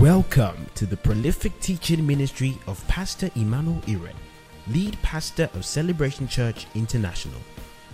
Welcome 0.00 0.66
to 0.76 0.86
the 0.86 0.96
prolific 0.96 1.58
teaching 1.58 2.06
ministry 2.06 2.56
of 2.68 2.86
Pastor 2.86 3.30
Emmanuel 3.34 3.82
Iren, 3.88 4.14
lead 4.68 4.96
pastor 5.02 5.50
of 5.54 5.64
Celebration 5.64 6.28
Church 6.28 6.68
International. 6.76 7.40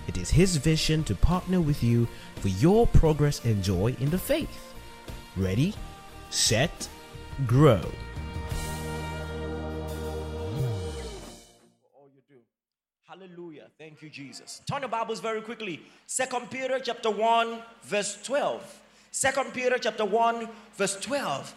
It 0.07 0.19
is 0.19 0.29
his 0.29 0.57
vision 0.57 1.03
to 1.05 1.15
partner 1.15 1.63
with 1.63 1.83
you 1.83 2.07
for 2.41 2.49
your 2.49 2.87
progress 2.87 3.43
and 3.47 3.65
joy 3.65 3.97
in 4.01 4.11
the 4.11 4.19
faith. 4.19 4.75
Ready, 5.35 5.73
set, 6.29 6.91
grow. 7.47 7.81
Hallelujah. 13.09 13.69
Thank 13.79 14.03
you, 14.03 14.11
Jesus. 14.11 14.61
Turn 14.67 14.83
your 14.83 14.91
Bibles 14.91 15.21
very 15.21 15.41
quickly. 15.41 15.81
Second 16.07 16.51
Peter 16.51 16.79
chapter 16.81 17.11
1, 17.11 17.63
verse 17.83 18.23
12. 18.23 18.81
Second 19.11 19.55
Peter 19.55 19.79
chapter 19.79 20.05
1, 20.05 20.47
verse 20.77 21.01
12. 21.01 21.55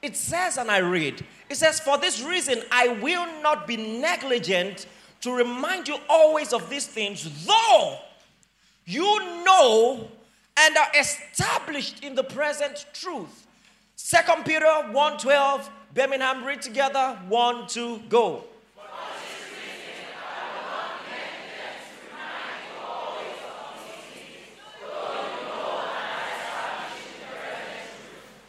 It 0.00 0.16
says, 0.16 0.58
and 0.58 0.70
I 0.70 0.78
read, 0.78 1.24
it 1.50 1.56
says, 1.56 1.80
For 1.80 1.98
this 1.98 2.22
reason 2.22 2.62
I 2.70 2.88
will 2.88 3.26
not 3.42 3.66
be 3.66 3.76
negligent 3.76 4.86
to 5.22 5.32
remind 5.32 5.88
you 5.88 5.96
always 6.08 6.52
of 6.52 6.70
these 6.70 6.86
things, 6.86 7.46
though 7.46 7.98
you 8.84 9.44
know 9.44 10.08
and 10.56 10.76
are 10.76 10.88
established 10.98 12.02
in 12.02 12.14
the 12.14 12.24
present 12.24 12.86
truth. 12.92 13.46
Second 13.96 14.44
Peter 14.44 14.64
1:12, 14.64 15.68
Birmingham, 15.94 16.44
read 16.44 16.62
together. 16.62 17.18
One, 17.28 17.66
two, 17.66 17.98
go. 18.08 18.44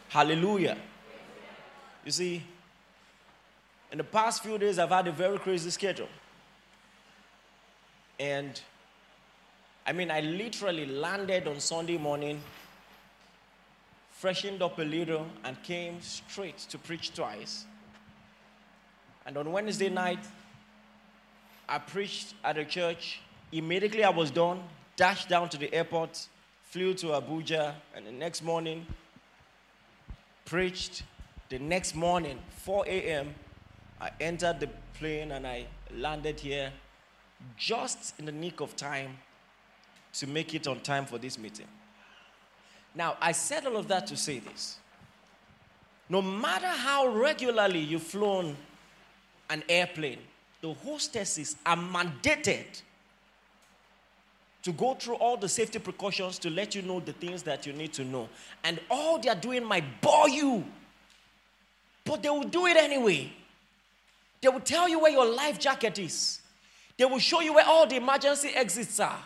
Hallelujah. 0.08 0.76
You 2.04 2.10
see, 2.10 2.42
in 3.92 3.98
the 3.98 4.04
past 4.04 4.42
few 4.42 4.56
days, 4.56 4.78
I've 4.78 4.90
had 4.90 5.06
a 5.08 5.12
very 5.12 5.38
crazy 5.38 5.70
schedule. 5.70 6.08
And 8.18 8.60
I 9.86 9.92
mean, 9.92 10.10
I 10.10 10.20
literally 10.20 10.86
landed 10.86 11.48
on 11.48 11.58
Sunday 11.58 11.98
morning, 11.98 12.40
freshened 14.12 14.62
up 14.62 14.78
a 14.78 14.82
little, 14.82 15.26
and 15.44 15.60
came 15.62 16.00
straight 16.00 16.58
to 16.58 16.78
preach 16.78 17.14
twice. 17.14 17.64
And 19.26 19.36
on 19.36 19.50
Wednesday 19.50 19.88
night, 19.88 20.24
I 21.68 21.78
preached 21.78 22.34
at 22.44 22.58
a 22.58 22.64
church. 22.64 23.20
Immediately 23.52 24.04
I 24.04 24.10
was 24.10 24.30
done, 24.30 24.62
dashed 24.96 25.28
down 25.28 25.48
to 25.50 25.56
the 25.56 25.72
airport, 25.72 26.26
flew 26.64 26.94
to 26.94 27.06
Abuja, 27.08 27.74
and 27.94 28.06
the 28.06 28.12
next 28.12 28.42
morning, 28.42 28.86
preached. 30.44 31.02
The 31.50 31.58
next 31.58 31.96
morning, 31.96 32.38
4 32.58 32.86
a.m., 32.86 33.34
I 34.00 34.10
entered 34.20 34.60
the 34.60 34.68
plane 34.94 35.32
and 35.32 35.46
I 35.46 35.66
landed 35.92 36.38
here 36.38 36.72
just 37.56 38.14
in 38.18 38.24
the 38.24 38.32
nick 38.32 38.60
of 38.60 38.76
time 38.76 39.18
to 40.14 40.26
make 40.28 40.54
it 40.54 40.68
on 40.68 40.80
time 40.80 41.06
for 41.06 41.18
this 41.18 41.38
meeting. 41.38 41.66
Now, 42.94 43.16
I 43.20 43.32
said 43.32 43.66
all 43.66 43.76
of 43.76 43.88
that 43.88 44.06
to 44.06 44.16
say 44.16 44.38
this. 44.38 44.78
No 46.08 46.22
matter 46.22 46.68
how 46.68 47.08
regularly 47.08 47.80
you've 47.80 48.02
flown 48.02 48.56
an 49.48 49.64
airplane, 49.68 50.18
the 50.60 50.72
hostesses 50.72 51.56
are 51.66 51.76
mandated 51.76 52.82
to 54.62 54.72
go 54.72 54.94
through 54.94 55.14
all 55.14 55.36
the 55.36 55.48
safety 55.48 55.78
precautions 55.78 56.38
to 56.38 56.50
let 56.50 56.74
you 56.74 56.82
know 56.82 57.00
the 57.00 57.12
things 57.12 57.42
that 57.44 57.66
you 57.66 57.72
need 57.72 57.92
to 57.94 58.04
know. 58.04 58.28
And 58.62 58.78
all 58.90 59.18
they 59.18 59.30
are 59.30 59.34
doing 59.34 59.64
might 59.64 60.00
bore 60.00 60.28
you, 60.28 60.64
but 62.04 62.22
they 62.22 62.30
will 62.30 62.44
do 62.48 62.66
it 62.66 62.76
anyway. 62.76 63.32
They 64.40 64.48
will 64.48 64.60
tell 64.60 64.88
you 64.88 65.00
where 65.00 65.12
your 65.12 65.26
life 65.26 65.58
jacket 65.58 65.98
is, 65.98 66.40
they 66.96 67.04
will 67.04 67.18
show 67.18 67.40
you 67.40 67.54
where 67.54 67.66
all 67.66 67.86
the 67.86 67.96
emergency 67.96 68.50
exits 68.54 69.00
are, 69.00 69.22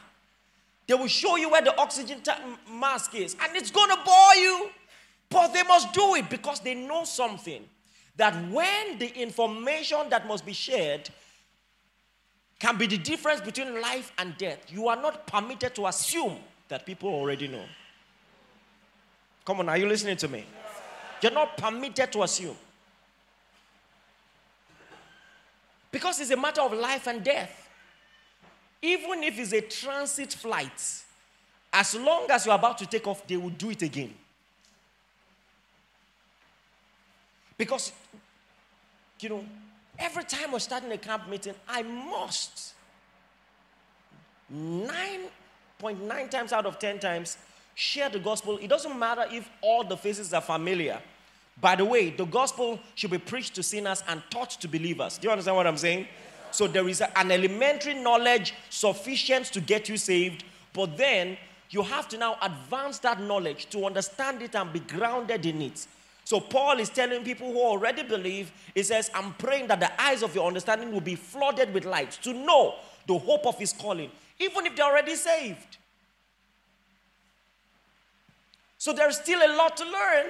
they 0.87 0.95
will 0.95 1.09
show 1.09 1.37
you 1.37 1.51
where 1.51 1.63
the 1.63 1.77
oxygen 1.79 2.21
ta- 2.23 2.41
mask 2.71 3.15
is, 3.15 3.37
and 3.43 3.57
it's 3.57 3.71
going 3.71 3.91
to 3.91 3.99
bore 4.05 4.35
you. 4.37 4.71
But 5.31 5.53
they 5.53 5.63
must 5.63 5.93
do 5.93 6.15
it 6.15 6.31
because 6.31 6.61
they 6.61 6.75
know 6.75 7.05
something 7.05 7.65
that 8.17 8.35
when 8.53 8.99
the 8.99 9.09
information 9.21 9.99
that 10.11 10.29
must 10.29 10.47
be 10.47 10.53
shared 10.53 11.09
can 12.65 12.79
be 12.79 12.87
the 12.87 12.99
difference 12.99 13.41
between 13.41 13.81
life 13.81 14.13
and 14.17 14.37
death. 14.39 14.59
You 14.69 14.89
are 14.89 14.97
not 14.97 15.27
permitted 15.27 15.75
to 15.75 15.87
assume 15.87 16.39
that 16.69 16.87
people 16.87 17.11
already 17.11 17.47
know. 17.47 17.65
Come 19.45 19.61
on, 19.61 19.69
are 19.69 19.77
you 19.77 19.87
listening 19.87 20.17
to 20.17 20.29
me? 20.29 20.47
You're 21.25 21.33
not 21.33 21.57
permitted 21.57 22.13
to 22.13 22.23
assume. 22.23 22.55
Because 25.91 26.21
it's 26.21 26.31
a 26.31 26.37
matter 26.37 26.61
of 26.61 26.75
life 26.75 27.07
and 27.07 27.25
death. 27.25 27.67
Even 28.83 29.23
if 29.23 29.39
it's 29.39 29.55
a 29.55 29.63
transit 29.63 30.35
flight, 30.35 31.03
as 31.73 31.95
long 31.95 32.27
as 32.31 32.45
you're 32.45 32.55
about 32.55 32.77
to 32.77 32.87
take 32.87 33.07
off, 33.07 33.27
they 33.27 33.39
will 33.39 33.49
do 33.49 33.71
it 33.71 33.81
again. 33.81 34.13
Because, 37.57 37.91
you 39.19 39.31
know, 39.31 39.47
every 39.99 40.25
time 40.25 40.53
we're 40.53 40.59
starting 40.59 40.93
a 40.93 40.99
camp 40.99 41.27
meeting, 41.27 41.55
I 41.67 41.81
must 41.85 42.75
9.9 44.55 46.31
times 46.31 46.53
out 46.53 46.67
of 46.67 46.79
10 46.79 46.99
times 46.99 47.39
share 47.75 48.11
the 48.11 48.19
gospel. 48.19 48.59
It 48.59 48.69
doesn't 48.69 48.99
matter 48.99 49.25
if 49.31 49.49
all 49.63 49.85
the 49.85 49.97
faces 49.97 50.35
are 50.35 50.43
familiar. 50.43 51.01
By 51.61 51.77
the 51.77 51.85
way, 51.85 52.11
the 52.11 52.25
gospel 52.25 52.79
should 52.95 53.11
be 53.11 53.19
preached 53.19 53.55
to 53.55 53.63
sinners 53.63 54.03
and 54.09 54.23
taught 54.31 54.51
to 54.51 54.69
believers. 54.69 55.19
Do 55.19 55.29
you 55.29 55.31
understand 55.31 55.57
what 55.57 55.67
I'm 55.67 55.77
saying? 55.77 56.09
So 56.51 56.67
there 56.67 56.89
is 56.89 57.01
an 57.01 57.31
elementary 57.31 57.95
knowledge 57.95 58.55
sufficient 58.71 59.47
to 59.47 59.61
get 59.61 59.89
you 59.89 59.97
saved, 59.97 60.45
but 60.73 60.97
then 60.97 61.37
you 61.71 61.83
have 61.83 62.09
to 62.09 62.19
now 62.19 62.37
advance 62.43 62.99
that 62.99 63.21
knowledge 63.21 63.67
to 63.71 63.87
understand 63.87 64.43
it 64.43 64.55
and 64.55 64.73
be 64.73 64.81
grounded 64.81 65.47
in 65.47 65.63
it. 65.63 65.87
So 66.25 66.41
Paul 66.41 66.79
is 66.79 66.89
telling 66.89 67.23
people 67.23 67.53
who 67.53 67.61
already 67.61 68.03
believe, 68.03 68.51
he 68.75 68.83
says, 68.83 69.11
I'm 69.15 69.35
praying 69.35 69.67
that 69.69 69.81
the 69.81 70.01
eyes 70.01 70.23
of 70.23 70.35
your 70.35 70.47
understanding 70.47 70.93
will 70.93 71.01
be 71.01 71.17
flooded 71.17 71.75
with 71.75 71.85
light 71.85 72.13
to 72.23 72.33
know 72.33 72.77
the 73.07 73.19
hope 73.19 73.47
of 73.47 73.59
his 73.59 73.73
calling, 73.73 74.11
even 74.39 74.65
if 74.67 74.75
they're 74.75 74.87
already 74.87 75.17
saved. 75.17 75.77
So 78.79 78.93
there's 78.93 79.19
still 79.19 79.41
a 79.41 79.51
lot 79.57 79.77
to 79.79 79.85
learn. 79.85 80.27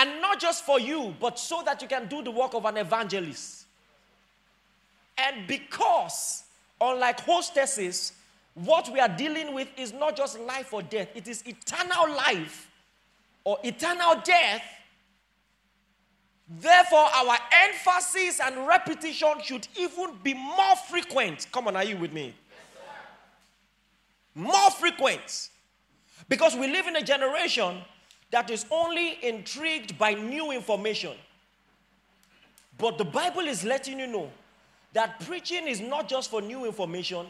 And 0.00 0.22
not 0.22 0.40
just 0.40 0.64
for 0.64 0.80
you, 0.80 1.14
but 1.20 1.38
so 1.38 1.62
that 1.66 1.82
you 1.82 1.88
can 1.88 2.08
do 2.08 2.22
the 2.22 2.30
work 2.30 2.54
of 2.54 2.64
an 2.64 2.78
evangelist. 2.78 3.66
And 5.18 5.46
because, 5.46 6.44
unlike 6.80 7.20
hostesses, 7.20 8.14
what 8.54 8.90
we 8.90 8.98
are 8.98 9.10
dealing 9.10 9.52
with 9.52 9.68
is 9.76 9.92
not 9.92 10.16
just 10.16 10.40
life 10.40 10.72
or 10.72 10.80
death, 10.80 11.08
it 11.14 11.28
is 11.28 11.46
eternal 11.46 12.16
life 12.16 12.70
or 13.44 13.58
eternal 13.62 14.14
death. 14.24 14.62
Therefore, 16.48 17.06
our 17.14 17.36
emphasis 17.68 18.40
and 18.40 18.66
repetition 18.66 19.34
should 19.42 19.68
even 19.76 20.16
be 20.22 20.32
more 20.32 20.76
frequent. 20.88 21.46
Come 21.52 21.68
on, 21.68 21.76
are 21.76 21.84
you 21.84 21.98
with 21.98 22.14
me? 22.14 22.34
more 24.34 24.70
frequent. 24.70 25.50
Because 26.26 26.56
we 26.56 26.68
live 26.68 26.86
in 26.86 26.96
a 26.96 27.02
generation 27.02 27.82
that 28.30 28.50
is 28.50 28.66
only 28.70 29.18
intrigued 29.22 29.98
by 29.98 30.14
new 30.14 30.52
information. 30.52 31.12
But 32.78 32.98
the 32.98 33.04
Bible 33.04 33.42
is 33.42 33.64
letting 33.64 33.98
you 33.98 34.06
know 34.06 34.30
that 34.92 35.20
preaching 35.20 35.68
is 35.68 35.80
not 35.80 36.08
just 36.08 36.30
for 36.30 36.40
new 36.40 36.64
information, 36.64 37.26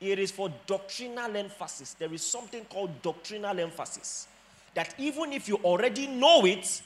it 0.00 0.18
is 0.18 0.30
for 0.30 0.52
doctrinal 0.66 1.36
emphasis. 1.36 1.94
There 1.94 2.12
is 2.12 2.22
something 2.22 2.64
called 2.66 3.02
doctrinal 3.02 3.58
emphasis. 3.58 4.28
That 4.74 4.94
even 4.98 5.32
if 5.32 5.48
you 5.48 5.56
already 5.56 6.06
know 6.06 6.46
it 6.46 6.82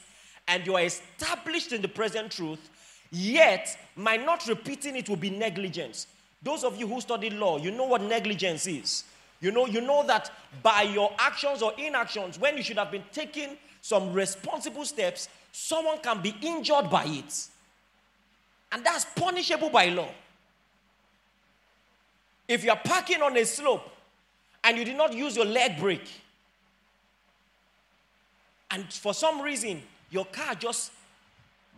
and 0.47 0.65
you 0.65 0.75
are 0.75 0.83
established 0.83 1.71
in 1.71 1.81
the 1.81 1.87
present 1.87 2.31
truth, 2.31 2.69
yet 3.11 3.77
my 3.95 4.17
not 4.17 4.47
repeating 4.47 4.95
it 4.95 5.07
will 5.07 5.15
be 5.15 5.29
negligence. 5.29 6.07
Those 6.41 6.63
of 6.63 6.77
you 6.77 6.87
who 6.87 6.99
study 6.99 7.29
law, 7.29 7.57
you 7.57 7.71
know 7.71 7.85
what 7.85 8.01
negligence 8.01 8.67
is. 8.67 9.03
You 9.43 9.51
know, 9.51 9.67
you 9.67 9.81
know 9.81 10.07
that 10.07 10.31
by 10.63 10.83
your 10.83 11.11
actions 11.19 11.61
or 11.61 11.73
inactions, 11.77 12.39
when 12.39 12.55
you 12.55 12.63
should 12.63 12.77
have 12.77 12.89
been 12.89 13.03
taking 13.11 13.57
some 13.81 14.13
responsible 14.13 14.85
steps, 14.85 15.27
someone 15.51 15.97
can 15.97 16.21
be 16.21 16.33
injured 16.41 16.89
by 16.89 17.03
it. 17.03 17.47
And 18.71 18.85
that's 18.85 19.03
punishable 19.03 19.69
by 19.69 19.89
law. 19.89 20.07
If 22.47 22.63
you're 22.63 22.77
parking 22.77 23.21
on 23.21 23.35
a 23.35 23.43
slope 23.43 23.85
and 24.63 24.77
you 24.77 24.85
did 24.85 24.95
not 24.95 25.11
use 25.11 25.35
your 25.35 25.45
leg 25.45 25.77
brake, 25.77 26.09
and 28.71 28.85
for 28.93 29.13
some 29.13 29.41
reason 29.41 29.81
your 30.09 30.23
car 30.23 30.55
just 30.55 30.93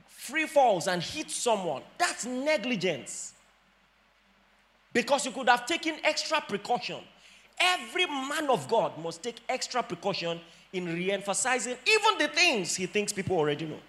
free 0.08 0.46
falls 0.46 0.88
and 0.88 1.02
hits 1.02 1.36
someone, 1.36 1.82
that's 1.98 2.28
negligence. 2.28 3.34
Because 4.94 5.26
you 5.26 5.32
could 5.32 5.50
have 5.50 5.66
taken 5.66 5.96
extra 6.04 6.40
precaution. 6.42 7.00
Every 7.60 8.06
man 8.06 8.50
of 8.50 8.68
God 8.68 8.98
must 8.98 9.24
take 9.24 9.38
extra 9.48 9.82
precaution 9.84 10.40
in 10.74 10.86
re 10.86 11.12
emphasizing 11.12 11.78
even 11.86 12.18
the 12.18 12.28
things 12.28 12.76
he 12.76 12.86
thinks 12.86 13.14
people 13.14 13.38
already 13.38 13.66
know. 13.66 13.80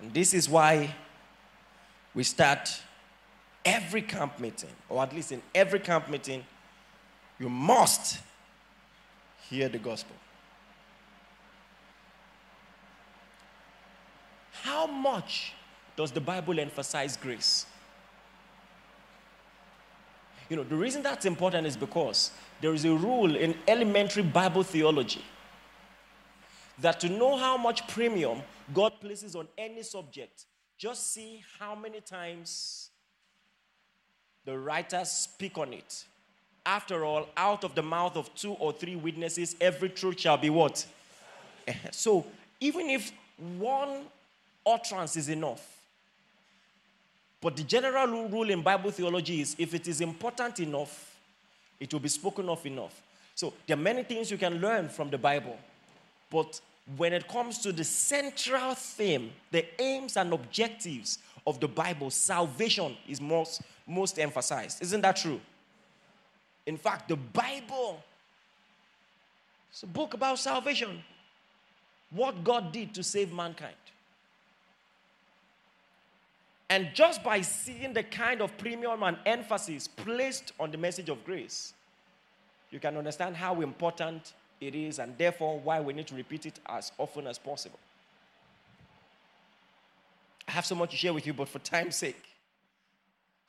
And 0.00 0.12
this 0.14 0.32
is 0.34 0.48
why 0.48 0.94
we 2.14 2.22
start 2.22 2.80
every 3.64 4.02
camp 4.02 4.38
meeting, 4.38 4.70
or 4.88 5.02
at 5.02 5.14
least 5.14 5.32
in 5.32 5.42
every 5.54 5.80
camp 5.80 6.08
meeting, 6.08 6.44
you 7.38 7.48
must 7.48 8.18
hear 9.48 9.68
the 9.68 9.78
gospel. 9.78 10.16
How 14.62 14.86
much 14.86 15.52
does 15.98 16.12
the 16.12 16.20
Bible 16.20 16.60
emphasize 16.60 17.16
grace? 17.16 17.66
You 20.48 20.54
know, 20.54 20.62
the 20.62 20.76
reason 20.76 21.02
that's 21.02 21.24
important 21.26 21.66
is 21.66 21.76
because 21.76 22.30
there 22.60 22.72
is 22.72 22.84
a 22.84 22.94
rule 22.94 23.34
in 23.34 23.56
elementary 23.66 24.22
Bible 24.22 24.62
theology 24.62 25.24
that 26.78 27.00
to 27.00 27.08
know 27.08 27.36
how 27.36 27.56
much 27.56 27.88
premium 27.88 28.42
God 28.72 28.92
places 29.00 29.34
on 29.34 29.48
any 29.58 29.82
subject, 29.82 30.44
just 30.78 31.12
see 31.12 31.42
how 31.58 31.74
many 31.74 32.00
times 32.00 32.90
the 34.44 34.56
writers 34.56 35.10
speak 35.10 35.58
on 35.58 35.72
it. 35.72 36.04
After 36.64 37.04
all, 37.04 37.28
out 37.36 37.64
of 37.64 37.74
the 37.74 37.82
mouth 37.82 38.16
of 38.16 38.32
two 38.36 38.52
or 38.52 38.72
three 38.72 38.94
witnesses, 38.94 39.56
every 39.60 39.88
truth 39.88 40.20
shall 40.20 40.36
be 40.36 40.48
what? 40.48 40.86
So, 41.90 42.24
even 42.60 42.88
if 42.88 43.10
one 43.58 44.04
utterance 44.64 45.16
is 45.16 45.28
enough, 45.28 45.77
but 47.40 47.56
the 47.56 47.62
general 47.62 48.28
rule 48.28 48.50
in 48.50 48.62
Bible 48.62 48.90
theology 48.90 49.40
is 49.40 49.54
if 49.58 49.74
it 49.74 49.86
is 49.86 50.00
important 50.00 50.60
enough, 50.60 51.16
it 51.78 51.92
will 51.92 52.00
be 52.00 52.08
spoken 52.08 52.48
of 52.48 52.64
enough. 52.66 53.00
So, 53.34 53.52
there 53.66 53.76
are 53.76 53.80
many 53.80 54.02
things 54.02 54.30
you 54.30 54.38
can 54.38 54.60
learn 54.60 54.88
from 54.88 55.10
the 55.10 55.18
Bible, 55.18 55.56
but 56.30 56.60
when 56.96 57.12
it 57.12 57.28
comes 57.28 57.58
to 57.58 57.72
the 57.72 57.84
central 57.84 58.74
theme, 58.74 59.30
the 59.50 59.64
aims 59.80 60.16
and 60.16 60.32
objectives 60.32 61.18
of 61.46 61.60
the 61.60 61.68
Bible, 61.68 62.10
salvation 62.10 62.96
is 63.06 63.20
most, 63.20 63.62
most 63.86 64.18
emphasized. 64.18 64.82
Isn't 64.82 65.02
that 65.02 65.16
true? 65.16 65.40
In 66.66 66.76
fact, 66.76 67.08
the 67.08 67.16
Bible 67.16 68.02
is 69.72 69.82
a 69.82 69.86
book 69.86 70.14
about 70.14 70.38
salvation. 70.38 71.02
What 72.10 72.42
God 72.42 72.72
did 72.72 72.94
to 72.94 73.02
save 73.02 73.32
mankind. 73.32 73.74
And 76.70 76.88
just 76.94 77.22
by 77.24 77.40
seeing 77.40 77.94
the 77.94 78.02
kind 78.02 78.42
of 78.42 78.56
premium 78.58 79.02
and 79.02 79.16
emphasis 79.24 79.88
placed 79.88 80.52
on 80.60 80.70
the 80.70 80.76
message 80.76 81.08
of 81.08 81.24
grace, 81.24 81.72
you 82.70 82.78
can 82.78 82.96
understand 82.96 83.36
how 83.36 83.60
important 83.62 84.34
it 84.60 84.74
is, 84.74 84.98
and 84.98 85.16
therefore 85.16 85.58
why 85.60 85.80
we 85.80 85.92
need 85.92 86.06
to 86.08 86.14
repeat 86.14 86.44
it 86.44 86.60
as 86.66 86.92
often 86.98 87.26
as 87.26 87.38
possible. 87.38 87.78
I 90.46 90.52
have 90.52 90.66
so 90.66 90.74
much 90.74 90.90
to 90.90 90.96
share 90.96 91.14
with 91.14 91.26
you, 91.26 91.32
but 91.32 91.48
for 91.48 91.58
time's 91.60 91.96
sake. 91.96 92.22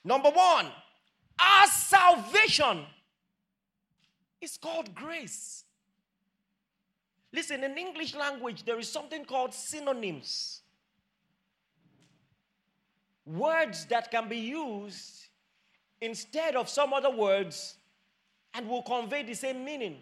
Number 0.03 0.29
one, 0.29 0.67
our 1.39 1.67
salvation 1.67 2.85
is 4.41 4.57
called 4.57 4.93
grace. 4.95 5.63
Listen, 7.33 7.63
in 7.63 7.77
English 7.77 8.15
language, 8.15 8.63
there 8.63 8.79
is 8.79 8.89
something 8.89 9.25
called 9.25 9.53
synonyms. 9.53 10.58
Words 13.29 13.85
that 13.85 14.09
can 14.09 14.27
be 14.27 14.37
used 14.37 15.27
instead 16.01 16.55
of 16.55 16.67
some 16.67 16.93
other 16.93 17.11
words 17.11 17.75
and 18.55 18.67
will 18.67 18.81
convey 18.81 19.21
the 19.21 19.35
same 19.35 19.63
meaning. 19.63 19.97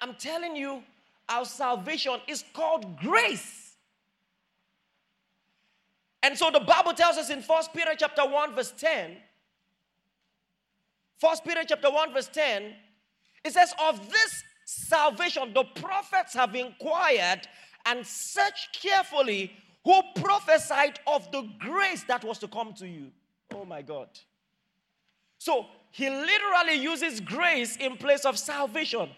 I'm 0.00 0.14
telling 0.14 0.56
you, 0.56 0.82
our 1.28 1.44
salvation 1.44 2.14
is 2.26 2.44
called 2.54 2.98
grace. 2.98 3.74
And 6.22 6.38
so 6.38 6.50
the 6.50 6.60
Bible 6.60 6.94
tells 6.94 7.18
us 7.18 7.28
in 7.30 7.42
First 7.42 7.74
Peter 7.74 7.90
chapter 7.98 8.24
1, 8.24 8.54
verse 8.54 8.72
10. 8.78 9.16
First 11.18 11.44
Peter 11.44 11.62
chapter 11.66 11.90
1, 11.90 12.12
verse 12.14 12.28
10, 12.32 12.74
it 13.44 13.52
says, 13.52 13.74
Of 13.78 14.08
this 14.08 14.42
salvation 14.64 15.52
the 15.52 15.64
prophets 15.64 16.32
have 16.34 16.54
inquired 16.54 17.46
and 17.84 18.06
searched 18.06 18.80
carefully 18.80 19.52
who 19.84 20.00
prophesied 20.16 21.00
of 21.06 21.30
the 21.32 21.48
grace 21.58 22.04
that 22.04 22.24
was 22.24 22.38
to 22.38 22.48
come 22.48 22.72
to 22.74 22.86
you. 22.86 23.10
Oh 23.54 23.64
my 23.64 23.82
God. 23.82 24.08
So 25.38 25.66
he 25.90 26.08
literally 26.08 26.74
uses 26.74 27.20
grace 27.20 27.76
in 27.76 27.96
place 27.96 28.24
of 28.24 28.38
salvation. 28.38 29.10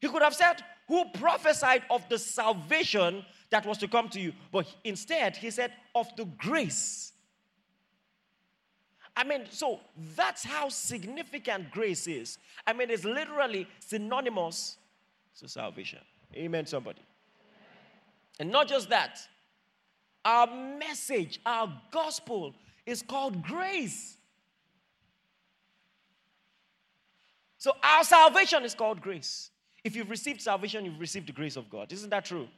He 0.00 0.08
could 0.08 0.22
have 0.22 0.34
said, 0.34 0.62
Who 0.88 1.04
prophesied 1.14 1.82
of 1.88 2.08
the 2.08 2.18
salvation 2.18 3.24
that 3.50 3.64
was 3.64 3.78
to 3.78 3.88
come 3.88 4.08
to 4.10 4.20
you? 4.20 4.32
But 4.50 4.66
instead, 4.82 5.36
he 5.36 5.50
said, 5.50 5.72
Of 5.94 6.14
the 6.16 6.24
grace. 6.24 7.12
I 9.16 9.24
mean, 9.24 9.44
so 9.50 9.80
that's 10.16 10.42
how 10.42 10.68
significant 10.68 11.70
grace 11.70 12.06
is. 12.06 12.38
I 12.66 12.72
mean, 12.72 12.90
it's 12.90 13.04
literally 13.04 13.68
synonymous 13.78 14.78
to 15.38 15.48
salvation. 15.48 16.00
Amen, 16.34 16.66
somebody. 16.66 17.02
And 18.40 18.50
not 18.50 18.68
just 18.68 18.88
that, 18.88 19.20
our 20.24 20.46
message, 20.78 21.40
our 21.44 21.72
gospel 21.90 22.54
is 22.86 23.02
called 23.02 23.42
grace. 23.42 24.16
So 27.58 27.72
our 27.82 28.04
salvation 28.04 28.64
is 28.64 28.74
called 28.74 29.00
grace. 29.00 29.50
If 29.84 29.96
you've 29.96 30.10
received 30.10 30.40
salvation, 30.40 30.84
you've 30.84 31.00
received 31.00 31.28
the 31.28 31.32
grace 31.32 31.56
of 31.56 31.70
God. 31.70 31.92
Isn't 31.92 32.10
that 32.10 32.24
true? 32.24 32.48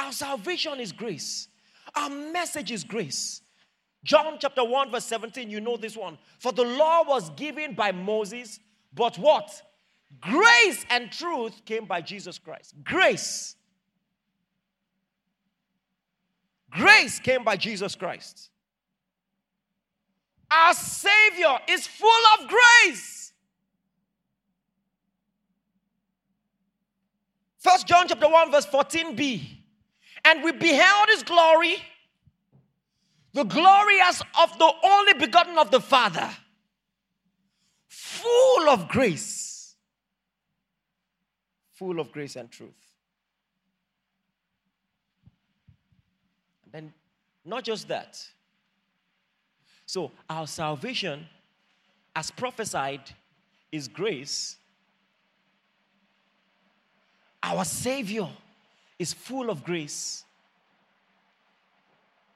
Our 0.00 0.12
salvation 0.12 0.80
is 0.80 0.92
grace. 0.92 1.48
Our 1.94 2.10
message 2.10 2.70
is 2.72 2.84
grace. 2.84 3.42
John 4.04 4.36
chapter 4.38 4.64
1, 4.64 4.90
verse 4.90 5.04
17, 5.04 5.50
you 5.50 5.60
know 5.60 5.76
this 5.76 5.96
one. 5.96 6.18
For 6.38 6.52
the 6.52 6.64
law 6.64 7.02
was 7.06 7.30
given 7.30 7.74
by 7.74 7.92
Moses, 7.92 8.60
but 8.94 9.16
what? 9.18 9.62
Grace 10.20 10.84
and 10.90 11.10
truth 11.10 11.64
came 11.64 11.86
by 11.86 12.00
Jesus 12.00 12.38
Christ. 12.38 12.74
Grace. 12.84 13.56
Grace 16.76 17.18
came 17.18 17.42
by 17.42 17.56
Jesus 17.56 17.94
Christ. 17.94 18.50
Our 20.50 20.74
Savior 20.74 21.58
is 21.68 21.86
full 21.86 22.08
of 22.38 22.48
grace. 22.48 23.32
First 27.58 27.88
John 27.88 28.06
chapter 28.06 28.28
1, 28.28 28.52
verse 28.52 28.66
14b. 28.66 29.42
And 30.24 30.44
we 30.44 30.52
beheld 30.52 31.08
his 31.08 31.22
glory, 31.22 31.76
the 33.32 33.44
glory 33.44 33.98
as 34.02 34.22
of 34.40 34.56
the 34.58 34.72
only 34.84 35.14
begotten 35.14 35.58
of 35.58 35.70
the 35.70 35.80
Father, 35.80 36.30
full 37.88 38.68
of 38.68 38.88
grace, 38.88 39.74
full 41.72 41.98
of 41.98 42.12
grace 42.12 42.36
and 42.36 42.50
truth. 42.50 42.70
And 46.64 46.72
then, 46.72 46.94
not 47.46 47.64
just 47.64 47.88
that. 47.88 48.22
So, 49.86 50.10
our 50.28 50.46
salvation, 50.46 51.26
as 52.14 52.30
prophesied, 52.30 53.02
is 53.70 53.88
grace 53.88 54.56
our 57.46 57.64
Savior 57.64 58.28
is 58.98 59.12
full 59.12 59.50
of 59.50 59.62
grace. 59.62 60.24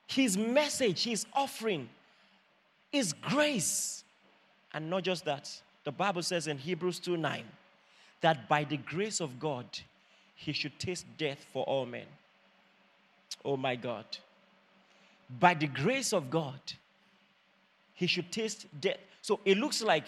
His 0.07 0.39
message, 0.39 1.03
his 1.03 1.27
offering 1.33 1.89
is 2.93 3.13
grace. 3.13 4.05
And 4.73 4.89
not 4.89 5.03
just 5.03 5.25
that, 5.25 5.51
the 5.83 5.91
Bible 5.91 6.23
says 6.23 6.47
in 6.47 6.59
Hebrews 6.59 7.01
2 7.01 7.17
9 7.17 7.43
that 8.21 8.49
by 8.49 8.63
the 8.63 8.77
grace 8.77 9.21
of 9.21 9.41
God, 9.41 9.67
he 10.37 10.53
should 10.53 10.79
taste 10.79 11.07
death 11.19 11.45
for 11.53 11.65
all 11.65 11.87
men. 11.87 12.07
Oh 13.45 13.57
my 13.57 13.75
God. 13.75 14.05
By 15.39 15.55
the 15.55 15.67
grace 15.67 16.13
of 16.13 16.31
God, 16.31 16.61
he 17.95 18.07
should 18.07 18.33
taste 18.33 18.67
death. 18.81 18.99
So 19.23 19.41
it 19.45 19.59
looks 19.59 19.83
like 19.83 20.05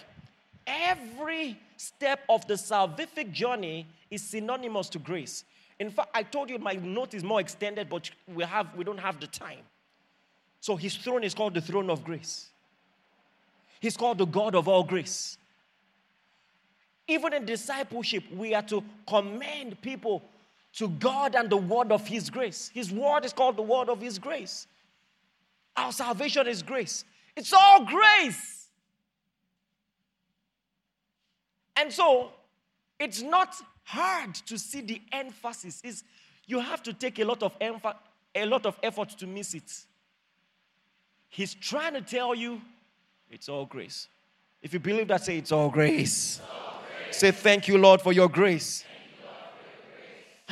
every 0.67 1.57
step 1.77 2.21
of 2.27 2.45
the 2.47 2.55
salvific 2.55 3.31
journey 3.31 3.85
is 4.09 4.21
synonymous 4.21 4.89
to 4.89 4.99
grace. 4.99 5.45
In 5.79 5.89
fact, 5.89 6.09
I 6.13 6.23
told 6.23 6.49
you 6.49 6.57
my 6.59 6.73
note 6.73 7.13
is 7.13 7.23
more 7.23 7.39
extended, 7.39 7.89
but 7.89 8.09
we, 8.33 8.43
have, 8.43 8.75
we 8.75 8.83
don't 8.83 8.99
have 8.99 9.19
the 9.19 9.27
time. 9.27 9.59
So 10.59 10.75
his 10.75 10.95
throne 10.95 11.23
is 11.23 11.33
called 11.33 11.53
the 11.53 11.61
throne 11.61 11.89
of 11.89 12.03
grace. 12.03 12.47
He's 13.79 13.97
called 13.97 14.17
the 14.17 14.25
God 14.25 14.55
of 14.55 14.67
all 14.67 14.83
grace. 14.83 15.37
Even 17.07 17.33
in 17.33 17.45
discipleship, 17.45 18.23
we 18.33 18.53
are 18.53 18.61
to 18.63 18.83
commend 19.07 19.81
people 19.81 20.23
to 20.75 20.87
God 20.87 21.35
and 21.35 21.49
the 21.49 21.57
word 21.57 21.91
of 21.91 22.07
his 22.07 22.29
grace. 22.29 22.71
His 22.73 22.91
word 22.91 23.25
is 23.25 23.33
called 23.33 23.57
the 23.57 23.61
word 23.61 23.89
of 23.89 23.99
his 23.99 24.17
grace. 24.17 24.67
Our 25.83 25.91
salvation 25.91 26.47
is 26.47 26.63
grace. 26.63 27.03
It's 27.35 27.51
all 27.51 27.83
grace. 27.83 28.69
And 31.75 31.91
so, 31.91 32.29
it's 32.97 33.21
not 33.21 33.53
hard 33.83 34.33
to 34.33 34.57
see 34.57 34.79
the 34.79 35.01
emphasis. 35.11 35.81
It's, 35.83 36.03
you 36.47 36.61
have 36.61 36.83
to 36.83 36.93
take 36.93 37.19
a 37.19 37.25
lot 37.25 37.43
of 37.43 37.59
emph- 37.59 37.97
a 38.33 38.45
lot 38.45 38.65
of 38.65 38.77
effort 38.81 39.09
to 39.09 39.27
miss 39.27 39.53
it. 39.53 39.85
He's 41.27 41.53
trying 41.53 41.95
to 41.95 42.01
tell 42.01 42.33
you 42.33 42.61
it's 43.29 43.49
all 43.49 43.65
grace. 43.65 44.07
If 44.61 44.71
you 44.71 44.79
believe 44.79 45.09
that, 45.09 45.25
say 45.25 45.37
it's 45.37 45.51
all 45.51 45.69
grace. 45.69 46.39
It's 46.39 46.41
all 46.49 46.81
grace. 47.03 47.17
Say 47.17 47.31
thank 47.31 47.67
you, 47.67 47.77
Lord, 47.77 48.01
for 48.01 48.13
your 48.13 48.29
grace. 48.29 48.85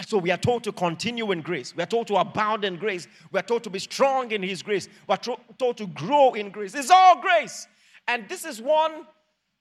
So 0.06 0.18
we 0.18 0.32
are 0.32 0.38
told 0.38 0.64
to 0.64 0.72
continue 0.72 1.32
in 1.32 1.42
grace. 1.42 1.76
We 1.76 1.84
are 1.84 1.88
told 1.88 2.08
to 2.08 2.16
abound 2.16 2.64
in 2.64 2.78
grace. 2.78 3.08
We 3.32 3.40
are 3.40 3.44
told 3.44 3.64
to 3.64 3.70
be 3.70 3.80
strong 3.80 4.32
in 4.32 4.42
His 4.42 4.64
grace. 4.64 4.88
We 5.08 5.14
are 5.14 5.38
told 5.58 5.78
to 5.78 5.88
grow 5.88 6.34
in 6.34 6.50
grace. 6.50 6.76
It's 6.76 6.90
all 6.90 7.22
grace. 7.22 7.68
And 8.08 8.28
this 8.28 8.46
is 8.46 8.62
one 8.62 9.06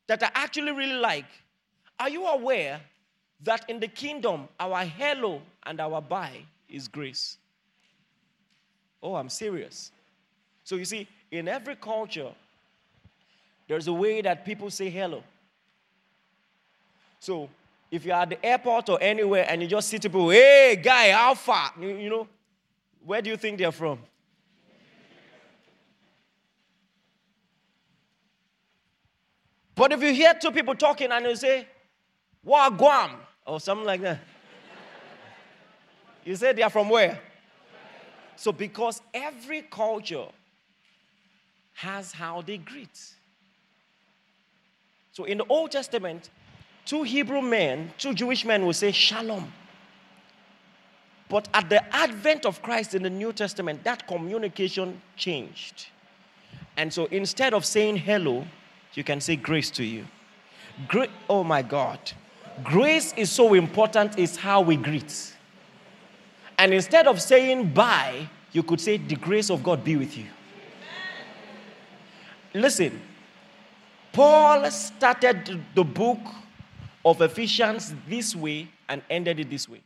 that 0.06 0.22
I 0.22 0.30
actually 0.34 0.72
really 0.72 0.94
like. 0.94 1.26
Are 1.98 2.08
you 2.08 2.26
aware 2.26 2.80
that 3.42 3.68
in 3.68 3.80
the 3.80 3.88
kingdom, 3.88 4.48
our 4.58 4.84
hello 4.84 5.42
and 5.64 5.80
our 5.80 6.00
bye 6.00 6.44
is 6.68 6.88
grace? 6.88 7.36
Oh, 9.02 9.14
I'm 9.14 9.28
serious. 9.28 9.92
So 10.64 10.76
you 10.76 10.84
see, 10.84 11.08
in 11.30 11.48
every 11.48 11.76
culture, 11.76 12.32
there's 13.68 13.88
a 13.88 13.92
way 13.92 14.20
that 14.22 14.44
people 14.44 14.70
say 14.70 14.90
hello. 14.90 15.22
So 17.18 17.48
if 17.90 18.04
you're 18.04 18.14
at 18.14 18.30
the 18.30 18.44
airport 18.44 18.88
or 18.88 19.02
anywhere 19.02 19.46
and 19.48 19.60
you 19.62 19.68
just 19.68 19.88
see 19.88 19.98
people, 19.98 20.30
hey, 20.30 20.80
guy, 20.82 21.10
how 21.10 21.34
far? 21.34 21.72
You, 21.80 21.88
you 21.96 22.10
know, 22.10 22.28
where 23.04 23.20
do 23.20 23.30
you 23.30 23.36
think 23.36 23.58
they're 23.58 23.72
from? 23.72 23.98
But 29.74 29.92
if 29.92 30.02
you 30.02 30.12
hear 30.12 30.34
two 30.34 30.50
people 30.50 30.74
talking 30.74 31.10
and 31.10 31.24
you 31.24 31.34
say, 31.34 31.66
Guam, 32.44 33.12
or 33.46 33.58
something 33.60 33.86
like 33.86 34.02
that, 34.02 34.20
you 36.24 36.36
say 36.36 36.52
they 36.52 36.62
are 36.62 36.70
from 36.70 36.90
where? 36.90 37.18
So, 38.36 38.52
because 38.52 39.00
every 39.12 39.62
culture 39.62 40.26
has 41.74 42.12
how 42.12 42.42
they 42.42 42.58
greet. 42.58 42.98
So, 45.12 45.24
in 45.24 45.38
the 45.38 45.44
Old 45.46 45.70
Testament, 45.70 46.30
two 46.90 47.04
Hebrew 47.04 47.40
men, 47.40 47.92
two 47.98 48.12
Jewish 48.14 48.44
men 48.44 48.66
will 48.66 48.72
say 48.72 48.90
shalom. 48.90 49.52
But 51.28 51.48
at 51.54 51.68
the 51.68 51.80
advent 51.94 52.44
of 52.44 52.60
Christ 52.62 52.96
in 52.96 53.04
the 53.04 53.10
New 53.10 53.32
Testament, 53.32 53.84
that 53.84 54.08
communication 54.08 55.00
changed. 55.16 55.86
And 56.76 56.92
so 56.92 57.04
instead 57.12 57.54
of 57.54 57.64
saying 57.64 57.98
hello, 57.98 58.44
you 58.94 59.04
can 59.04 59.20
say 59.20 59.36
grace 59.36 59.70
to 59.70 59.84
you. 59.84 60.04
Gra- 60.88 61.06
oh 61.28 61.44
my 61.44 61.62
God. 61.62 62.00
Grace 62.64 63.14
is 63.16 63.30
so 63.30 63.54
important, 63.54 64.18
it's 64.18 64.36
how 64.36 64.60
we 64.60 64.74
greet. 64.74 65.36
And 66.58 66.74
instead 66.74 67.06
of 67.06 67.22
saying 67.22 67.72
bye, 67.72 68.28
you 68.50 68.64
could 68.64 68.80
say, 68.80 68.96
The 68.96 69.14
grace 69.14 69.48
of 69.48 69.62
God 69.62 69.84
be 69.84 69.94
with 69.94 70.18
you. 70.18 70.26
Listen, 72.52 73.00
Paul 74.12 74.68
started 74.72 75.62
the 75.76 75.84
book 75.84 76.18
of 77.04 77.20
Ephesians 77.20 77.94
this 78.08 78.36
way 78.36 78.68
and 78.88 79.02
ended 79.08 79.40
it 79.40 79.50
this 79.50 79.68
way. 79.68 79.82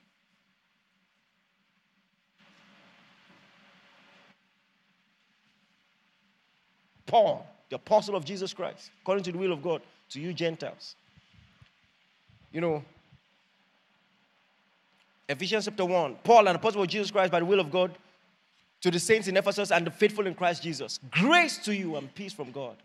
Paul, 7.06 7.46
the 7.68 7.76
apostle 7.76 8.16
of 8.16 8.24
Jesus 8.24 8.52
Christ, 8.52 8.90
according 9.02 9.24
to 9.24 9.32
the 9.32 9.38
will 9.38 9.52
of 9.52 9.62
God, 9.62 9.82
to 10.10 10.20
you 10.20 10.32
Gentiles. 10.32 10.96
You 12.52 12.60
know, 12.60 12.84
Ephesians 15.28 15.66
chapter 15.66 15.84
1, 15.84 16.16
Paul, 16.24 16.48
an 16.48 16.56
apostle 16.56 16.82
of 16.82 16.88
Jesus 16.88 17.10
Christ 17.10 17.30
by 17.30 17.38
the 17.38 17.44
will 17.44 17.60
of 17.60 17.70
God, 17.70 17.92
to 18.80 18.90
the 18.90 18.98
saints 18.98 19.28
in 19.28 19.36
Ephesus 19.36 19.70
and 19.70 19.86
the 19.86 19.90
faithful 19.90 20.26
in 20.26 20.34
Christ 20.34 20.62
Jesus. 20.62 20.98
Grace 21.10 21.56
to 21.58 21.74
you 21.74 21.96
and 21.96 22.14
peace 22.14 22.32
from 22.32 22.50
God, 22.50 22.76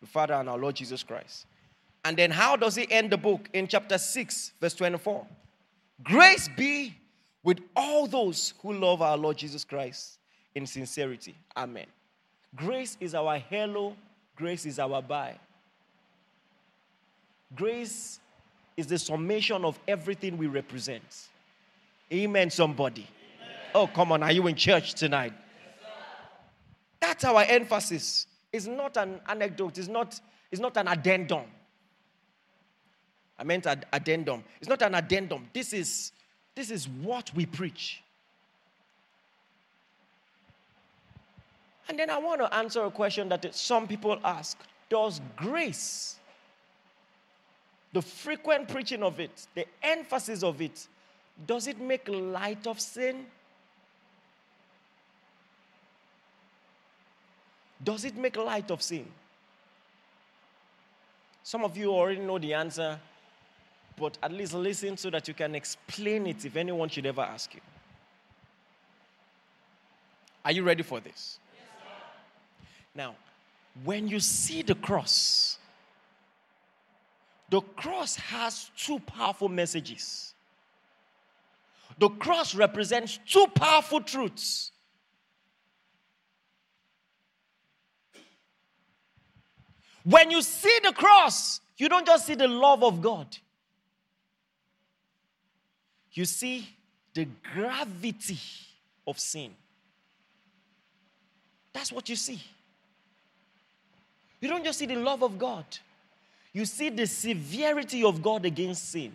the 0.00 0.06
Father 0.06 0.34
and 0.34 0.48
our 0.48 0.58
Lord 0.58 0.74
Jesus 0.74 1.02
Christ. 1.02 1.46
And 2.04 2.16
then 2.16 2.30
how 2.30 2.56
does 2.56 2.76
he 2.76 2.90
end 2.90 3.10
the 3.10 3.18
book? 3.18 3.48
In 3.52 3.68
chapter 3.68 3.98
6, 3.98 4.52
verse 4.60 4.74
24. 4.74 5.26
Grace 6.02 6.48
be 6.56 6.96
with 7.42 7.60
all 7.76 8.06
those 8.06 8.54
who 8.62 8.72
love 8.72 9.02
our 9.02 9.16
Lord 9.16 9.36
Jesus 9.36 9.64
Christ 9.64 10.18
in 10.54 10.66
sincerity. 10.66 11.34
Amen. 11.56 11.86
Grace 12.56 12.96
is 13.00 13.14
our 13.14 13.38
hello, 13.38 13.94
grace 14.34 14.66
is 14.66 14.78
our 14.78 15.00
bye. 15.02 15.38
Grace 17.54 18.20
is 18.76 18.86
the 18.86 18.98
summation 18.98 19.64
of 19.64 19.78
everything 19.86 20.36
we 20.38 20.46
represent. 20.46 21.28
Amen, 22.12 22.50
somebody. 22.50 23.06
Amen. 23.40 23.56
Oh, 23.74 23.86
come 23.86 24.12
on, 24.12 24.22
are 24.22 24.32
you 24.32 24.46
in 24.46 24.54
church 24.54 24.94
tonight? 24.94 25.32
Yes, 25.32 25.90
That's 27.00 27.24
our 27.24 27.42
emphasis. 27.42 28.26
It's 28.52 28.66
not 28.66 28.96
an 28.96 29.20
anecdote, 29.28 29.78
it's 29.78 29.88
not, 29.88 30.18
it's 30.50 30.60
not 30.60 30.76
an 30.76 30.88
addendum. 30.88 31.44
I 33.40 33.44
meant 33.44 33.66
ad- 33.66 33.86
addendum. 33.90 34.44
It's 34.60 34.68
not 34.68 34.82
an 34.82 34.94
addendum. 34.94 35.48
This 35.54 35.72
is, 35.72 36.12
this 36.54 36.70
is 36.70 36.86
what 36.86 37.34
we 37.34 37.46
preach. 37.46 38.02
And 41.88 41.98
then 41.98 42.10
I 42.10 42.18
want 42.18 42.42
to 42.42 42.54
answer 42.54 42.84
a 42.84 42.90
question 42.90 43.30
that 43.30 43.52
some 43.54 43.88
people 43.88 44.20
ask 44.22 44.58
Does 44.90 45.22
grace, 45.36 46.16
the 47.94 48.02
frequent 48.02 48.68
preaching 48.68 49.02
of 49.02 49.18
it, 49.18 49.46
the 49.54 49.64
emphasis 49.82 50.42
of 50.42 50.60
it, 50.60 50.86
does 51.46 51.66
it 51.66 51.80
make 51.80 52.06
light 52.08 52.66
of 52.66 52.78
sin? 52.78 53.24
Does 57.82 58.04
it 58.04 58.16
make 58.16 58.36
light 58.36 58.70
of 58.70 58.82
sin? 58.82 59.06
Some 61.42 61.64
of 61.64 61.74
you 61.78 61.90
already 61.90 62.20
know 62.20 62.38
the 62.38 62.52
answer 62.52 63.00
but 64.00 64.16
at 64.22 64.32
least 64.32 64.54
listen 64.54 64.96
so 64.96 65.10
that 65.10 65.28
you 65.28 65.34
can 65.34 65.54
explain 65.54 66.26
it 66.26 66.42
if 66.46 66.56
anyone 66.56 66.88
should 66.88 67.04
ever 67.04 67.20
ask 67.20 67.54
you. 67.54 67.60
Are 70.42 70.52
you 70.52 70.62
ready 70.62 70.82
for 70.82 71.00
this? 71.00 71.38
Yes, 71.54 71.64
now, 72.94 73.14
when 73.84 74.08
you 74.08 74.18
see 74.18 74.62
the 74.62 74.74
cross, 74.74 75.58
the 77.50 77.60
cross 77.60 78.16
has 78.16 78.70
two 78.74 78.98
powerful 79.00 79.50
messages. 79.50 80.32
The 81.98 82.08
cross 82.08 82.54
represents 82.54 83.18
two 83.26 83.46
powerful 83.54 84.00
truths. 84.00 84.72
When 90.04 90.30
you 90.30 90.40
see 90.40 90.78
the 90.82 90.92
cross, 90.92 91.60
you 91.76 91.90
don't 91.90 92.06
just 92.06 92.26
see 92.26 92.34
the 92.34 92.48
love 92.48 92.82
of 92.82 93.02
God, 93.02 93.36
you 96.12 96.24
see 96.24 96.68
the 97.14 97.26
gravity 97.54 98.38
of 99.06 99.18
sin. 99.18 99.54
That's 101.72 101.92
what 101.92 102.08
you 102.08 102.16
see. 102.16 102.40
You 104.40 104.48
don't 104.48 104.64
just 104.64 104.78
see 104.78 104.86
the 104.86 104.96
love 104.96 105.22
of 105.22 105.38
God, 105.38 105.64
you 106.52 106.64
see 106.64 106.88
the 106.88 107.06
severity 107.06 108.02
of 108.02 108.22
God 108.22 108.44
against 108.44 108.90
sin. 108.90 109.12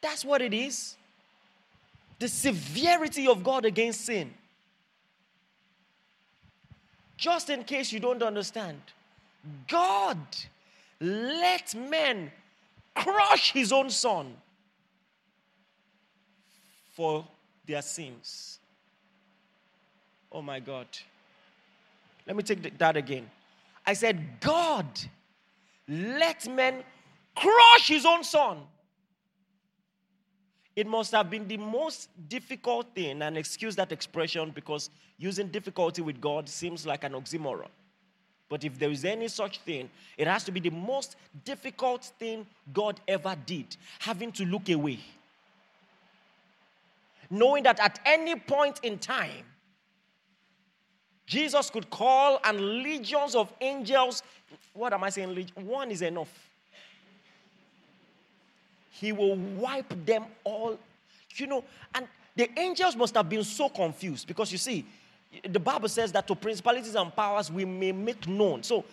That's 0.00 0.24
what 0.24 0.42
it 0.42 0.52
is. 0.52 0.96
The 2.18 2.28
severity 2.28 3.28
of 3.28 3.42
God 3.44 3.64
against 3.64 4.04
sin. 4.04 4.32
Just 7.16 7.50
in 7.50 7.62
case 7.62 7.92
you 7.92 8.00
don't 8.00 8.22
understand, 8.22 8.80
God 9.68 10.18
let 11.02 11.74
men 11.74 12.30
crush 12.94 13.52
his 13.52 13.72
own 13.72 13.90
son 13.90 14.36
for 16.94 17.26
their 17.66 17.82
sins. 17.82 18.60
Oh 20.30 20.42
my 20.42 20.60
God. 20.60 20.86
Let 22.26 22.36
me 22.36 22.42
take 22.42 22.78
that 22.78 22.96
again. 22.96 23.28
I 23.84 23.94
said, 23.94 24.40
God 24.40 24.86
let 25.88 26.48
men 26.48 26.84
crush 27.34 27.88
his 27.88 28.06
own 28.06 28.22
son. 28.22 28.58
It 30.76 30.86
must 30.86 31.12
have 31.12 31.28
been 31.28 31.46
the 31.48 31.56
most 31.58 32.08
difficult 32.28 32.94
thing, 32.94 33.20
and 33.20 33.36
excuse 33.36 33.76
that 33.76 33.92
expression 33.92 34.50
because 34.54 34.88
using 35.18 35.48
difficulty 35.48 36.00
with 36.00 36.20
God 36.20 36.48
seems 36.48 36.86
like 36.86 37.04
an 37.04 37.12
oxymoron. 37.12 37.68
But 38.52 38.64
if 38.64 38.78
there 38.78 38.90
is 38.90 39.06
any 39.06 39.28
such 39.28 39.60
thing, 39.60 39.88
it 40.18 40.26
has 40.26 40.44
to 40.44 40.52
be 40.52 40.60
the 40.60 40.68
most 40.68 41.16
difficult 41.42 42.04
thing 42.18 42.46
God 42.70 43.00
ever 43.08 43.34
did, 43.46 43.78
having 43.98 44.30
to 44.32 44.44
look 44.44 44.68
away. 44.68 44.98
Knowing 47.30 47.62
that 47.62 47.80
at 47.80 47.98
any 48.04 48.36
point 48.36 48.78
in 48.82 48.98
time, 48.98 49.46
Jesus 51.24 51.70
could 51.70 51.88
call 51.88 52.40
and 52.44 52.60
legions 52.82 53.34
of 53.34 53.50
angels. 53.58 54.22
What 54.74 54.92
am 54.92 55.02
I 55.02 55.08
saying? 55.08 55.48
One 55.54 55.90
is 55.90 56.02
enough. 56.02 56.28
He 58.90 59.12
will 59.12 59.36
wipe 59.36 60.04
them 60.04 60.26
all. 60.44 60.78
You 61.36 61.46
know, 61.46 61.64
and 61.94 62.06
the 62.36 62.50
angels 62.60 62.96
must 62.96 63.14
have 63.14 63.30
been 63.30 63.44
so 63.44 63.70
confused 63.70 64.28
because 64.28 64.52
you 64.52 64.58
see, 64.58 64.84
the 65.48 65.60
Bible 65.60 65.88
says 65.88 66.12
that 66.12 66.26
to 66.28 66.34
principalities 66.34 66.94
and 66.94 67.14
powers 67.14 67.50
we 67.50 67.64
may 67.64 67.92
make 67.92 68.26
known. 68.28 68.62
So 68.62 68.84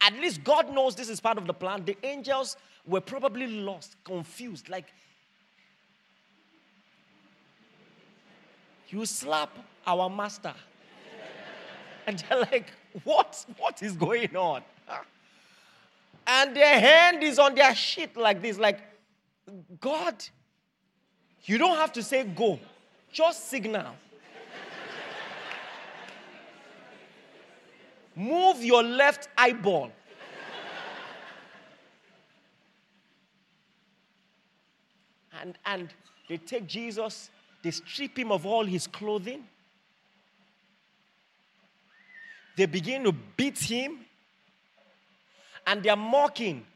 at 0.00 0.14
least 0.14 0.42
God 0.42 0.72
knows 0.72 0.94
this 0.94 1.08
is 1.08 1.20
part 1.20 1.38
of 1.38 1.46
the 1.46 1.54
plan. 1.54 1.84
The 1.84 1.96
angels 2.02 2.56
were 2.86 3.00
probably 3.00 3.46
lost, 3.46 3.96
confused. 4.04 4.68
Like, 4.68 4.86
you 8.88 9.06
slap 9.06 9.50
our 9.86 10.10
master. 10.10 10.54
and 12.06 12.18
they're 12.28 12.40
like, 12.40 12.72
what? 13.04 13.44
What 13.58 13.82
is 13.82 13.92
going 13.92 14.34
on? 14.36 14.62
And 16.24 16.54
their 16.54 16.78
hand 16.78 17.24
is 17.24 17.40
on 17.40 17.56
their 17.56 17.74
shit 17.74 18.16
like 18.16 18.40
this, 18.40 18.56
like, 18.56 18.78
God, 19.80 20.14
you 21.42 21.58
don't 21.58 21.76
have 21.76 21.92
to 21.94 22.02
say 22.02 22.22
go, 22.22 22.60
just 23.10 23.48
signal. 23.48 23.96
Move 28.14 28.62
your 28.62 28.82
left 28.82 29.28
eyeball. 29.36 29.90
and, 35.40 35.58
and 35.66 35.88
they 36.28 36.36
take 36.36 36.66
Jesus, 36.66 37.30
they 37.62 37.70
strip 37.70 38.18
him 38.18 38.32
of 38.32 38.46
all 38.46 38.64
his 38.64 38.86
clothing. 38.86 39.44
They 42.56 42.66
begin 42.66 43.04
to 43.04 43.12
beat 43.12 43.58
him. 43.58 44.00
And 45.66 45.82
they're 45.82 45.96
mocking, 45.96 46.66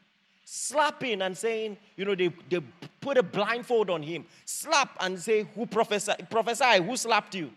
slapping, 0.44 1.20
and 1.22 1.36
saying, 1.36 1.76
you 1.96 2.04
know, 2.04 2.14
they, 2.14 2.32
they 2.48 2.60
put 3.00 3.18
a 3.18 3.22
blindfold 3.22 3.90
on 3.90 4.02
him, 4.02 4.24
slap 4.44 4.96
and 5.00 5.18
say, 5.18 5.46
Who 5.54 5.66
prophesy, 5.66 6.12
prophesy, 6.30 6.82
who 6.82 6.96
slapped 6.96 7.34
you? 7.34 7.50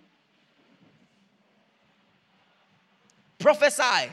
Prophesy. 3.40 4.12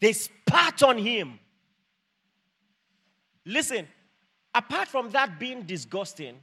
They 0.00 0.12
spat 0.12 0.82
on 0.82 0.98
him. 0.98 1.38
Listen, 3.44 3.88
apart 4.54 4.88
from 4.88 5.10
that 5.10 5.38
being 5.38 5.62
disgusting, 5.62 6.36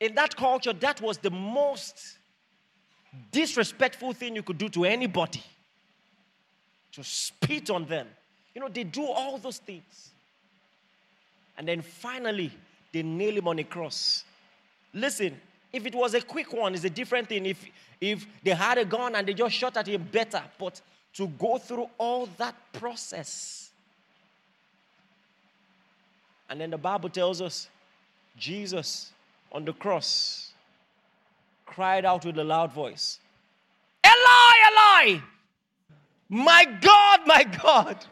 in 0.00 0.14
that 0.16 0.36
culture, 0.36 0.72
that 0.72 1.00
was 1.00 1.18
the 1.18 1.30
most 1.30 2.18
disrespectful 3.30 4.12
thing 4.12 4.34
you 4.34 4.42
could 4.42 4.58
do 4.58 4.68
to 4.68 4.84
anybody 4.84 5.42
to 6.92 7.02
spit 7.02 7.70
on 7.70 7.86
them. 7.86 8.06
You 8.54 8.60
know, 8.60 8.68
they 8.68 8.84
do 8.84 9.06
all 9.06 9.38
those 9.38 9.58
things. 9.58 10.10
And 11.56 11.66
then 11.66 11.82
finally, 11.82 12.50
they 12.92 13.02
nail 13.02 13.36
him 13.36 13.48
on 13.48 13.58
a 13.58 13.64
cross. 13.64 14.24
Listen, 14.92 15.40
if 15.74 15.84
it 15.84 15.94
was 15.94 16.14
a 16.14 16.20
quick 16.20 16.52
one, 16.52 16.72
it's 16.74 16.84
a 16.84 16.90
different 16.90 17.28
thing. 17.28 17.46
If, 17.46 17.64
if 18.00 18.26
they 18.44 18.52
had 18.52 18.78
a 18.78 18.84
gun 18.84 19.16
and 19.16 19.26
they 19.26 19.34
just 19.34 19.56
shot 19.56 19.76
at 19.76 19.88
him, 19.88 20.08
better. 20.10 20.42
But 20.56 20.80
to 21.14 21.26
go 21.26 21.58
through 21.58 21.88
all 21.98 22.28
that 22.38 22.54
process. 22.72 23.70
And 26.48 26.60
then 26.60 26.70
the 26.70 26.78
Bible 26.78 27.08
tells 27.08 27.42
us 27.42 27.68
Jesus 28.38 29.10
on 29.50 29.64
the 29.64 29.72
cross 29.72 30.52
cried 31.66 32.04
out 32.04 32.24
with 32.24 32.38
a 32.38 32.44
loud 32.44 32.72
voice 32.72 33.18
Eli, 34.06 35.10
Eli, 35.10 35.20
my 36.28 36.64
God, 36.80 37.20
my 37.26 37.44
God, 37.44 38.04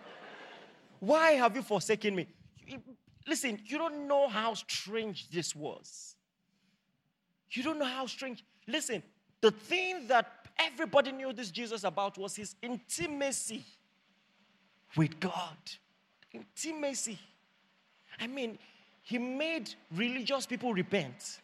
why 0.98 1.32
have 1.32 1.54
you 1.54 1.62
forsaken 1.62 2.16
me? 2.16 2.26
Listen, 3.28 3.60
you 3.66 3.78
don't 3.78 4.08
know 4.08 4.26
how 4.26 4.54
strange 4.54 5.30
this 5.30 5.54
was. 5.54 6.16
You 7.52 7.62
don't 7.62 7.78
know 7.78 7.84
how 7.84 8.06
strange. 8.06 8.44
Listen, 8.66 9.02
the 9.40 9.50
thing 9.50 10.06
that 10.08 10.30
everybody 10.58 11.12
knew 11.12 11.32
this 11.32 11.50
Jesus 11.50 11.84
about 11.84 12.16
was 12.16 12.34
his 12.34 12.54
intimacy 12.62 13.64
with 14.96 15.18
God. 15.20 15.56
Intimacy. 16.32 17.18
I 18.18 18.26
mean, 18.26 18.58
he 19.02 19.18
made 19.18 19.74
religious 19.94 20.46
people 20.46 20.72
repent. 20.72 21.40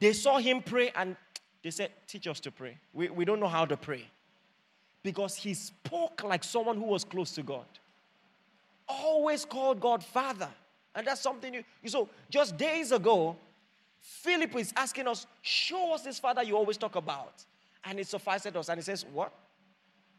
They 0.00 0.12
saw 0.12 0.38
him 0.38 0.62
pray 0.62 0.90
and 0.94 1.16
they 1.62 1.70
said, 1.70 1.90
Teach 2.06 2.26
us 2.26 2.40
to 2.40 2.50
pray. 2.50 2.78
We, 2.92 3.10
we 3.10 3.24
don't 3.24 3.40
know 3.40 3.48
how 3.48 3.64
to 3.64 3.76
pray. 3.76 4.04
Because 5.02 5.36
he 5.36 5.54
spoke 5.54 6.24
like 6.24 6.42
someone 6.42 6.76
who 6.76 6.84
was 6.84 7.04
close 7.04 7.32
to 7.32 7.42
God. 7.42 7.66
Always 8.88 9.44
called 9.44 9.80
God 9.80 10.02
Father. 10.02 10.48
And 10.94 11.06
that's 11.06 11.20
something 11.20 11.54
you. 11.54 11.62
So, 11.86 12.08
just 12.30 12.56
days 12.56 12.90
ago, 12.90 13.36
Philip 14.08 14.56
is 14.56 14.72
asking 14.74 15.06
us, 15.06 15.26
Show 15.42 15.92
us 15.92 16.02
this 16.02 16.18
Father 16.18 16.42
you 16.42 16.56
always 16.56 16.78
talk 16.78 16.96
about. 16.96 17.44
And 17.84 18.00
it 18.00 18.06
suffices 18.06 18.56
us. 18.56 18.70
And 18.70 18.78
he 18.78 18.82
says, 18.82 19.04
What? 19.12 19.32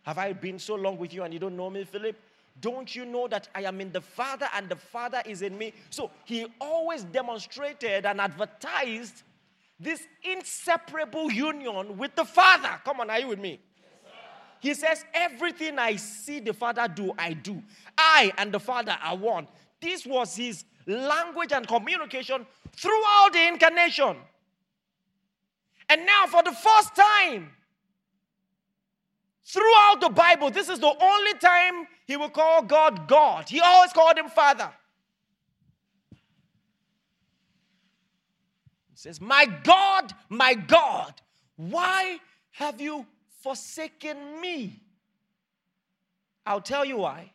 Have 0.03 0.19
I 0.19 0.31
been 0.31 0.59
so 0.59 0.75
long 0.75 0.97
with 0.97 1.11
you 1.13 1.23
and 1.23 1.33
you 1.33 1.39
don't 1.39 1.57
know 1.57 1.69
me, 1.69 1.83
Philip? 1.83 2.15
Don't 2.61 2.95
you 2.95 3.05
know 3.05 3.27
that 3.27 3.47
I 3.55 3.63
am 3.63 3.81
in 3.81 3.91
the 3.91 4.01
Father 4.01 4.47
and 4.55 4.69
the 4.69 4.75
Father 4.75 5.21
is 5.25 5.41
in 5.41 5.57
me? 5.57 5.73
So 5.89 6.11
he 6.25 6.45
always 6.61 7.03
demonstrated 7.03 8.05
and 8.05 8.21
advertised 8.21 9.23
this 9.79 10.05
inseparable 10.23 11.31
union 11.31 11.97
with 11.97 12.15
the 12.15 12.25
Father. 12.25 12.79
Come 12.85 12.99
on, 12.99 13.09
are 13.09 13.19
you 13.19 13.29
with 13.29 13.39
me? 13.39 13.59
he 14.59 14.73
says, 14.75 15.03
Everything 15.13 15.79
I 15.79 15.95
see 15.95 16.39
the 16.39 16.53
Father 16.53 16.87
do, 16.87 17.11
I 17.17 17.33
do. 17.33 17.61
I 17.97 18.31
and 18.37 18.51
the 18.51 18.59
Father 18.59 18.95
are 19.03 19.17
one. 19.17 19.47
This 19.81 20.05
was 20.05 20.35
his 20.35 20.63
language 20.85 21.51
and 21.53 21.67
communication 21.67 22.45
throughout 22.79 23.29
the 23.33 23.47
incarnation. 23.47 24.15
And 25.89 26.05
now, 26.05 26.27
for 26.27 26.43
the 26.43 26.51
first 26.51 26.95
time, 26.95 27.51
throughout 29.43 29.97
the 29.99 30.09
Bible, 30.09 30.49
this 30.49 30.69
is 30.69 30.79
the 30.79 30.93
only 31.01 31.33
time 31.39 31.87
he 32.05 32.15
will 32.15 32.29
call 32.29 32.61
God 32.61 33.07
God. 33.07 33.49
He 33.49 33.59
always 33.59 33.91
called 33.91 34.17
him 34.17 34.29
Father. 34.29 34.71
He 38.91 38.95
says, 38.95 39.19
My 39.19 39.45
God, 39.63 40.13
my 40.29 40.53
God, 40.53 41.13
why 41.55 42.19
have 42.51 42.79
you 42.79 43.05
forsaken 43.41 44.39
me? 44.39 44.79
I'll 46.45 46.61
tell 46.61 46.85
you 46.85 46.97
why. 46.97 47.33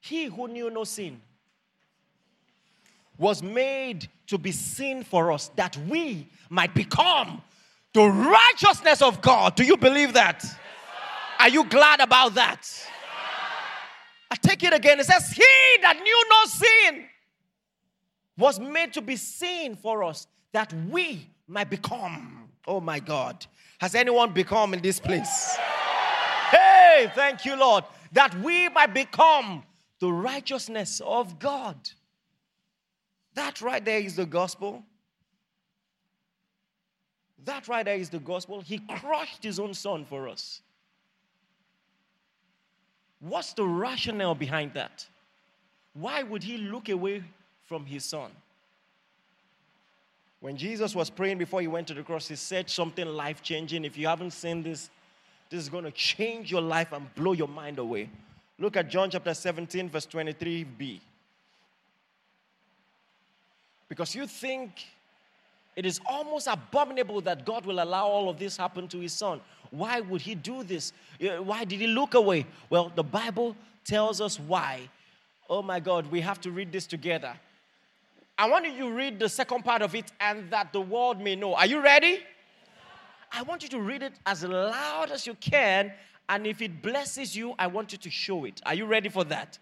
He 0.00 0.26
who 0.26 0.48
knew 0.48 0.70
no 0.70 0.84
sin 0.84 1.20
was 3.20 3.42
made 3.42 4.08
to 4.26 4.38
be 4.38 4.50
sin 4.50 5.04
for 5.04 5.30
us 5.30 5.50
that 5.54 5.76
we 5.86 6.26
might 6.48 6.74
become 6.74 7.42
the 7.92 8.06
righteousness 8.08 9.02
of 9.02 9.20
God. 9.20 9.54
Do 9.54 9.62
you 9.62 9.76
believe 9.76 10.14
that? 10.14 10.40
Yes, 10.42 10.56
Are 11.38 11.48
you 11.50 11.64
glad 11.66 12.00
about 12.00 12.34
that? 12.34 12.60
Yes, 12.62 12.86
I 14.30 14.36
take 14.36 14.62
it 14.62 14.72
again. 14.72 14.98
It 14.98 15.04
says, 15.04 15.30
He 15.32 15.82
that 15.82 16.00
knew 16.02 16.24
no 16.30 16.44
sin 16.46 17.04
was 18.38 18.58
made 18.58 18.94
to 18.94 19.02
be 19.02 19.16
sin 19.16 19.76
for 19.76 20.02
us 20.02 20.26
that 20.52 20.72
we 20.88 21.28
might 21.46 21.68
become. 21.68 22.48
Oh 22.66 22.80
my 22.80 23.00
God. 23.00 23.44
Has 23.80 23.94
anyone 23.94 24.32
become 24.32 24.72
in 24.72 24.80
this 24.80 24.98
place? 24.98 25.56
Hey, 26.50 27.12
thank 27.14 27.44
you, 27.44 27.54
Lord. 27.56 27.84
That 28.12 28.34
we 28.40 28.68
might 28.70 28.94
become 28.94 29.62
the 30.00 30.10
righteousness 30.10 31.02
of 31.04 31.38
God. 31.38 31.76
That 33.34 33.60
right 33.60 33.84
there 33.84 34.00
is 34.00 34.16
the 34.16 34.26
gospel. 34.26 34.82
That 37.44 37.68
right 37.68 37.84
there 37.84 37.96
is 37.96 38.10
the 38.10 38.18
gospel. 38.18 38.60
He 38.60 38.78
crushed 38.78 39.42
his 39.42 39.58
own 39.58 39.74
son 39.74 40.04
for 40.04 40.28
us. 40.28 40.60
What's 43.20 43.52
the 43.52 43.64
rationale 43.64 44.34
behind 44.34 44.74
that? 44.74 45.06
Why 45.92 46.22
would 46.22 46.42
he 46.42 46.56
look 46.56 46.88
away 46.88 47.22
from 47.66 47.84
his 47.84 48.04
son? 48.04 48.30
When 50.40 50.56
Jesus 50.56 50.94
was 50.94 51.10
praying 51.10 51.38
before 51.38 51.60
he 51.60 51.68
went 51.68 51.86
to 51.88 51.94
the 51.94 52.02
cross, 52.02 52.28
he 52.28 52.36
said 52.36 52.70
something 52.70 53.06
life 53.06 53.42
changing. 53.42 53.84
If 53.84 53.98
you 53.98 54.06
haven't 54.06 54.32
seen 54.32 54.62
this, 54.62 54.88
this 55.50 55.60
is 55.60 55.68
going 55.68 55.84
to 55.84 55.90
change 55.90 56.50
your 56.50 56.62
life 56.62 56.92
and 56.92 57.14
blow 57.14 57.32
your 57.32 57.48
mind 57.48 57.78
away. 57.78 58.08
Look 58.58 58.76
at 58.76 58.88
John 58.88 59.10
chapter 59.10 59.34
17, 59.34 59.90
verse 59.90 60.06
23b. 60.06 61.00
Because 63.90 64.14
you 64.14 64.26
think 64.26 64.86
it 65.76 65.84
is 65.84 66.00
almost 66.06 66.46
abominable 66.46 67.20
that 67.22 67.44
God 67.44 67.66
will 67.66 67.82
allow 67.82 68.06
all 68.06 68.30
of 68.30 68.38
this 68.38 68.56
happen 68.56 68.88
to 68.88 68.98
his 68.98 69.12
son. 69.12 69.40
Why 69.70 70.00
would 70.00 70.22
he 70.22 70.34
do 70.34 70.62
this? 70.62 70.92
Uh, 71.20 71.42
why 71.42 71.64
did 71.64 71.80
he 71.80 71.88
look 71.88 72.14
away? 72.14 72.46
Well, 72.70 72.90
the 72.94 73.02
Bible 73.02 73.56
tells 73.84 74.20
us 74.20 74.38
why. 74.40 74.88
Oh 75.48 75.60
my 75.60 75.80
God, 75.80 76.06
we 76.10 76.20
have 76.20 76.40
to 76.42 76.50
read 76.50 76.70
this 76.70 76.86
together. 76.86 77.34
I 78.38 78.48
want 78.48 78.64
you 78.64 78.76
to 78.78 78.90
read 78.90 79.18
the 79.18 79.28
second 79.28 79.64
part 79.64 79.82
of 79.82 79.94
it 79.94 80.10
and 80.20 80.48
that 80.50 80.72
the 80.72 80.80
world 80.80 81.20
may 81.20 81.34
know. 81.34 81.54
Are 81.54 81.66
you 81.66 81.82
ready? 81.82 82.20
I 83.32 83.42
want 83.42 83.62
you 83.62 83.68
to 83.70 83.80
read 83.80 84.02
it 84.02 84.14
as 84.24 84.44
loud 84.44 85.10
as 85.10 85.26
you 85.26 85.34
can. 85.34 85.92
And 86.28 86.46
if 86.46 86.62
it 86.62 86.80
blesses 86.80 87.36
you, 87.36 87.54
I 87.58 87.66
want 87.66 87.90
you 87.90 87.98
to 87.98 88.10
show 88.10 88.44
it. 88.44 88.60
Are 88.64 88.74
you 88.74 88.86
ready 88.86 89.08
for 89.08 89.24
that? 89.24 89.58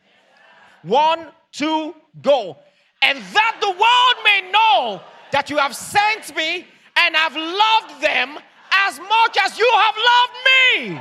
One, 0.82 1.28
two, 1.50 1.94
go. 2.20 2.58
And 3.02 3.18
that 3.18 3.58
the 3.60 3.70
world 3.70 4.24
may 4.24 4.50
know 4.50 5.00
that 5.30 5.50
you 5.50 5.58
have 5.58 5.74
sent 5.74 6.34
me 6.36 6.66
and 6.96 7.14
have 7.14 7.36
loved 7.36 8.02
them 8.02 8.38
as 8.72 8.98
much 8.98 9.36
as 9.42 9.58
you 9.58 9.70
have 9.74 9.96
loved 9.96 10.32
me. 10.46 11.00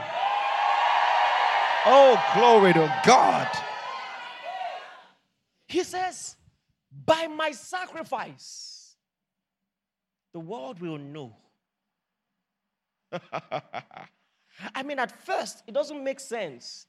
Oh, 1.85 2.21
glory 2.35 2.73
to 2.73 3.01
God. 3.05 3.47
He 5.67 5.83
says, 5.83 6.35
by 7.05 7.27
my 7.27 7.51
sacrifice, 7.51 8.95
the 10.33 10.39
world 10.39 10.79
will 10.79 10.97
know. 10.97 11.35
I 14.75 14.83
mean, 14.83 14.99
at 14.99 15.11
first, 15.25 15.63
it 15.67 15.73
doesn't 15.73 16.03
make 16.03 16.19
sense 16.19 16.87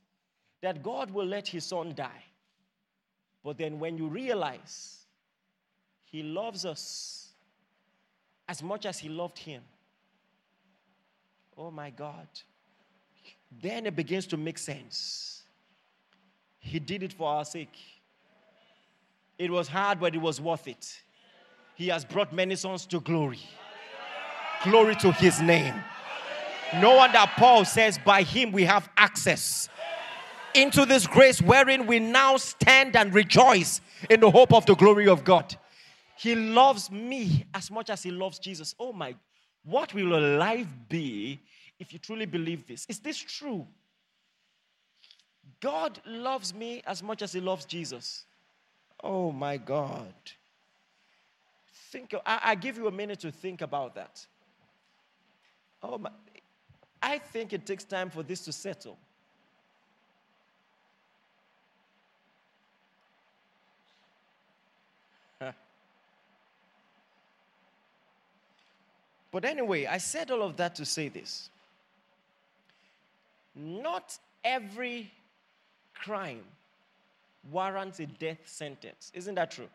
that 0.63 0.83
God 0.83 1.11
will 1.11 1.27
let 1.27 1.47
his 1.47 1.65
son 1.65 1.95
die. 1.95 2.25
But 3.45 3.59
then 3.59 3.79
when 3.79 3.97
you 3.97 4.09
realize 4.09 4.98
he 6.11 6.23
loves 6.23 6.65
us 6.65 7.29
as 8.49 8.63
much 8.63 8.87
as 8.87 8.99
he 8.99 9.09
loved 9.09 9.39
him, 9.39 9.63
oh 11.57 11.71
my 11.71 11.91
God, 11.91 12.27
then 13.63 13.87
it 13.87 13.95
begins 13.95 14.27
to 14.29 14.37
make 14.37 14.59
sense. 14.59 15.43
He 16.59 16.79
did 16.79 17.03
it 17.03 17.13
for 17.13 17.29
our 17.29 17.45
sake. 17.45 17.77
It 19.39 19.51
was 19.51 19.69
hard, 19.69 20.01
but 20.01 20.15
it 20.15 20.19
was 20.19 20.41
worth 20.41 20.67
it. 20.67 21.01
He 21.75 21.89
has 21.89 22.05
brought 22.05 22.33
many 22.33 22.57
sons 22.57 22.87
to 22.87 23.01
glory. 23.01 23.39
Glory 24.65 24.97
to 24.97 25.13
his 25.13 25.41
name. 25.41 25.75
No 26.81 26.97
wonder 26.97 27.25
Paul 27.37 27.65
says, 27.65 27.99
By 28.05 28.23
him 28.23 28.51
we 28.51 28.65
have 28.65 28.89
access 28.97 29.69
into 30.55 30.85
this 30.85 31.07
grace 31.07 31.41
wherein 31.41 31.87
we 31.87 31.99
now 31.99 32.37
stand 32.37 32.97
and 32.97 33.15
rejoice 33.15 33.81
in 34.11 34.21
the 34.21 34.31
hope 34.31 34.53
of 34.53 34.67
the 34.67 34.75
glory 34.75 35.07
of 35.07 35.23
God. 35.23 35.57
He 36.19 36.35
loves 36.35 36.91
me 36.91 37.47
as 37.55 37.71
much 37.71 37.91
as 37.91 38.03
he 38.03 38.11
loves 38.11 38.41
Jesus. 38.41 38.75
Oh 38.81 38.93
my, 38.93 39.15
what 39.65 39.95
will 39.95 40.09
your 40.09 40.21
life 40.21 40.67
be 40.89 41.39
if 41.79 41.93
you 41.93 42.01
truly 42.01 42.27
believe 42.27 42.67
this? 42.67 42.85
Is 42.89 42.99
this 42.99 43.17
true? 43.17 43.65
God 45.61 46.01
loves 46.05 46.53
me 46.53 46.83
as 46.87 47.05
much 47.05 47.23
as 47.23 47.33
he 47.33 47.41
loves 47.41 47.65
Jesus. 47.65 48.25
Oh 49.03 49.31
my 49.31 49.57
God. 49.59 50.13
Think, 51.93 52.13
I, 52.27 52.41
I 52.43 52.55
give 52.57 52.77
you 52.77 52.89
a 52.89 52.93
minute 52.93 53.21
to 53.21 53.31
think 53.31 53.63
about 53.63 53.95
that. 53.95 54.27
Oh 55.85 55.99
my, 55.99 56.11
I 57.01 57.19
think 57.19 57.53
it 57.53 57.65
takes 57.65 57.85
time 57.85 58.11
for 58.11 58.25
this 58.25 58.41
to 58.47 58.53
settle. 58.53 58.99
But 69.31 69.45
anyway, 69.45 69.87
I 69.87 69.99
said 69.99 70.31
all 70.31 70.43
of 70.43 70.57
that 70.57 70.75
to 70.77 70.85
say 70.85 71.09
this. 71.09 71.51
Not 73.55 74.17
every 74.43 75.13
crime 75.95 76.45
warrants 77.51 78.01
a 78.01 78.07
death 78.07 78.39
sentence. 78.45 79.11
Isn't 79.15 79.35
that 79.35 79.51
true? 79.51 79.69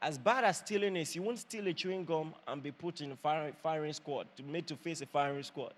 As 0.00 0.16
bad 0.16 0.44
as 0.44 0.58
stealing 0.58 0.96
is, 0.96 1.16
you 1.16 1.22
won't 1.22 1.40
steal 1.40 1.66
a 1.66 1.72
chewing 1.72 2.04
gum 2.04 2.32
and 2.46 2.62
be 2.62 2.70
put 2.70 3.00
in 3.00 3.12
a 3.12 3.52
firing, 3.62 3.92
squad, 3.92 4.28
to 4.36 4.44
made 4.44 4.66
to 4.68 4.76
face 4.76 5.00
a 5.00 5.06
firing 5.06 5.42
squad. 5.42 5.74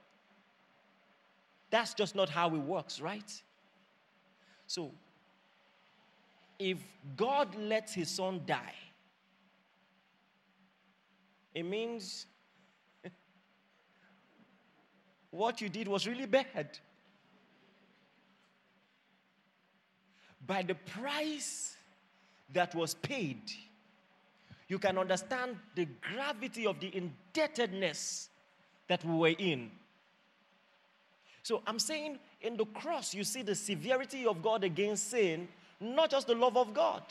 That's 1.71 1.95
just 1.95 2.15
not 2.15 2.29
how 2.29 2.49
it 2.55 2.59
works, 2.59 3.01
right? 3.01 3.43
So, 4.67 4.91
if 6.59 6.77
God 7.17 7.55
lets 7.57 7.95
his 7.95 8.11
son 8.11 8.43
die, 8.45 8.75
it 11.55 11.65
means 11.65 12.27
what 15.31 15.61
you 15.61 15.69
did 15.69 15.89
was 15.89 16.07
really 16.07 16.27
bad. 16.27 16.79
By 20.47 20.63
the 20.63 20.75
price 20.75 21.77
that 22.53 22.75
was 22.75 22.95
paid, 22.95 23.41
you 24.69 24.79
can 24.79 24.99
understand 24.99 25.57
the 25.75 25.87
gravity 26.13 26.67
of 26.67 26.81
the 26.81 26.97
indebtedness 26.97 28.29
that 28.89 29.05
we 29.05 29.15
were 29.15 29.35
in. 29.39 29.71
So 31.43 31.63
I'm 31.67 31.79
saying 31.79 32.19
in 32.43 32.57
the 32.57 32.67
cross, 32.67 33.15
you 33.15 33.25
see 33.25 33.43
the 33.43 33.55
severity 33.55 34.27
of 34.27 34.43
God 34.43 34.65
against 34.65 35.11
sin, 35.11 35.49
not 35.81 36.11
just 36.11 36.27
the 36.27 36.35
love 36.35 36.57
of 36.57 36.75
God. 36.75 37.03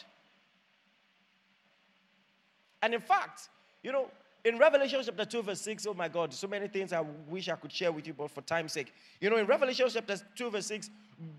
And 2.81 2.93
in 2.93 3.01
fact, 3.01 3.49
you 3.83 3.91
know, 3.91 4.09
in 4.45 4.57
Revelation 4.57 5.01
chapter 5.03 5.25
2, 5.25 5.43
verse 5.43 5.61
6, 5.61 5.87
oh 5.87 5.93
my 5.93 6.07
God, 6.07 6.33
so 6.33 6.47
many 6.47 6.67
things 6.67 6.93
I 6.93 7.03
wish 7.27 7.49
I 7.49 7.55
could 7.55 7.71
share 7.71 7.91
with 7.91 8.07
you, 8.07 8.13
but 8.13 8.31
for 8.31 8.41
time's 8.41 8.73
sake. 8.73 8.93
You 9.19 9.29
know, 9.29 9.37
in 9.37 9.45
Revelation 9.45 9.87
chapter 9.91 10.15
2, 10.35 10.49
verse 10.49 10.67
6, 10.67 10.89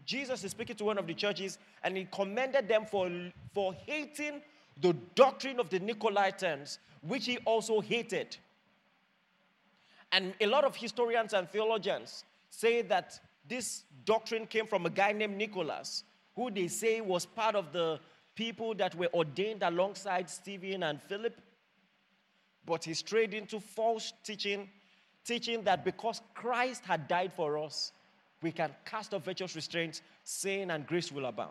Jesus 0.04 0.44
is 0.44 0.50
speaking 0.50 0.76
to 0.76 0.84
one 0.84 0.98
of 0.98 1.06
the 1.06 1.14
churches 1.14 1.58
and 1.82 1.96
he 1.96 2.06
commended 2.12 2.68
them 2.68 2.84
for, 2.84 3.10
for 3.54 3.74
hating 3.86 4.42
the 4.80 4.94
doctrine 5.14 5.58
of 5.58 5.70
the 5.70 5.80
Nicolaitans, 5.80 6.78
which 7.02 7.26
he 7.26 7.38
also 7.38 7.80
hated. 7.80 8.36
And 10.12 10.34
a 10.40 10.46
lot 10.46 10.64
of 10.64 10.76
historians 10.76 11.32
and 11.32 11.48
theologians 11.48 12.24
say 12.50 12.82
that 12.82 13.18
this 13.48 13.84
doctrine 14.04 14.46
came 14.46 14.66
from 14.66 14.84
a 14.86 14.90
guy 14.90 15.12
named 15.12 15.36
Nicholas, 15.36 16.04
who 16.34 16.50
they 16.50 16.68
say 16.68 17.00
was 17.00 17.24
part 17.24 17.54
of 17.54 17.72
the 17.72 17.98
people 18.34 18.74
that 18.74 18.94
were 18.94 19.08
ordained 19.14 19.62
alongside 19.62 20.28
Stephen 20.28 20.82
and 20.82 21.00
Philip 21.02 21.40
but 22.70 22.84
he 22.84 22.94
strayed 22.94 23.34
into 23.34 23.58
false 23.58 24.12
teaching, 24.22 24.68
teaching 25.24 25.64
that 25.64 25.84
because 25.84 26.22
Christ 26.34 26.84
had 26.84 27.08
died 27.08 27.32
for 27.32 27.58
us, 27.58 27.90
we 28.42 28.52
can 28.52 28.70
cast 28.84 29.12
off 29.12 29.24
virtuous 29.24 29.56
restraints, 29.56 30.02
sin 30.22 30.70
and 30.70 30.86
grace 30.86 31.10
will 31.10 31.26
abound. 31.26 31.50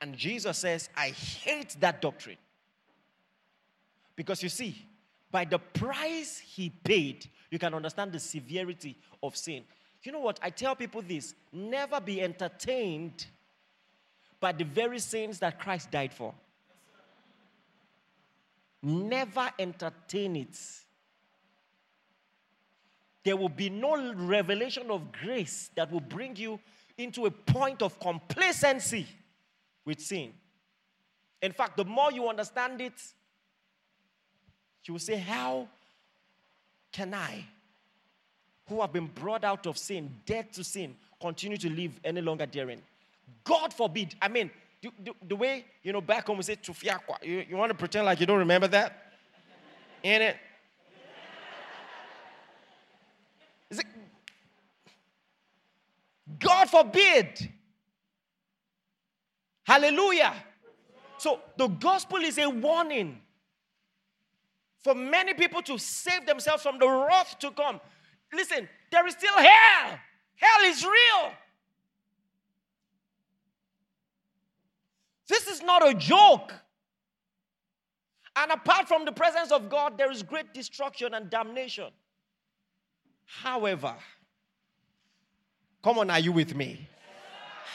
And 0.00 0.16
Jesus 0.16 0.58
says, 0.58 0.88
I 0.96 1.10
hate 1.10 1.76
that 1.78 2.02
doctrine. 2.02 2.36
Because 4.16 4.42
you 4.42 4.48
see, 4.48 4.74
by 5.30 5.44
the 5.44 5.60
price 5.60 6.40
he 6.40 6.70
paid, 6.70 7.30
you 7.52 7.60
can 7.60 7.72
understand 7.72 8.10
the 8.10 8.18
severity 8.18 8.96
of 9.22 9.36
sin. 9.36 9.62
You 10.02 10.10
know 10.10 10.18
what? 10.18 10.40
I 10.42 10.50
tell 10.50 10.74
people 10.74 11.00
this 11.00 11.36
never 11.52 12.00
be 12.00 12.20
entertained 12.20 13.24
by 14.40 14.50
the 14.50 14.64
very 14.64 14.98
sins 14.98 15.38
that 15.38 15.60
Christ 15.60 15.92
died 15.92 16.12
for. 16.12 16.34
Never 18.82 19.50
entertain 19.58 20.36
it. 20.36 20.58
There 23.22 23.36
will 23.36 23.50
be 23.50 23.68
no 23.68 24.14
revelation 24.14 24.90
of 24.90 25.12
grace 25.12 25.70
that 25.74 25.92
will 25.92 26.00
bring 26.00 26.36
you 26.36 26.58
into 26.96 27.26
a 27.26 27.30
point 27.30 27.82
of 27.82 27.98
complacency 28.00 29.06
with 29.84 30.00
sin. 30.00 30.32
In 31.42 31.52
fact, 31.52 31.76
the 31.76 31.84
more 31.84 32.12
you 32.12 32.28
understand 32.28 32.80
it, 32.80 32.94
you 34.84 34.94
will 34.94 34.98
say, 34.98 35.16
How 35.16 35.68
can 36.92 37.14
I, 37.14 37.44
who 38.68 38.80
have 38.80 38.92
been 38.92 39.06
brought 39.06 39.44
out 39.44 39.66
of 39.66 39.78
sin, 39.78 40.10
dead 40.26 40.52
to 40.54 40.64
sin, 40.64 40.96
continue 41.20 41.58
to 41.58 41.70
live 41.70 41.98
any 42.04 42.20
longer 42.20 42.46
therein? 42.46 42.82
God 43.44 43.72
forbid. 43.72 44.14
I 44.20 44.28
mean, 44.28 44.50
the, 44.82 45.12
the, 45.28 45.36
way, 45.36 45.64
you 45.82 45.92
know, 45.92 46.00
back 46.00 46.26
home 46.26 46.38
we 46.38 46.42
say 46.42 46.56
tufiakwa. 46.56 47.22
You, 47.22 47.44
you 47.48 47.56
want 47.56 47.70
to 47.70 47.76
pretend 47.76 48.06
like 48.06 48.18
you 48.20 48.26
don't 48.26 48.38
remember 48.38 48.68
that? 48.68 49.12
In 50.02 50.22
it? 50.22 50.36
Is 53.70 53.78
it? 53.78 53.86
God 56.38 56.70
forbid. 56.70 57.50
Hallelujah. 59.64 60.34
So 61.18 61.40
the 61.56 61.68
gospel 61.68 62.18
is 62.18 62.38
a 62.38 62.48
warning 62.48 63.20
for 64.82 64.94
many 64.94 65.34
people 65.34 65.60
to 65.62 65.76
save 65.78 66.26
themselves 66.26 66.62
from 66.62 66.78
the 66.78 66.88
wrath 66.88 67.38
to 67.40 67.50
come. 67.50 67.80
Listen, 68.32 68.68
there 68.90 69.06
is 69.06 69.12
still 69.12 69.36
hell. 69.36 69.98
Hell 70.36 70.64
is 70.64 70.82
real. 70.82 71.32
This 75.30 75.46
is 75.46 75.62
not 75.62 75.88
a 75.88 75.94
joke. 75.94 76.52
And 78.34 78.50
apart 78.50 78.88
from 78.88 79.04
the 79.04 79.12
presence 79.12 79.52
of 79.52 79.70
God, 79.70 79.96
there 79.96 80.10
is 80.10 80.24
great 80.24 80.52
destruction 80.52 81.14
and 81.14 81.30
damnation. 81.30 81.90
However, 83.26 83.94
come 85.84 86.00
on, 86.00 86.10
are 86.10 86.18
you 86.18 86.32
with 86.32 86.56
me? 86.56 86.88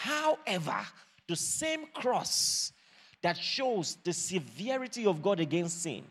However, 0.01 0.85
the 1.27 1.37
same 1.37 1.85
cross 1.93 2.73
that 3.21 3.37
shows 3.37 3.97
the 4.03 4.11
severity 4.11 5.05
of 5.05 5.21
God 5.21 5.39
against 5.39 5.81
sin 5.81 6.03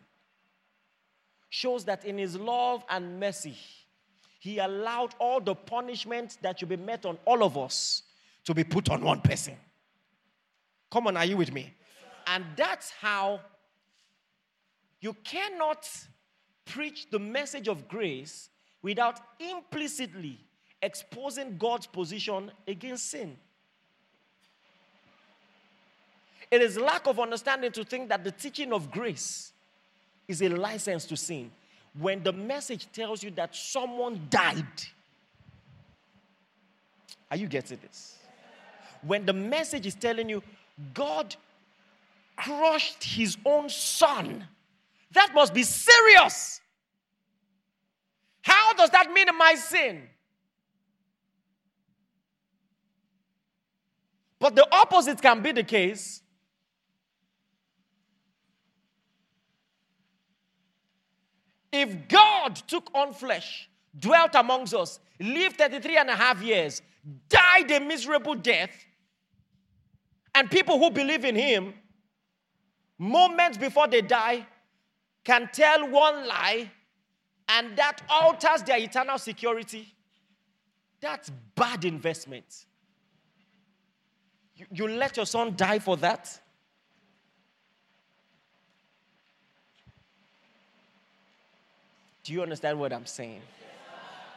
shows 1.50 1.84
that 1.84 2.06
in 2.06 2.16
his 2.16 2.36
love 2.36 2.82
and 2.88 3.20
mercy, 3.20 3.56
he 4.40 4.58
allowed 4.58 5.14
all 5.18 5.40
the 5.40 5.54
punishment 5.54 6.38
that 6.40 6.58
should 6.58 6.70
be 6.70 6.76
met 6.76 7.04
on 7.04 7.18
all 7.26 7.44
of 7.44 7.58
us 7.58 8.02
to 8.44 8.54
be 8.54 8.64
put 8.64 8.88
on 8.88 9.02
one 9.02 9.20
person. 9.20 9.56
Come 10.94 11.08
on, 11.08 11.16
are 11.16 11.24
you 11.24 11.36
with 11.36 11.52
me? 11.52 11.74
And 12.28 12.44
that's 12.54 12.92
how 12.92 13.40
you 15.00 15.12
cannot 15.24 15.88
preach 16.66 17.10
the 17.10 17.18
message 17.18 17.66
of 17.66 17.88
grace 17.88 18.48
without 18.80 19.18
implicitly 19.40 20.38
exposing 20.80 21.56
God's 21.58 21.88
position 21.88 22.52
against 22.68 23.10
sin. 23.10 23.36
It 26.48 26.62
is 26.62 26.78
lack 26.78 27.08
of 27.08 27.18
understanding 27.18 27.72
to 27.72 27.82
think 27.82 28.08
that 28.10 28.22
the 28.22 28.30
teaching 28.30 28.72
of 28.72 28.92
grace 28.92 29.52
is 30.28 30.42
a 30.42 30.48
license 30.48 31.06
to 31.06 31.16
sin. 31.16 31.50
When 31.98 32.22
the 32.22 32.32
message 32.32 32.86
tells 32.92 33.20
you 33.20 33.32
that 33.32 33.56
someone 33.56 34.28
died, 34.30 34.64
are 37.32 37.36
you 37.36 37.48
getting 37.48 37.80
this? 37.82 38.16
When 39.02 39.26
the 39.26 39.32
message 39.32 39.86
is 39.86 39.96
telling 39.96 40.28
you 40.28 40.40
God 40.92 41.36
crushed 42.36 43.04
his 43.04 43.36
own 43.44 43.68
son, 43.68 44.46
that 45.12 45.32
must 45.34 45.54
be 45.54 45.62
serious. 45.62 46.60
How 48.42 48.74
does 48.74 48.90
that 48.90 49.12
minimize 49.12 49.64
sin? 49.64 50.02
But 54.38 54.56
the 54.56 54.66
opposite 54.70 55.22
can 55.22 55.40
be 55.40 55.52
the 55.52 55.62
case. 55.62 56.20
If 61.72 62.08
God 62.08 62.54
took 62.54 62.90
on 62.94 63.12
flesh, 63.14 63.68
dwelt 63.98 64.34
amongst 64.34 64.74
us, 64.74 65.00
lived 65.18 65.56
33 65.56 65.96
and 65.96 66.10
a 66.10 66.14
half 66.14 66.42
years, 66.42 66.82
died 67.28 67.70
a 67.70 67.80
miserable 67.80 68.34
death, 68.34 68.70
and 70.34 70.50
people 70.50 70.78
who 70.78 70.90
believe 70.90 71.24
in 71.24 71.36
him, 71.36 71.74
moments 72.98 73.56
before 73.56 73.88
they 73.88 74.02
die, 74.02 74.46
can 75.22 75.48
tell 75.52 75.88
one 75.88 76.26
lie 76.26 76.70
and 77.48 77.76
that 77.76 78.00
alters 78.08 78.62
their 78.62 78.78
eternal 78.78 79.18
security, 79.18 79.94
that's 81.00 81.30
bad 81.54 81.84
investment. 81.84 82.66
You, 84.56 84.66
you 84.70 84.88
let 84.88 85.16
your 85.16 85.26
son 85.26 85.54
die 85.56 85.78
for 85.78 85.96
that? 85.98 86.40
Do 92.22 92.32
you 92.32 92.42
understand 92.42 92.78
what 92.78 92.92
I'm 92.92 93.04
saying? 93.04 93.42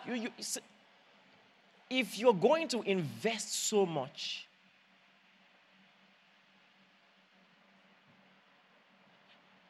You, 0.06 0.14
you, 0.14 0.30
if 1.90 2.20
you're 2.20 2.34
going 2.34 2.68
to 2.70 2.82
invest 2.82 3.68
so 3.68 3.86
much, 3.86 4.47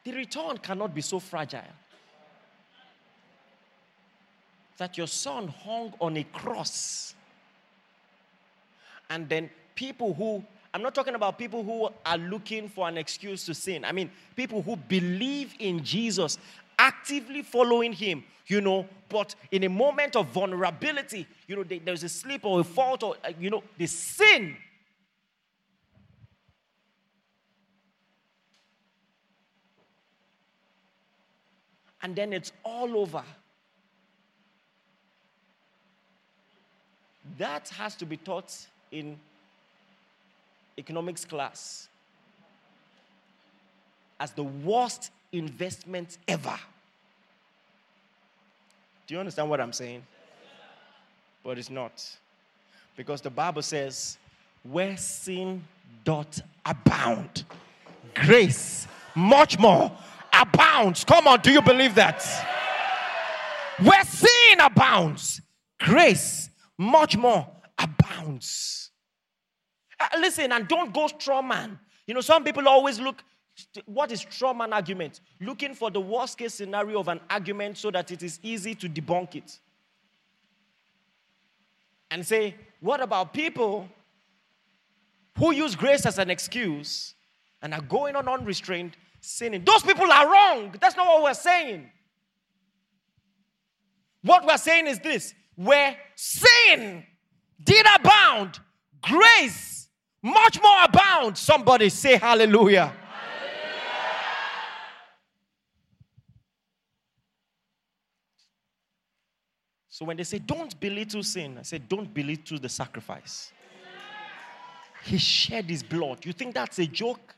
the 0.08 0.16
return 0.16 0.56
cannot 0.56 0.94
be 0.94 1.02
so 1.02 1.20
fragile 1.20 1.60
that 4.78 4.96
your 4.96 5.06
son 5.06 5.48
hung 5.48 5.92
on 6.00 6.16
a 6.16 6.24
cross. 6.24 7.14
And 9.10 9.28
then 9.28 9.50
people 9.74 10.14
who, 10.14 10.42
I'm 10.72 10.82
not 10.82 10.94
talking 10.94 11.14
about 11.14 11.38
people 11.38 11.62
who 11.62 11.90
are 12.06 12.16
looking 12.16 12.70
for 12.70 12.88
an 12.88 12.96
excuse 12.96 13.44
to 13.46 13.54
sin. 13.54 13.84
I 13.84 13.92
mean, 13.92 14.10
people 14.34 14.62
who 14.62 14.76
believe 14.76 15.54
in 15.58 15.84
Jesus, 15.84 16.38
actively 16.78 17.42
following 17.42 17.92
him, 17.92 18.24
you 18.46 18.62
know, 18.62 18.86
but 19.10 19.34
in 19.50 19.64
a 19.64 19.68
moment 19.68 20.16
of 20.16 20.28
vulnerability, 20.28 21.26
you 21.46 21.56
know, 21.56 21.64
there's 21.84 22.02
a 22.02 22.08
slip 22.08 22.46
or 22.46 22.60
a 22.60 22.64
fault 22.64 23.02
or, 23.02 23.16
uh, 23.24 23.32
you 23.38 23.50
know, 23.50 23.62
the 23.76 23.86
sin. 23.86 24.56
And 32.02 32.14
then 32.14 32.32
it's 32.32 32.52
all 32.64 32.96
over. 32.96 33.22
That 37.38 37.68
has 37.70 37.94
to 37.96 38.06
be 38.06 38.16
taught 38.16 38.54
in 38.90 39.18
economics 40.78 41.24
class 41.24 41.88
as 44.20 44.32
the 44.32 44.44
worst 44.44 45.10
investment 45.32 46.18
ever. 46.26 46.58
Do 49.06 49.14
you 49.14 49.20
understand 49.20 49.50
what 49.50 49.60
I'm 49.60 49.72
saying? 49.72 50.02
But 51.42 51.58
it's 51.58 51.70
not. 51.70 52.04
Because 52.96 53.20
the 53.20 53.30
Bible 53.30 53.62
says, 53.62 54.18
where 54.64 54.96
sin 54.96 55.62
doth 56.04 56.40
abound, 56.66 57.44
grace 58.14 58.86
much 59.14 59.58
more 59.58 59.90
abounds. 60.40 61.04
Come 61.04 61.26
on, 61.26 61.40
do 61.40 61.50
you 61.50 61.62
believe 61.62 61.94
that? 61.94 62.24
Where 63.82 64.04
sin 64.04 64.60
abounds, 64.60 65.40
grace 65.78 66.50
much 66.76 67.16
more 67.16 67.48
abounds. 67.78 68.90
Uh, 70.00 70.06
listen, 70.18 70.52
and 70.52 70.66
don't 70.68 70.92
go 70.92 71.06
straw 71.06 71.42
man. 71.42 71.78
You 72.06 72.14
know, 72.14 72.20
some 72.20 72.44
people 72.44 72.68
always 72.68 72.98
look, 73.00 73.22
what 73.86 74.12
is 74.12 74.20
straw 74.20 74.52
man 74.52 74.72
argument? 74.72 75.20
Looking 75.40 75.74
for 75.74 75.90
the 75.90 76.00
worst 76.00 76.38
case 76.38 76.54
scenario 76.54 77.00
of 77.00 77.08
an 77.08 77.20
argument 77.28 77.78
so 77.78 77.90
that 77.90 78.10
it 78.10 78.22
is 78.22 78.38
easy 78.42 78.74
to 78.76 78.88
debunk 78.88 79.34
it. 79.34 79.58
And 82.10 82.26
say, 82.26 82.54
what 82.80 83.00
about 83.00 83.32
people 83.32 83.88
who 85.36 85.52
use 85.52 85.74
grace 85.74 86.06
as 86.06 86.18
an 86.18 86.30
excuse 86.30 87.14
and 87.60 87.74
are 87.74 87.82
going 87.82 88.16
on 88.16 88.28
unrestrained 88.28 88.96
sinning? 89.20 89.64
Those 89.64 89.82
people 89.82 90.10
are 90.10 90.30
wrong. 90.30 90.74
That's 90.80 90.96
not 90.96 91.06
what 91.06 91.22
we're 91.22 91.34
saying. 91.34 91.90
What 94.22 94.46
we're 94.46 94.58
saying 94.58 94.86
is 94.86 94.98
this 94.98 95.34
where 95.54 95.96
sin 96.14 97.04
did 97.62 97.86
abound, 97.96 98.60
grace 99.00 99.88
much 100.22 100.60
more 100.62 100.84
abound. 100.84 101.36
Somebody 101.38 101.88
say 101.88 102.16
hallelujah. 102.16 102.92
So 109.88 110.04
when 110.04 110.16
they 110.16 110.22
say 110.22 110.38
don't 110.38 110.78
belittle 110.78 111.24
sin, 111.24 111.58
I 111.58 111.62
say 111.62 111.78
don't 111.78 112.14
belittle 112.14 112.60
the 112.60 112.68
sacrifice. 112.68 113.50
He 115.02 115.18
shed 115.18 115.64
his 115.64 115.82
blood. 115.82 116.24
You 116.24 116.32
think 116.32 116.54
that's 116.54 116.78
a 116.78 116.86
joke? 116.86 117.34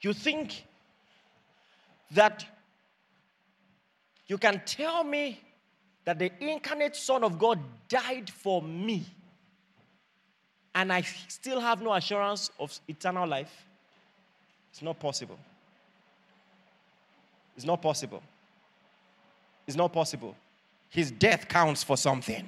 You 0.00 0.12
think 0.12 0.64
that 2.12 2.44
you 4.26 4.38
can 4.38 4.62
tell 4.64 5.04
me 5.04 5.40
that 6.04 6.18
the 6.18 6.32
incarnate 6.40 6.96
Son 6.96 7.22
of 7.22 7.38
God 7.38 7.58
died 7.88 8.30
for 8.30 8.62
me 8.62 9.04
and 10.74 10.92
I 10.92 11.02
still 11.28 11.60
have 11.60 11.82
no 11.82 11.92
assurance 11.92 12.50
of 12.58 12.78
eternal 12.88 13.28
life? 13.28 13.66
It's 14.70 14.82
not 14.82 14.98
possible. 14.98 15.38
It's 17.56 17.66
not 17.66 17.82
possible. 17.82 18.22
It's 19.66 19.76
not 19.76 19.92
possible. 19.92 20.34
His 20.88 21.10
death 21.10 21.48
counts 21.48 21.82
for 21.82 21.96
something. 21.96 22.46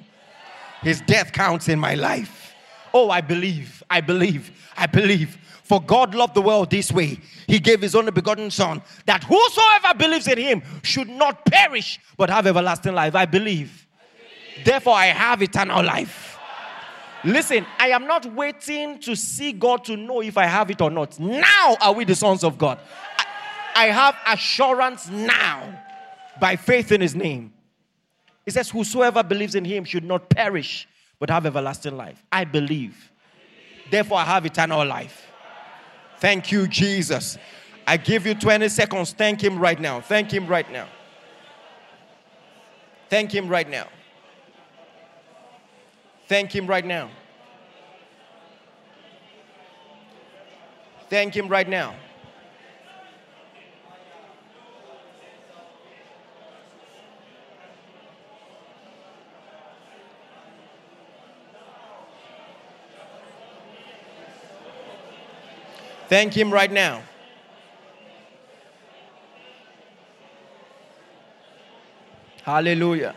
His 0.82 1.00
death 1.02 1.32
counts 1.32 1.68
in 1.68 1.78
my 1.78 1.94
life. 1.94 2.51
Oh, 2.94 3.10
I 3.10 3.20
believe, 3.20 3.82
I 3.88 4.00
believe, 4.00 4.50
I 4.76 4.86
believe. 4.86 5.38
For 5.62 5.80
God 5.80 6.14
loved 6.14 6.34
the 6.34 6.42
world 6.42 6.70
this 6.70 6.92
way. 6.92 7.18
He 7.46 7.58
gave 7.58 7.80
his 7.80 7.94
only 7.94 8.10
begotten 8.10 8.50
Son, 8.50 8.82
that 9.06 9.24
whosoever 9.24 9.96
believes 9.96 10.28
in 10.28 10.38
him 10.38 10.62
should 10.82 11.08
not 11.08 11.44
perish, 11.46 11.98
but 12.16 12.28
have 12.28 12.46
everlasting 12.46 12.94
life. 12.94 13.14
I 13.14 13.24
believe. 13.24 13.86
Therefore, 14.64 14.94
I 14.94 15.06
have 15.06 15.42
eternal 15.42 15.82
life. 15.82 16.38
Listen, 17.24 17.64
I 17.78 17.90
am 17.90 18.06
not 18.06 18.26
waiting 18.26 18.98
to 19.00 19.14
see 19.14 19.52
God 19.52 19.84
to 19.84 19.96
know 19.96 20.22
if 20.22 20.36
I 20.36 20.46
have 20.46 20.70
it 20.70 20.80
or 20.80 20.90
not. 20.90 21.18
Now 21.20 21.76
are 21.80 21.92
we 21.92 22.04
the 22.04 22.16
sons 22.16 22.42
of 22.42 22.58
God. 22.58 22.78
I, 23.16 23.24
I 23.76 23.86
have 23.86 24.16
assurance 24.26 25.08
now 25.08 25.80
by 26.40 26.56
faith 26.56 26.90
in 26.90 27.00
his 27.00 27.14
name. 27.14 27.52
It 28.44 28.52
says, 28.52 28.70
Whosoever 28.70 29.22
believes 29.22 29.54
in 29.54 29.64
him 29.64 29.84
should 29.84 30.04
not 30.04 30.28
perish, 30.28 30.88
but 31.22 31.30
have 31.30 31.46
everlasting 31.46 31.96
life. 31.96 32.20
I 32.32 32.42
believe. 32.42 33.12
Therefore, 33.92 34.18
I 34.18 34.24
have 34.24 34.44
eternal 34.44 34.84
life. 34.84 35.30
Thank 36.18 36.50
you, 36.50 36.66
Jesus. 36.66 37.38
I 37.86 37.96
give 37.96 38.26
you 38.26 38.34
20 38.34 38.68
seconds. 38.68 39.12
Thank 39.12 39.40
Him 39.40 39.60
right 39.60 39.80
now. 39.80 40.00
Thank 40.00 40.32
Him 40.32 40.48
right 40.48 40.68
now. 40.72 40.88
Thank 43.08 43.32
Him 43.32 43.46
right 43.46 43.70
now. 43.70 43.86
Thank 46.26 46.52
Him 46.52 46.66
right 46.66 46.84
now. 46.84 47.08
Thank 51.08 51.36
Him 51.36 51.46
right 51.46 51.68
now. 51.68 51.94
Thank 66.12 66.34
Him 66.34 66.52
right 66.52 66.70
now. 66.70 67.00
Hallelujah. 72.42 73.14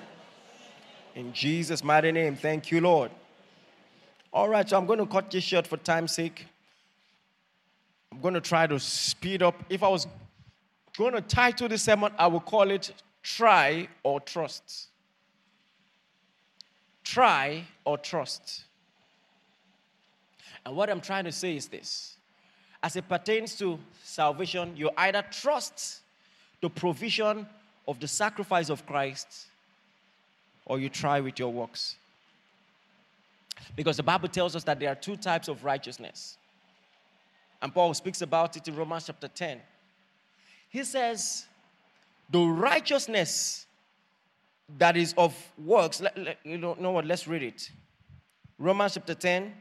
In 1.13 1.33
Jesus' 1.33 1.83
mighty 1.83 2.13
name, 2.13 2.37
thank 2.37 2.71
you, 2.71 2.79
Lord. 2.79 3.11
All 4.31 4.47
right, 4.47 4.69
so 4.69 4.77
I'm 4.77 4.85
going 4.85 4.99
to 4.99 5.05
cut 5.05 5.29
this 5.29 5.43
short 5.43 5.67
for 5.67 5.75
time's 5.75 6.13
sake. 6.13 6.45
I'm 8.13 8.21
going 8.21 8.33
to 8.33 8.39
try 8.39 8.65
to 8.65 8.79
speed 8.79 9.43
up. 9.43 9.61
If 9.69 9.83
I 9.83 9.89
was 9.89 10.07
going 10.97 11.15
to 11.15 11.21
title 11.21 11.67
this 11.67 11.81
sermon, 11.81 12.13
I 12.17 12.27
would 12.27 12.45
call 12.45 12.71
it 12.71 12.93
Try 13.21 13.89
or 14.03 14.21
Trust. 14.21 14.87
Try 17.03 17.65
or 17.83 17.97
Trust. 17.97 18.63
And 20.65 20.77
what 20.77 20.89
I'm 20.89 21.01
trying 21.01 21.25
to 21.25 21.33
say 21.33 21.57
is 21.57 21.67
this 21.67 22.14
as 22.85 22.95
it 22.95 23.09
pertains 23.09 23.55
to 23.55 23.79
salvation, 24.03 24.71
you 24.77 24.91
either 24.95 25.23
trust 25.31 26.01
the 26.61 26.69
provision 26.69 27.47
of 27.87 27.99
the 27.99 28.07
sacrifice 28.07 28.69
of 28.69 28.85
Christ 28.85 29.47
or 30.67 30.79
you 30.79 30.87
try 30.87 31.19
with 31.19 31.39
your 31.39 31.51
works. 31.51 31.95
Because 33.75 33.97
the 33.97 34.03
Bible 34.03 34.27
tells 34.27 34.55
us 34.55 34.63
that 34.65 34.79
there 34.79 34.91
are 34.91 34.95
two 34.95 35.17
types 35.17 35.47
of 35.47 35.63
righteousness. 35.63 36.37
And 37.59 37.73
Paul 37.73 37.91
speaks 37.95 38.21
about 38.21 38.55
it 38.55 38.67
in 38.67 38.75
Romans 38.75 39.05
chapter 39.07 39.29
10. 39.29 39.61
He 40.69 40.83
says, 40.83 41.47
the 42.29 42.43
righteousness 42.45 43.65
that 44.77 44.95
is 44.95 45.15
of 45.17 45.33
works, 45.57 46.01
let, 46.01 46.15
let, 46.19 46.37
you 46.43 46.59
know 46.59 46.91
what, 46.91 47.05
let's 47.05 47.27
read 47.27 47.41
it. 47.41 47.71
Romans 48.59 48.93
chapter 48.93 49.15
10, 49.15 49.51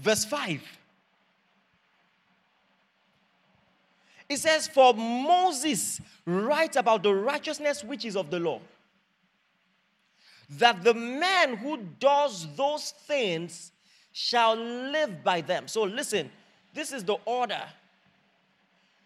verse 0.00 0.24
5. 0.24 0.62
It 4.28 4.38
says, 4.38 4.68
For 4.68 4.92
Moses 4.94 6.00
writes 6.26 6.76
about 6.76 7.02
the 7.02 7.14
righteousness 7.14 7.82
which 7.82 8.04
is 8.04 8.16
of 8.16 8.30
the 8.30 8.38
law, 8.38 8.60
that 10.50 10.84
the 10.84 10.94
man 10.94 11.56
who 11.56 11.78
does 11.98 12.46
those 12.56 12.90
things 13.06 13.72
shall 14.12 14.56
live 14.56 15.22
by 15.22 15.40
them. 15.40 15.68
So 15.68 15.84
listen, 15.84 16.30
this 16.74 16.92
is 16.92 17.04
the 17.04 17.16
order. 17.24 17.62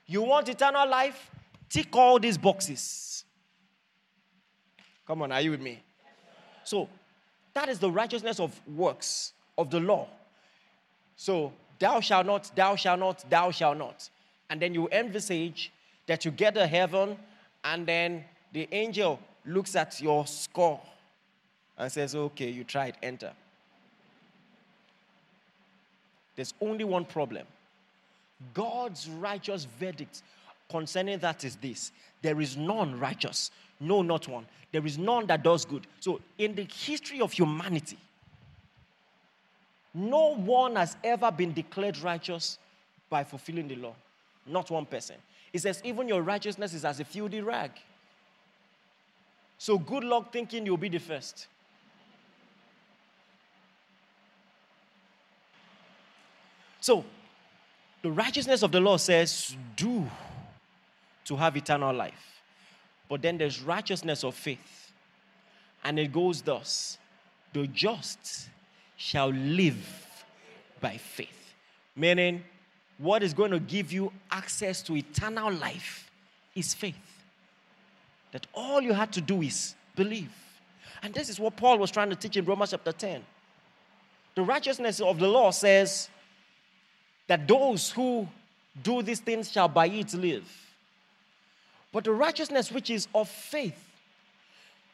You 0.06 0.22
want 0.22 0.48
eternal 0.48 0.88
life? 0.88 1.30
Tick 1.68 1.94
all 1.96 2.18
these 2.18 2.36
boxes. 2.36 3.24
Come 5.06 5.22
on, 5.22 5.32
are 5.32 5.40
you 5.40 5.52
with 5.52 5.60
me? 5.60 5.82
So, 6.64 6.88
that 7.54 7.68
is 7.68 7.78
the 7.78 7.90
righteousness 7.90 8.40
of 8.40 8.58
works, 8.66 9.32
of 9.58 9.70
the 9.70 9.80
law. 9.80 10.08
So, 11.16 11.52
thou 11.78 12.00
shalt 12.00 12.26
not, 12.26 12.50
thou 12.54 12.76
shalt 12.76 13.00
not, 13.00 13.28
thou 13.28 13.50
shalt 13.50 13.78
not. 13.78 14.08
And 14.50 14.60
then 14.60 14.74
you 14.74 14.88
envisage 14.90 15.72
that 16.06 16.24
you 16.24 16.30
get 16.30 16.54
to 16.54 16.66
heaven, 16.66 17.16
and 17.64 17.86
then 17.86 18.24
the 18.52 18.68
angel 18.72 19.18
looks 19.44 19.76
at 19.76 20.00
your 20.00 20.26
score 20.26 20.80
and 21.78 21.90
says, 21.90 22.14
Okay, 22.14 22.50
you 22.50 22.64
tried, 22.64 22.96
enter. 23.02 23.32
There's 26.36 26.54
only 26.60 26.84
one 26.84 27.04
problem. 27.04 27.46
God's 28.54 29.08
righteous 29.08 29.66
verdict 29.78 30.22
concerning 30.70 31.18
that 31.18 31.44
is 31.44 31.56
this 31.56 31.92
there 32.22 32.40
is 32.40 32.56
none 32.56 32.98
righteous, 32.98 33.50
no, 33.80 34.02
not 34.02 34.28
one. 34.28 34.46
There 34.70 34.86
is 34.86 34.96
none 34.96 35.26
that 35.26 35.42
does 35.42 35.64
good. 35.64 35.86
So, 36.00 36.20
in 36.38 36.54
the 36.54 36.64
history 36.64 37.20
of 37.20 37.32
humanity, 37.32 37.98
no 39.94 40.34
one 40.34 40.76
has 40.76 40.96
ever 41.04 41.30
been 41.30 41.52
declared 41.52 41.98
righteous 41.98 42.58
by 43.10 43.24
fulfilling 43.24 43.68
the 43.68 43.76
law. 43.76 43.94
Not 44.46 44.70
one 44.70 44.86
person. 44.86 45.16
It 45.52 45.60
says, 45.60 45.82
even 45.84 46.08
your 46.08 46.22
righteousness 46.22 46.72
is 46.72 46.84
as 46.84 46.98
a 47.00 47.04
filthy 47.04 47.40
rag. 47.40 47.72
So 49.58 49.78
good 49.78 50.02
luck 50.02 50.32
thinking 50.32 50.66
you'll 50.66 50.76
be 50.76 50.88
the 50.88 50.98
first. 50.98 51.46
So, 56.80 57.04
the 58.02 58.10
righteousness 58.10 58.64
of 58.64 58.72
the 58.72 58.80
law 58.80 58.96
says, 58.96 59.54
do 59.76 60.10
to 61.26 61.36
have 61.36 61.56
eternal 61.56 61.94
life. 61.94 62.42
But 63.08 63.22
then 63.22 63.38
there's 63.38 63.62
righteousness 63.62 64.24
of 64.24 64.34
faith. 64.34 64.92
And 65.84 65.98
it 65.98 66.12
goes 66.12 66.42
thus 66.42 66.98
the 67.52 67.66
just 67.68 68.48
shall 69.02 69.30
live 69.30 70.24
by 70.80 70.96
faith. 70.96 71.54
Meaning, 71.96 72.44
what 72.98 73.24
is 73.24 73.34
going 73.34 73.50
to 73.50 73.58
give 73.58 73.92
you 73.92 74.12
access 74.30 74.80
to 74.82 74.96
eternal 74.96 75.52
life 75.52 76.08
is 76.54 76.72
faith. 76.72 76.94
That 78.30 78.46
all 78.54 78.80
you 78.80 78.92
had 78.92 79.10
to 79.14 79.20
do 79.20 79.42
is 79.42 79.74
believe. 79.96 80.32
And 81.02 81.12
this 81.12 81.28
is 81.28 81.40
what 81.40 81.56
Paul 81.56 81.78
was 81.78 81.90
trying 81.90 82.10
to 82.10 82.16
teach 82.16 82.36
in 82.36 82.44
Romans 82.44 82.70
chapter 82.70 82.92
10. 82.92 83.24
The 84.36 84.42
righteousness 84.42 85.00
of 85.00 85.18
the 85.18 85.26
law 85.26 85.50
says 85.50 86.08
that 87.26 87.48
those 87.48 87.90
who 87.90 88.28
do 88.84 89.02
these 89.02 89.18
things 89.18 89.50
shall 89.50 89.66
by 89.66 89.88
it 89.88 90.14
live. 90.14 90.48
But 91.90 92.04
the 92.04 92.12
righteousness 92.12 92.70
which 92.70 92.88
is 92.88 93.08
of 93.12 93.28
faith 93.28 93.84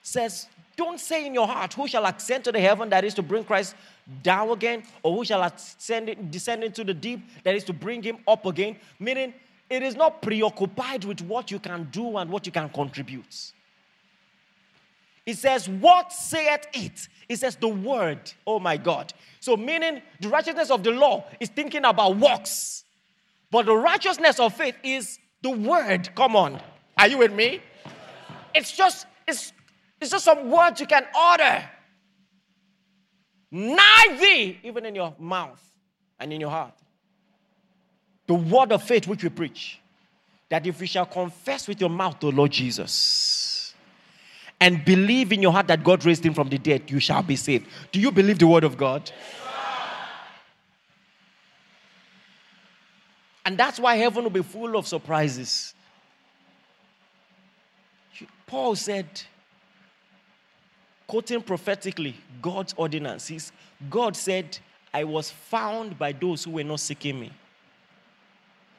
says, 0.03 0.47
Don't 0.77 0.99
say 0.99 1.27
in 1.27 1.35
your 1.35 1.47
heart, 1.47 1.75
Who 1.75 1.87
shall 1.87 2.07
ascend 2.07 2.45
to 2.45 2.53
the 2.53 2.61
heaven 2.61 2.89
that 2.89 3.05
is 3.05 3.13
to 3.15 3.23
bring 3.23 3.45
Christ 3.45 3.75
down 4.23 4.51
again, 4.51 4.83
or 5.03 5.17
who 5.17 5.25
shall 5.25 5.43
ascend, 5.43 6.31
descend 6.31 6.65
into 6.65 6.85
the 6.85 6.95
deep, 6.95 7.21
that 7.45 7.55
is 7.55 7.65
to 7.65 7.73
bring 7.73 8.03
him 8.03 8.19
up 8.27 8.47
again. 8.47 8.77
Meaning, 8.99 9.35
it 9.69 9.83
is 9.83 9.95
not 9.95 10.23
preoccupied 10.23 11.05
with 11.05 11.21
what 11.23 11.51
you 11.51 11.59
can 11.59 11.89
do 11.91 12.17
and 12.17 12.31
what 12.31 12.47
you 12.47 12.53
can 12.53 12.69
contribute. 12.71 13.53
It 15.27 15.37
says, 15.37 15.69
What 15.69 16.13
saith 16.13 16.67
it? 16.73 17.09
It 17.29 17.37
says, 17.37 17.57
The 17.57 17.69
word. 17.69 18.33
Oh 18.47 18.59
my 18.59 18.79
God. 18.79 19.13
So, 19.41 19.57
meaning, 19.57 20.01
the 20.21 20.29
righteousness 20.29 20.71
of 20.71 20.83
the 20.83 20.91
law 20.91 21.27
is 21.39 21.51
thinking 21.51 21.85
about 21.85 22.17
works, 22.17 22.85
but 23.51 23.67
the 23.67 23.77
righteousness 23.77 24.41
of 24.41 24.55
faith 24.55 24.77
is 24.83 25.19
the 25.43 25.51
word. 25.51 26.09
Come 26.15 26.35
on. 26.35 26.61
Are 26.97 27.09
you 27.09 27.19
with 27.19 27.33
me? 27.33 27.61
It's 28.55 28.73
just, 28.73 29.07
it's, 29.27 29.53
it's 30.01 30.11
just 30.11 30.25
some 30.25 30.51
words 30.51 30.81
you 30.81 30.87
can 30.87 31.05
order 31.15 31.69
nigh 33.51 34.17
thee, 34.21 34.59
even 34.63 34.87
in 34.87 34.95
your 34.95 35.15
mouth 35.19 35.63
and 36.19 36.33
in 36.33 36.41
your 36.41 36.51
heart. 36.51 36.75
The 38.27 38.35
word 38.35 38.73
of 38.73 38.83
faith 38.83 39.07
which 39.07 39.23
we 39.23 39.31
preach, 39.31 39.81
that 40.49 40.67
if 40.67 40.81
you 40.81 40.87
shall 40.87 41.07
confess 41.07 41.67
with 41.67 41.81
your 41.81 41.91
mouth 41.91 42.21
the 42.21 42.31
Lord 42.31 42.51
Jesus 42.51 43.75
and 44.61 44.85
believe 44.85 45.33
in 45.33 45.41
your 45.41 45.53
heart 45.53 45.69
that 45.69 45.85
God 45.85 46.05
raised 46.05 46.25
him 46.25 46.35
from 46.35 46.49
the 46.49 46.59
dead, 46.59 46.91
you 46.91 47.01
shall 47.01 47.23
be 47.23 47.37
saved. 47.37 47.67
Do 47.93 48.01
you 48.01 48.11
believe 48.11 48.39
the 48.39 48.47
word 48.47 48.65
of 48.65 48.77
God? 48.77 49.11
and 53.45 53.57
that's 53.57 53.81
why 53.81 53.97
heaven 53.97 54.25
will 54.25 54.31
be 54.31 54.43
full 54.43 54.77
of 54.77 54.87
surprises. 54.87 55.75
Paul 58.47 58.75
said, 58.75 59.07
quoting 61.09 61.43
prophetically 61.43 62.15
God's 62.41 62.75
ordinances, 62.77 63.51
God 63.91 64.15
said, 64.15 64.57
I 64.95 65.03
was 65.05 65.31
found 65.31 65.99
by 65.99 66.13
those 66.13 66.45
who 66.45 66.53
were 66.53 66.65
not 66.65 66.81
seeking 66.81 67.19
me. 67.19 67.33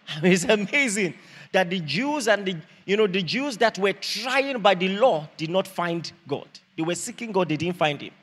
it's 0.23 0.45
amazing 0.45 1.15
that 1.51 1.69
the 1.69 1.79
Jews 1.81 2.27
and 2.27 2.45
the 2.45 2.55
you 2.85 2.97
know 2.97 3.05
the 3.05 3.21
Jews 3.21 3.57
that 3.57 3.77
were 3.77 3.93
trying 3.93 4.59
by 4.59 4.73
the 4.73 4.89
law 4.89 5.27
did 5.37 5.49
not 5.49 5.67
find 5.67 6.11
God. 6.27 6.47
They 6.75 6.81
were 6.81 6.95
seeking 6.95 7.31
God, 7.31 7.49
they 7.49 7.57
didn't 7.57 7.77
find 7.77 8.01
him. 8.01 8.13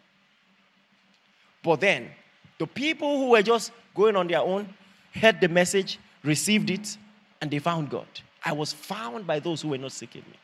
But 1.62 1.80
then 1.80 2.11
the 2.59 2.66
people 2.66 3.18
who 3.18 3.30
were 3.30 3.42
just 3.42 3.70
going 3.94 4.16
on 4.16 4.26
their 4.26 4.40
own 4.40 4.68
heard 5.14 5.40
the 5.40 5.48
message, 5.48 5.98
received 6.24 6.70
it, 6.70 6.96
and 7.40 7.50
they 7.50 7.59
found 7.59 7.90
God. 7.90 8.07
I 8.44 8.52
was 8.52 8.72
found 8.72 9.26
by 9.26 9.40
those 9.40 9.62
who 9.62 9.68
were 9.68 9.78
not 9.78 9.92
seeking 9.92 10.22
me. 10.22 10.36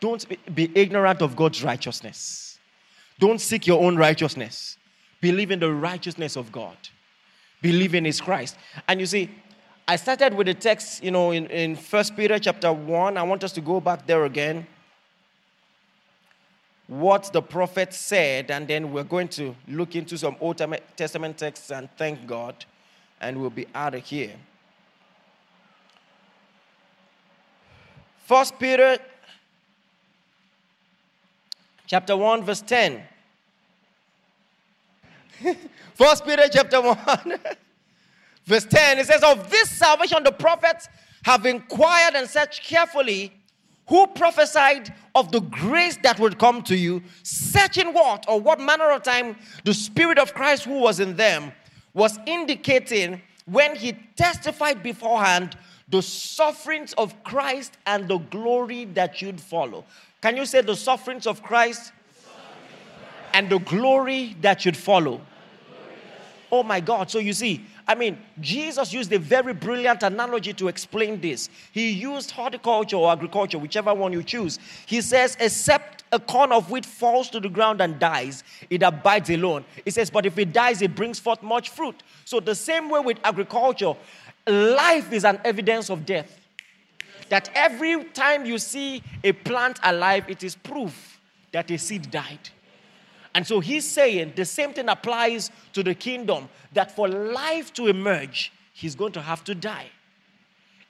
Don't 0.00 0.24
be 0.54 0.70
ignorant 0.74 1.22
of 1.22 1.34
God's 1.34 1.62
righteousness. 1.62 2.58
Don't 3.18 3.40
seek 3.40 3.66
your 3.66 3.82
own 3.82 3.96
righteousness. 3.96 4.78
Believe 5.20 5.50
in 5.50 5.58
the 5.58 5.72
righteousness 5.72 6.36
of 6.36 6.52
God. 6.52 6.76
Believe 7.60 7.94
in 7.94 8.04
His 8.04 8.20
Christ. 8.20 8.56
And 8.86 9.00
you 9.00 9.06
see, 9.06 9.30
I 9.88 9.96
started 9.96 10.34
with 10.34 10.46
the 10.46 10.54
text, 10.54 11.02
you 11.02 11.10
know, 11.10 11.32
in, 11.32 11.46
in 11.46 11.74
1 11.74 12.04
Peter 12.16 12.38
chapter 12.38 12.72
1. 12.72 13.16
I 13.16 13.22
want 13.22 13.42
us 13.42 13.52
to 13.52 13.60
go 13.60 13.80
back 13.80 14.06
there 14.06 14.24
again. 14.24 14.66
what 16.88 17.30
the 17.34 17.42
prophet 17.42 17.92
said, 17.92 18.50
and 18.50 18.66
then 18.66 18.90
we're 18.90 19.04
going 19.04 19.28
to 19.28 19.54
look 19.68 19.94
into 19.94 20.16
some 20.16 20.36
Old 20.40 20.56
Testament 20.96 21.36
texts 21.36 21.70
and 21.70 21.88
thank 21.96 22.26
God, 22.26 22.64
and 23.20 23.38
we'll 23.38 23.50
be 23.50 23.66
out 23.74 23.94
of 23.94 24.04
here. 24.04 24.32
First 28.24 28.58
Peter 28.58 28.98
chapter 31.88 32.16
1, 32.16 32.44
verse 32.44 32.60
10. 32.60 33.02
First 35.94 36.24
Peter 36.24 36.44
chapter 36.52 36.80
1, 36.80 36.96
verse 38.44 38.66
10, 38.66 38.98
it 38.98 39.06
says, 39.06 39.22
Of 39.24 39.50
this 39.50 39.70
salvation 39.70 40.22
the 40.22 40.30
prophets 40.30 40.88
have 41.24 41.46
inquired 41.46 42.14
and 42.14 42.28
searched 42.28 42.62
carefully 42.62 43.32
who 43.86 44.06
prophesied 44.08 44.94
of 45.14 45.32
the 45.32 45.40
grace 45.40 45.96
that 46.02 46.20
would 46.20 46.38
come 46.38 46.62
to 46.62 46.76
you, 46.76 47.02
searching 47.22 47.94
what 47.94 48.26
or 48.28 48.38
what 48.38 48.60
manner 48.60 48.90
of 48.90 49.02
time 49.02 49.34
the 49.64 49.72
Spirit 49.72 50.18
of 50.18 50.34
Christ 50.34 50.64
who 50.64 50.78
was 50.78 51.00
in 51.00 51.16
them 51.16 51.52
was 51.94 52.18
indicating 52.26 53.22
when 53.46 53.74
he 53.74 53.92
testified 54.14 54.82
beforehand 54.82 55.56
the 55.88 56.02
sufferings 56.02 56.92
of 56.98 57.24
Christ 57.24 57.78
and 57.86 58.06
the 58.06 58.18
glory 58.18 58.84
that 58.84 59.22
you'd 59.22 59.40
follow. 59.40 59.86
Can 60.20 60.36
you 60.36 60.46
say 60.46 60.60
the 60.62 60.74
sufferings 60.74 61.26
of 61.26 61.42
Christ 61.42 61.92
and 63.32 63.48
the 63.48 63.58
glory 63.58 64.36
that 64.40 64.60
should 64.60 64.76
follow? 64.76 65.20
Oh 66.50 66.62
my 66.62 66.80
God. 66.80 67.10
So 67.10 67.18
you 67.18 67.32
see, 67.32 67.64
I 67.86 67.94
mean, 67.94 68.18
Jesus 68.40 68.92
used 68.92 69.12
a 69.12 69.18
very 69.18 69.54
brilliant 69.54 70.02
analogy 70.02 70.52
to 70.54 70.68
explain 70.68 71.20
this. 71.20 71.48
He 71.72 71.90
used 71.90 72.30
horticulture 72.30 72.96
or 72.96 73.12
agriculture, 73.12 73.58
whichever 73.58 73.94
one 73.94 74.12
you 74.12 74.22
choose. 74.22 74.58
He 74.86 75.00
says, 75.00 75.36
except 75.40 76.04
a 76.10 76.18
corn 76.18 76.52
of 76.52 76.70
wheat 76.70 76.86
falls 76.86 77.28
to 77.30 77.40
the 77.40 77.48
ground 77.48 77.80
and 77.80 77.98
dies, 77.98 78.44
it 78.70 78.82
abides 78.82 79.30
alone. 79.30 79.64
He 79.84 79.90
says, 79.90 80.10
but 80.10 80.26
if 80.26 80.38
it 80.38 80.52
dies, 80.52 80.82
it 80.82 80.94
brings 80.94 81.18
forth 81.18 81.42
much 81.42 81.70
fruit. 81.70 82.02
So, 82.24 82.40
the 82.40 82.54
same 82.54 82.88
way 82.88 83.00
with 83.00 83.18
agriculture, 83.24 83.94
life 84.46 85.12
is 85.12 85.24
an 85.24 85.40
evidence 85.44 85.90
of 85.90 86.04
death. 86.06 86.47
That 87.28 87.50
every 87.54 88.04
time 88.04 88.46
you 88.46 88.58
see 88.58 89.02
a 89.22 89.32
plant 89.32 89.78
alive, 89.82 90.24
it 90.28 90.42
is 90.42 90.54
proof 90.54 91.20
that 91.52 91.70
a 91.70 91.78
seed 91.78 92.10
died. 92.10 92.50
And 93.34 93.46
so 93.46 93.60
he's 93.60 93.86
saying 93.88 94.32
the 94.36 94.44
same 94.44 94.72
thing 94.72 94.88
applies 94.88 95.50
to 95.72 95.82
the 95.82 95.94
kingdom 95.94 96.48
that 96.72 96.94
for 96.94 97.08
life 97.08 97.72
to 97.74 97.86
emerge, 97.86 98.52
he's 98.72 98.94
going 98.94 99.12
to 99.12 99.20
have 99.20 99.44
to 99.44 99.54
die. 99.54 99.86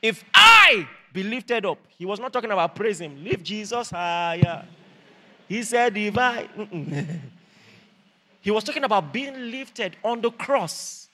If 0.01 0.25
I 0.33 0.89
be 1.13 1.23
lifted 1.23 1.67
up, 1.67 1.79
he 1.99 2.07
was 2.07 2.21
not 2.21 2.33
talking 2.33 2.51
about 2.51 2.75
praise 2.75 3.01
him, 3.01 3.23
lift 3.25 3.43
Jesus 3.45 3.91
higher. 3.91 4.65
He 5.49 5.63
said, 5.63 5.97
if 5.97 6.17
I. 6.17 6.49
he 8.41 8.51
was 8.51 8.65
talking 8.65 8.85
about 8.85 9.13
being 9.13 9.51
lifted 9.51 9.97
on 10.05 10.21
the 10.21 10.31
cross. 10.31 11.09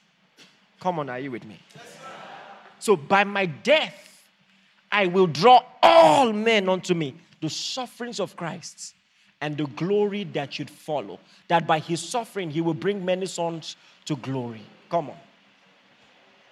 Come 0.81 0.99
on, 0.99 1.09
are 1.09 1.19
you 1.19 1.31
with 1.31 1.45
me? 1.45 1.59
So 2.79 2.97
by 2.97 3.25
my 3.25 3.47
death, 3.47 4.14
I 4.95 5.07
will 5.07 5.27
draw 5.27 5.61
all 5.83 6.33
men 6.33 6.69
unto 6.69 6.95
me. 6.95 7.17
The 7.41 7.51
sufferings 7.51 8.21
of 8.21 8.37
Christ 8.37 8.95
and 9.41 9.57
the 9.57 9.67
glory 9.67 10.23
that 10.35 10.55
should 10.55 10.71
follow. 10.71 11.19
That 11.49 11.67
by 11.67 11.81
his 11.81 12.01
suffering, 12.01 12.49
he 12.49 12.61
will 12.61 12.75
bring 12.75 13.05
many 13.05 13.27
sons 13.27 13.75
to 14.05 14.15
glory. 14.15 14.61
Come 14.89 15.11
on. 15.11 15.17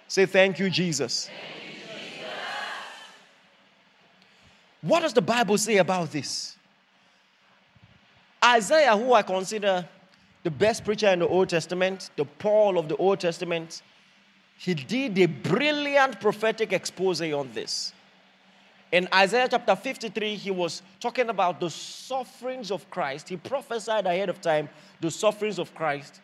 Say, 0.09 0.25
Thank 0.25 0.59
you, 0.59 0.69
Jesus. 0.69 1.29
What 4.81 4.99
does 4.99 5.13
the 5.13 5.21
Bible 5.21 5.57
say 5.57 5.77
about 5.77 6.11
this? 6.11 6.57
Isaiah, 8.43 8.97
who 8.97 9.13
I 9.13 9.21
consider 9.21 9.87
the 10.43 10.51
best 10.51 10.83
preacher 10.83 11.07
in 11.07 11.19
the 11.19 11.27
Old 11.29 11.47
Testament, 11.47 12.09
the 12.17 12.25
Paul 12.25 12.77
of 12.77 12.89
the 12.89 12.97
Old 12.97 13.21
Testament, 13.21 13.83
he 14.57 14.73
did 14.73 15.17
a 15.17 15.27
brilliant 15.27 16.19
prophetic 16.19 16.73
expose 16.73 17.21
on 17.21 17.49
this. 17.53 17.93
In 18.93 19.07
Isaiah 19.11 19.47
chapter 19.49 19.75
53, 19.75 20.35
he 20.35 20.51
was 20.51 20.83
talking 20.99 21.29
about 21.29 21.59
the 21.59 21.67
sufferings 21.71 22.69
of 22.69 22.87
Christ. 22.91 23.27
He 23.27 23.37
prophesied 23.37 24.05
ahead 24.05 24.29
of 24.29 24.39
time 24.39 24.69
the 25.01 25.09
sufferings 25.09 25.57
of 25.57 25.73
Christ. 25.73 26.21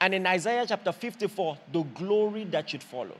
And 0.00 0.14
in 0.14 0.24
Isaiah 0.24 0.64
chapter 0.64 0.92
54, 0.92 1.58
the 1.72 1.82
glory 1.82 2.44
that 2.44 2.70
should 2.70 2.84
follow. 2.84 3.16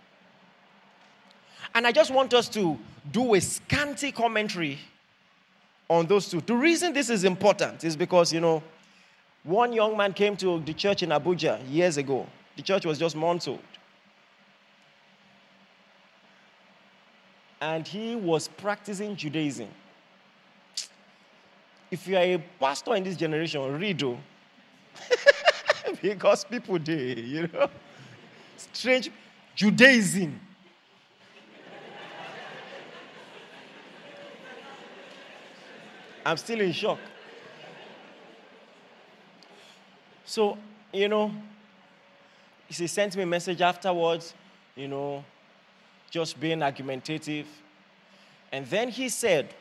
And 1.75 1.89
I 1.89 1.91
just 1.91 2.13
want 2.13 2.35
us 2.35 2.49
to 2.51 2.79
do 3.11 3.35
a 3.35 3.41
scanty 3.41 4.13
commentary 4.13 4.79
on 5.91 6.07
those 6.07 6.29
two. 6.29 6.41
The 6.43 6.55
reason 6.55 6.93
this 6.93 7.11
is 7.11 7.25
important 7.25 7.83
is 7.83 7.97
because, 7.97 8.33
you 8.33 8.41
know, 8.41 8.63
one 9.43 9.73
young 9.73 9.97
man 9.97 10.13
came 10.13 10.37
to 10.37 10.61
the 10.61 10.73
church 10.73 11.03
in 11.03 11.09
Abuja 11.09 11.59
years 11.69 11.97
ago. 11.97 12.29
The 12.55 12.63
church 12.63 12.87
was 12.87 13.01
just 13.01 13.17
months 13.17 13.49
old. 13.49 13.59
And 17.65 17.89
he 17.89 18.15
was 18.15 18.47
practicing 18.47 19.17
Judaism. 19.17 19.69
If 21.91 22.07
you 22.07 22.15
are 22.15 22.23
a 22.23 22.39
pastor 22.61 22.95
in 22.95 23.05
this 23.05 23.17
generation, 23.17 23.79
read 23.81 24.03
oh. 24.03 24.19
because 26.03 26.45
people 26.45 26.79
do, 26.79 26.93
you 26.95 27.49
know. 27.51 27.71
Strange 28.59 29.11
Judaism. 29.55 30.39
I'm 36.27 36.37
still 36.37 36.61
in 36.61 36.73
shock. 36.73 36.99
So, 40.27 40.59
you 40.93 41.09
know, 41.09 41.33
he 42.69 42.87
sent 42.87 43.17
me 43.17 43.23
a 43.23 43.27
message 43.27 43.63
afterwards, 43.63 44.35
you 44.77 44.89
know, 44.89 45.25
just 46.15 46.39
being 46.39 46.63
argumentative. 46.63 47.49
And 48.53 48.65
then 48.67 48.89
he 48.89 49.09
said, 49.09 49.53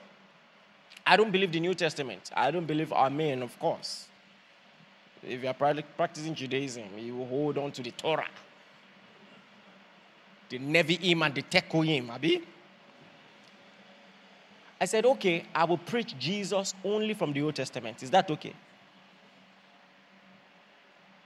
I 1.03 1.17
don't 1.17 1.31
believe 1.31 1.51
the 1.51 1.59
New 1.59 1.73
Testament. 1.73 2.29
I 2.35 2.51
don't 2.51 2.67
believe 2.67 2.93
Amen, 2.93 3.41
of 3.41 3.57
course. 3.57 4.07
If 5.23 5.41
you 5.41 5.49
are 5.49 5.55
practicing 5.55 6.35
Judaism, 6.35 6.83
you 6.95 7.25
hold 7.25 7.57
on 7.57 7.71
to 7.71 7.81
the 7.81 7.89
Torah, 7.89 8.27
the 10.49 10.59
Nevi'im 10.59 11.25
and 11.25 11.33
the 11.33 11.41
Ketuvim, 11.41 12.11
Abi. 12.11 12.43
I 14.79 14.85
said, 14.85 15.07
okay, 15.07 15.45
I 15.55 15.63
will 15.63 15.79
preach 15.79 16.15
Jesus 16.19 16.75
only 16.83 17.15
from 17.15 17.33
the 17.33 17.41
Old 17.41 17.55
Testament. 17.55 18.03
Is 18.03 18.11
that 18.11 18.29
okay? 18.29 18.53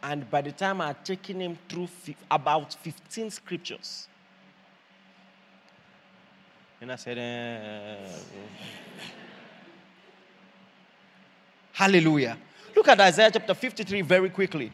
And 0.02 0.30
by 0.32 0.42
the 0.42 0.54
time 0.54 0.80
I 0.80 0.88
had 0.88 1.04
taken 1.04 1.42
him 1.42 1.58
through 1.68 1.90
about 2.32 2.76
15 2.76 3.30
scriptures, 3.30 4.08
and 6.82 6.92
I 6.92 6.96
said, 6.96 7.18
eh. 7.18 7.98
Hallelujah. 11.74 12.38
Look 12.76 12.88
at 12.88 13.00
Isaiah 13.00 13.30
chapter 13.32 13.54
53 13.54 14.02
very 14.02 14.30
quickly. 14.30 14.72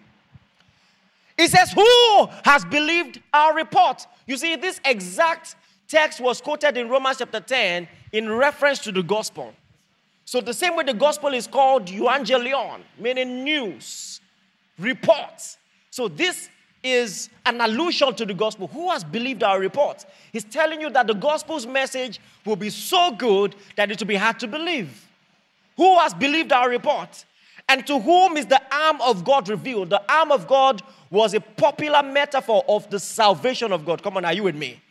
It 1.38 1.50
says, 1.50 1.72
Who 1.72 2.28
has 2.44 2.64
believed 2.66 3.22
our 3.34 3.56
report? 3.56 4.06
You 4.28 4.38
see, 4.38 4.56
this 4.56 4.80
exact 4.86 5.56
text 5.88 6.20
was 6.22 6.42
quoted 6.42 6.78
in 6.78 6.90
Romans 6.90 7.18
chapter 7.18 7.40
10 7.40 7.88
in 8.12 8.32
reference 8.32 8.80
to 8.80 8.92
the 8.92 9.04
gospel. 9.04 9.54
So, 10.26 10.40
the 10.40 10.54
same 10.54 10.76
way 10.76 10.84
the 10.84 10.94
gospel 10.94 11.34
is 11.34 11.48
called 11.48 11.88
euangelion, 11.88 12.82
meaning 12.98 13.44
news, 13.44 14.22
reports. 14.80 15.58
So, 15.90 16.08
this 16.08 16.50
is 16.84 17.30
an 17.46 17.62
allusion 17.62 18.14
to 18.16 18.26
the 18.26 18.34
gospel. 18.34 18.68
Who 18.68 18.90
has 18.92 19.04
believed 19.04 19.44
our 19.44 19.60
report? 19.60 20.06
He's 20.32 20.44
telling 20.44 20.82
you 20.82 20.90
that 20.90 21.08
the 21.08 21.14
gospel's 21.14 21.66
message 21.66 22.20
will 22.46 22.56
be 22.56 22.70
so 22.70 23.12
good 23.12 23.56
that 23.76 23.92
it 23.92 24.00
will 24.00 24.08
be 24.08 24.16
hard 24.16 24.40
to 24.42 24.48
believe. 24.48 25.08
Who 25.78 25.98
has 26.00 26.14
believed 26.14 26.52
our 26.52 26.70
report? 26.70 27.26
And 27.70 27.88
to 27.88 28.00
whom 28.00 28.38
is 28.38 28.46
the 28.46 28.62
arm 28.76 29.00
of 29.02 29.24
God 29.24 29.48
revealed? 29.48 29.90
The 29.90 30.02
arm 30.12 30.32
of 30.32 30.48
God 30.48 30.82
was 31.10 31.34
a 31.34 31.40
popular 31.40 32.04
metaphor 32.04 32.64
of 32.68 32.90
the 32.90 33.00
salvation 33.00 33.72
of 33.72 33.86
God. 33.86 34.04
Come 34.04 34.18
on, 34.18 34.26
are 34.26 34.34
you 34.34 34.44
with 34.44 34.56
me? 34.56 34.82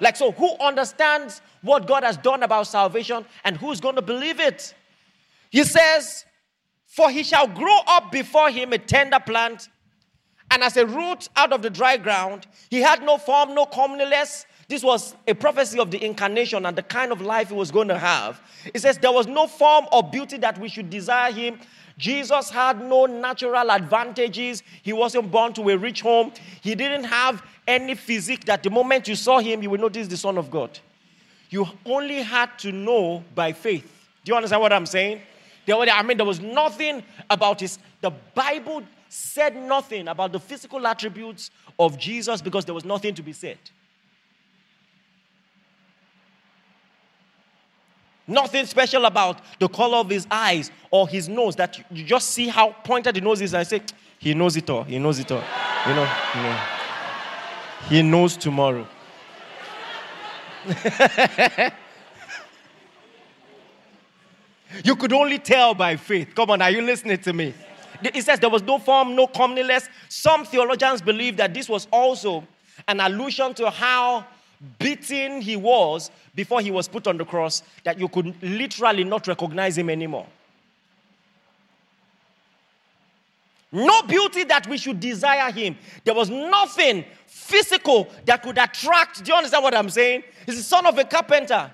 Like, 0.00 0.16
so 0.16 0.32
who 0.32 0.54
understands 0.60 1.40
what 1.62 1.86
God 1.86 2.04
has 2.04 2.16
done 2.16 2.42
about 2.42 2.66
salvation 2.66 3.24
and 3.44 3.56
who's 3.56 3.80
going 3.80 3.96
to 3.96 4.02
believe 4.02 4.38
it? 4.38 4.74
He 5.50 5.64
says, 5.64 6.24
For 6.86 7.10
he 7.10 7.22
shall 7.22 7.46
grow 7.46 7.78
up 7.86 8.12
before 8.12 8.50
him 8.50 8.72
a 8.72 8.78
tender 8.78 9.18
plant 9.18 9.68
and 10.50 10.62
as 10.62 10.76
a 10.76 10.86
root 10.86 11.28
out 11.36 11.52
of 11.52 11.62
the 11.62 11.70
dry 11.70 11.96
ground, 11.96 12.46
he 12.70 12.80
had 12.80 13.02
no 13.02 13.18
form, 13.18 13.54
no 13.54 13.66
comeliness. 13.66 14.46
This 14.68 14.82
was 14.82 15.14
a 15.26 15.34
prophecy 15.34 15.78
of 15.78 15.90
the 15.90 16.02
incarnation 16.04 16.66
and 16.66 16.76
the 16.76 16.82
kind 16.82 17.12
of 17.12 17.20
life 17.20 17.48
he 17.48 17.54
was 17.54 17.70
going 17.70 17.88
to 17.88 17.98
have. 17.98 18.40
It 18.72 18.80
says 18.80 18.98
there 18.98 19.12
was 19.12 19.26
no 19.26 19.46
form 19.46 19.86
or 19.92 20.02
beauty 20.02 20.38
that 20.38 20.58
we 20.58 20.68
should 20.68 20.90
desire 20.90 21.32
him. 21.32 21.58
Jesus 21.96 22.48
had 22.50 22.80
no 22.82 23.06
natural 23.06 23.70
advantages. 23.70 24.62
He 24.82 24.92
wasn't 24.92 25.30
born 25.30 25.52
to 25.54 25.68
a 25.70 25.76
rich 25.76 26.00
home. 26.00 26.32
He 26.60 26.74
didn't 26.74 27.04
have 27.04 27.42
any 27.66 27.94
physique 27.94 28.44
that 28.44 28.62
the 28.62 28.70
moment 28.70 29.08
you 29.08 29.16
saw 29.16 29.40
him, 29.40 29.62
you 29.62 29.70
would 29.70 29.80
notice 29.80 30.06
the 30.06 30.16
Son 30.16 30.38
of 30.38 30.50
God. 30.50 30.78
You 31.50 31.66
only 31.84 32.22
had 32.22 32.58
to 32.60 32.72
know 32.72 33.24
by 33.34 33.52
faith. 33.52 33.90
Do 34.24 34.30
you 34.30 34.36
understand 34.36 34.62
what 34.62 34.72
I'm 34.72 34.86
saying? 34.86 35.22
I 35.70 36.02
mean, 36.02 36.16
there 36.16 36.26
was 36.26 36.40
nothing 36.40 37.02
about 37.28 37.60
his. 37.60 37.78
The 38.00 38.10
Bible 38.10 38.82
said 39.08 39.56
nothing 39.56 40.08
about 40.08 40.32
the 40.32 40.40
physical 40.40 40.86
attributes 40.86 41.50
of 41.78 41.98
Jesus 41.98 42.42
because 42.42 42.64
there 42.64 42.74
was 42.74 42.84
nothing 42.84 43.14
to 43.14 43.22
be 43.22 43.32
said. 43.32 43.58
Nothing 48.26 48.66
special 48.66 49.06
about 49.06 49.40
the 49.58 49.68
color 49.68 49.96
of 49.98 50.10
his 50.10 50.26
eyes 50.30 50.70
or 50.90 51.08
his 51.08 51.30
nose 51.30 51.56
that 51.56 51.78
you 51.90 52.04
just 52.04 52.30
see 52.30 52.48
how 52.48 52.72
pointed 52.84 53.14
the 53.14 53.22
nose 53.22 53.40
is 53.40 53.54
and 53.54 53.66
say, 53.66 53.80
he 54.18 54.34
knows 54.34 54.56
it 54.56 54.68
all. 54.68 54.82
He 54.82 54.98
knows 54.98 55.18
it 55.18 55.32
all. 55.32 55.42
You 55.86 55.94
know, 55.94 56.12
you 56.34 56.42
know. 56.42 56.58
He 57.88 58.02
knows 58.02 58.36
tomorrow. 58.36 58.86
you 64.84 64.96
could 64.96 65.14
only 65.14 65.38
tell 65.38 65.72
by 65.74 65.96
faith. 65.96 66.34
Come 66.34 66.50
on, 66.50 66.60
are 66.60 66.70
you 66.70 66.82
listening 66.82 67.16
to 67.18 67.32
me? 67.32 67.54
It 68.02 68.24
says 68.24 68.40
there 68.40 68.50
was 68.50 68.62
no 68.62 68.78
form, 68.78 69.14
no 69.14 69.26
comeliness. 69.26 69.88
Some 70.08 70.44
theologians 70.44 71.02
believe 71.02 71.36
that 71.36 71.52
this 71.54 71.68
was 71.68 71.88
also 71.90 72.46
an 72.86 73.00
allusion 73.00 73.54
to 73.54 73.70
how 73.70 74.26
beaten 74.78 75.40
he 75.40 75.56
was 75.56 76.10
before 76.34 76.60
he 76.60 76.70
was 76.70 76.88
put 76.88 77.06
on 77.06 77.16
the 77.16 77.24
cross 77.24 77.62
that 77.84 77.98
you 77.98 78.08
could 78.08 78.40
literally 78.42 79.04
not 79.04 79.26
recognize 79.26 79.78
him 79.78 79.90
anymore. 79.90 80.26
No 83.70 84.02
beauty 84.02 84.44
that 84.44 84.66
we 84.66 84.78
should 84.78 84.98
desire 84.98 85.52
him. 85.52 85.76
There 86.04 86.14
was 86.14 86.30
nothing 86.30 87.04
physical 87.26 88.08
that 88.24 88.42
could 88.42 88.56
attract. 88.56 89.22
Do 89.22 89.30
you 89.30 89.36
understand 89.36 89.62
what 89.62 89.74
I'm 89.74 89.90
saying? 89.90 90.22
He's 90.46 90.56
the 90.56 90.62
son 90.62 90.86
of 90.86 90.96
a 90.96 91.04
carpenter. 91.04 91.70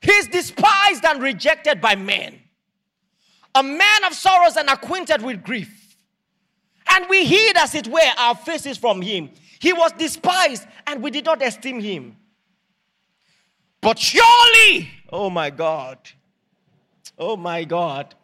He's 0.00 0.26
despised 0.28 1.04
and 1.04 1.22
rejected 1.22 1.80
by 1.80 1.94
men. 1.94 2.41
A 3.54 3.62
man 3.62 4.04
of 4.04 4.14
sorrows 4.14 4.56
and 4.56 4.68
acquainted 4.68 5.22
with 5.22 5.42
grief. 5.42 5.96
And 6.90 7.06
we 7.08 7.24
hid, 7.24 7.56
as 7.56 7.74
it 7.74 7.88
were, 7.88 8.00
our 8.18 8.34
faces 8.34 8.78
from 8.78 9.02
him. 9.02 9.30
He 9.58 9.72
was 9.72 9.92
despised, 9.92 10.66
and 10.86 11.02
we 11.02 11.10
did 11.10 11.24
not 11.24 11.42
esteem 11.42 11.80
him. 11.80 12.16
But 13.80 13.98
surely, 13.98 14.90
oh 15.12 15.30
my 15.30 15.50
God, 15.50 15.98
oh 17.18 17.36
my 17.36 17.64
God. 17.64 18.14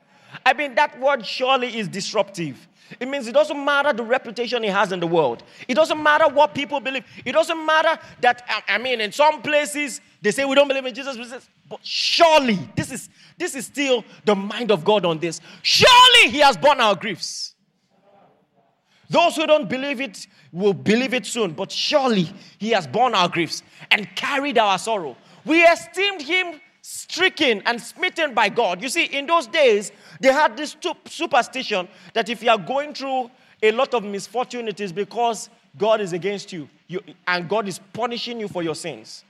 I 0.44 0.52
mean, 0.52 0.74
that 0.76 1.00
word 1.00 1.26
surely 1.26 1.76
is 1.78 1.88
disruptive. 1.88 2.67
It 3.00 3.08
means 3.08 3.26
it 3.26 3.32
doesn't 3.32 3.64
matter 3.64 3.92
the 3.92 4.02
reputation 4.02 4.62
he 4.62 4.68
has 4.68 4.92
in 4.92 5.00
the 5.00 5.06
world. 5.06 5.42
It 5.66 5.74
doesn't 5.74 6.02
matter 6.02 6.28
what 6.28 6.54
people 6.54 6.80
believe. 6.80 7.04
It 7.24 7.32
doesn't 7.32 7.64
matter 7.64 7.98
that, 8.20 8.48
I 8.68 8.78
mean, 8.78 9.00
in 9.00 9.12
some 9.12 9.42
places 9.42 10.00
they 10.20 10.30
say 10.30 10.44
we 10.44 10.54
don't 10.54 10.68
believe 10.68 10.84
in 10.84 10.94
Jesus, 10.94 11.16
but 11.68 11.80
surely 11.82 12.58
this 12.74 12.90
is 12.90 13.08
this 13.36 13.54
is 13.54 13.66
still 13.66 14.04
the 14.24 14.34
mind 14.34 14.72
of 14.72 14.84
God 14.84 15.04
on 15.04 15.18
this. 15.18 15.40
Surely 15.62 16.30
he 16.30 16.38
has 16.38 16.56
borne 16.56 16.80
our 16.80 16.96
griefs. 16.96 17.54
Those 19.10 19.36
who 19.36 19.46
don't 19.46 19.68
believe 19.68 20.00
it 20.00 20.26
will 20.52 20.74
believe 20.74 21.14
it 21.14 21.24
soon, 21.24 21.52
but 21.52 21.70
surely 21.70 22.30
he 22.58 22.70
has 22.70 22.86
borne 22.86 23.14
our 23.14 23.28
griefs 23.28 23.62
and 23.90 24.08
carried 24.16 24.58
our 24.58 24.76
sorrow. 24.78 25.16
We 25.44 25.62
esteemed 25.62 26.22
him 26.22 26.60
stricken 26.82 27.62
and 27.64 27.80
smitten 27.80 28.34
by 28.34 28.48
God. 28.48 28.82
You 28.82 28.88
see, 28.88 29.04
in 29.04 29.26
those 29.26 29.46
days, 29.46 29.92
they 30.20 30.32
had 30.32 30.56
this 30.56 30.76
superstition 31.06 31.88
that 32.14 32.28
if 32.28 32.42
you 32.42 32.50
are 32.50 32.58
going 32.58 32.94
through 32.94 33.30
a 33.62 33.72
lot 33.72 33.94
of 33.94 34.04
misfortune, 34.04 34.68
it 34.68 34.80
is 34.80 34.92
because 34.92 35.50
God 35.76 36.00
is 36.00 36.12
against 36.12 36.52
you, 36.52 36.68
you 36.86 37.00
and 37.26 37.48
God 37.48 37.68
is 37.68 37.78
punishing 37.92 38.40
you 38.40 38.48
for 38.48 38.62
your 38.62 38.74
sins. 38.74 39.24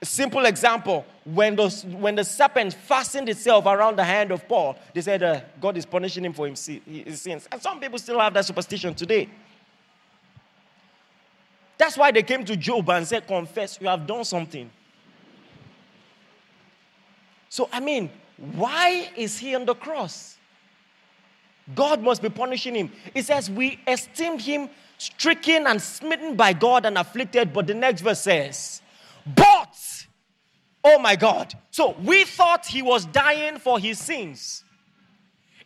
A 0.00 0.04
simple 0.04 0.46
example 0.46 1.06
when, 1.24 1.54
those, 1.54 1.84
when 1.84 2.16
the 2.16 2.24
serpent 2.24 2.74
fastened 2.74 3.28
itself 3.28 3.66
around 3.66 3.96
the 3.96 4.04
hand 4.04 4.32
of 4.32 4.46
Paul, 4.48 4.76
they 4.92 5.00
said 5.00 5.22
uh, 5.22 5.40
God 5.60 5.76
is 5.76 5.86
punishing 5.86 6.24
him 6.24 6.32
for 6.32 6.48
his 6.48 6.58
sins. 7.20 7.48
And 7.52 7.62
some 7.62 7.78
people 7.78 7.98
still 7.98 8.18
have 8.18 8.34
that 8.34 8.44
superstition 8.44 8.94
today. 8.94 9.28
That's 11.78 11.96
why 11.96 12.10
they 12.10 12.22
came 12.22 12.44
to 12.44 12.56
Job 12.56 12.90
and 12.90 13.06
said, 13.06 13.26
Confess, 13.26 13.78
you 13.80 13.86
have 13.86 14.06
done 14.06 14.24
something. 14.24 14.70
So, 17.48 17.68
I 17.72 17.80
mean, 17.80 18.10
why 18.54 19.08
is 19.16 19.38
he 19.38 19.54
on 19.54 19.64
the 19.64 19.74
cross? 19.74 20.36
God 21.74 22.02
must 22.02 22.22
be 22.22 22.28
punishing 22.28 22.74
him. 22.74 22.90
It 23.14 23.24
says, 23.24 23.50
We 23.50 23.78
esteemed 23.86 24.42
him 24.42 24.68
stricken 24.98 25.66
and 25.66 25.80
smitten 25.80 26.36
by 26.36 26.52
God 26.52 26.84
and 26.84 26.98
afflicted. 26.98 27.52
But 27.52 27.68
the 27.68 27.74
next 27.74 28.02
verse 28.02 28.20
says, 28.20 28.82
But 29.24 29.78
Oh 30.84 30.98
my 30.98 31.16
God. 31.16 31.54
So 31.70 31.96
we 32.02 32.24
thought 32.24 32.66
he 32.66 32.82
was 32.82 33.04
dying 33.06 33.58
for 33.58 33.78
his 33.78 33.98
sins. 33.98 34.64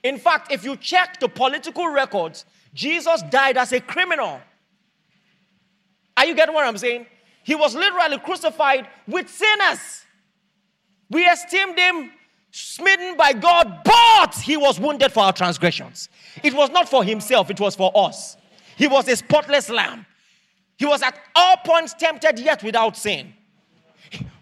In 0.03 0.19
fact, 0.19 0.53
if 0.53 0.65
you 0.65 0.77
check 0.77 1.19
the 1.21 1.29
political 1.29 1.89
records, 1.89 2.45
Jesus 2.75 3.23
died 3.31 3.57
as 3.57 3.73
a 3.73 3.81
criminal. 3.81 4.41
Are 6.17 6.27
you 6.27 6.35
getting 6.35 6.55
what 6.55 6.67
I'm 6.67 6.79
saying? 6.79 7.07
He 7.43 7.55
was 7.55 7.75
literally 7.75 8.19
crucified 8.19 8.89
with 9.07 9.29
sinners. 9.31 10.05
We 11.09 11.25
esteemed 11.25 11.79
him 11.79 12.11
smitten 12.57 13.17
by 13.17 13.35
God, 13.35 13.83
but 13.85 14.35
he 14.35 14.57
was 14.57 14.81
wounded 14.81 15.13
for 15.13 15.21
our 15.21 15.33
transgressions. 15.33 16.09
It 16.43 16.55
was 16.55 16.71
not 16.71 16.89
for 16.89 17.05
himself, 17.05 17.51
it 17.51 17.61
was 17.61 17.77
for 17.77 17.93
us. 17.95 18.37
He 18.77 18.87
was 18.87 19.07
a 19.09 19.17
spotless 19.17 19.69
lamb. 19.69 20.07
He 20.79 20.87
was 20.87 21.03
at 21.03 21.19
all 21.35 21.57
points 21.59 21.93
tempted, 21.95 22.39
yet 22.39 22.63
without 22.63 22.97
sin. 22.97 23.35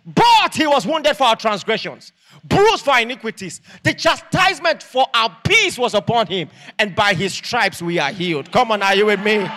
But 0.07 0.55
he 0.55 0.67
was 0.67 0.87
wounded 0.87 1.17
for 1.17 1.25
our 1.25 1.37
transgressions, 1.37 2.13
bruised 2.45 2.85
for 2.85 2.99
iniquities. 2.99 3.61
The 3.83 3.95
chastisement 3.95 4.83
for 4.83 5.07
our 5.15 5.37
peace 5.45 5.77
was 5.77 5.95
upon 5.95 6.29
him, 6.29 6.51
and 6.79 6.95
by 6.95 7.15
his 7.15 7.35
stripes 7.35 7.83
we 7.83 7.99
are 7.99 8.13
healed. 8.13 8.53
Come 8.53 8.71
on, 8.71 8.83
are 8.83 8.95
you 8.95 9.07
with 9.07 9.21
me? 9.21 9.49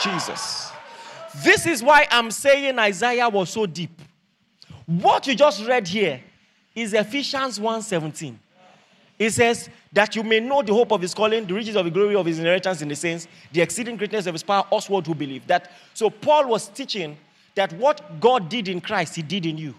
Jesus. 0.00 0.70
This 1.42 1.66
is 1.66 1.82
why 1.82 2.06
I'm 2.10 2.30
saying 2.30 2.78
Isaiah 2.78 3.28
was 3.28 3.50
so 3.50 3.66
deep. 3.66 4.00
What 4.86 5.26
you 5.26 5.34
just 5.34 5.64
read 5.66 5.88
here 5.88 6.22
is 6.74 6.94
Ephesians 6.94 7.58
1:17. 7.58 8.38
It 9.18 9.30
says 9.30 9.68
that 9.92 10.16
you 10.16 10.22
may 10.22 10.40
know 10.40 10.62
the 10.62 10.72
hope 10.72 10.90
of 10.90 11.00
his 11.00 11.14
calling, 11.14 11.46
the 11.46 11.54
riches 11.54 11.76
of 11.76 11.84
the 11.84 11.90
glory 11.90 12.16
of 12.16 12.26
his 12.26 12.38
inheritance 12.38 12.82
in 12.82 12.88
the 12.88 12.96
saints, 12.96 13.28
the 13.52 13.60
exceeding 13.60 13.96
greatness 13.96 14.26
of 14.26 14.34
his 14.34 14.42
power, 14.42 14.64
us 14.72 14.88
what 14.88 15.06
who 15.06 15.14
believe. 15.14 15.46
That 15.46 15.70
so 15.94 16.10
Paul 16.10 16.48
was 16.48 16.68
teaching 16.68 17.16
that 17.54 17.72
what 17.74 18.20
God 18.20 18.48
did 18.48 18.68
in 18.68 18.80
Christ, 18.80 19.14
He 19.14 19.22
did 19.22 19.46
in 19.46 19.58
you. 19.58 19.74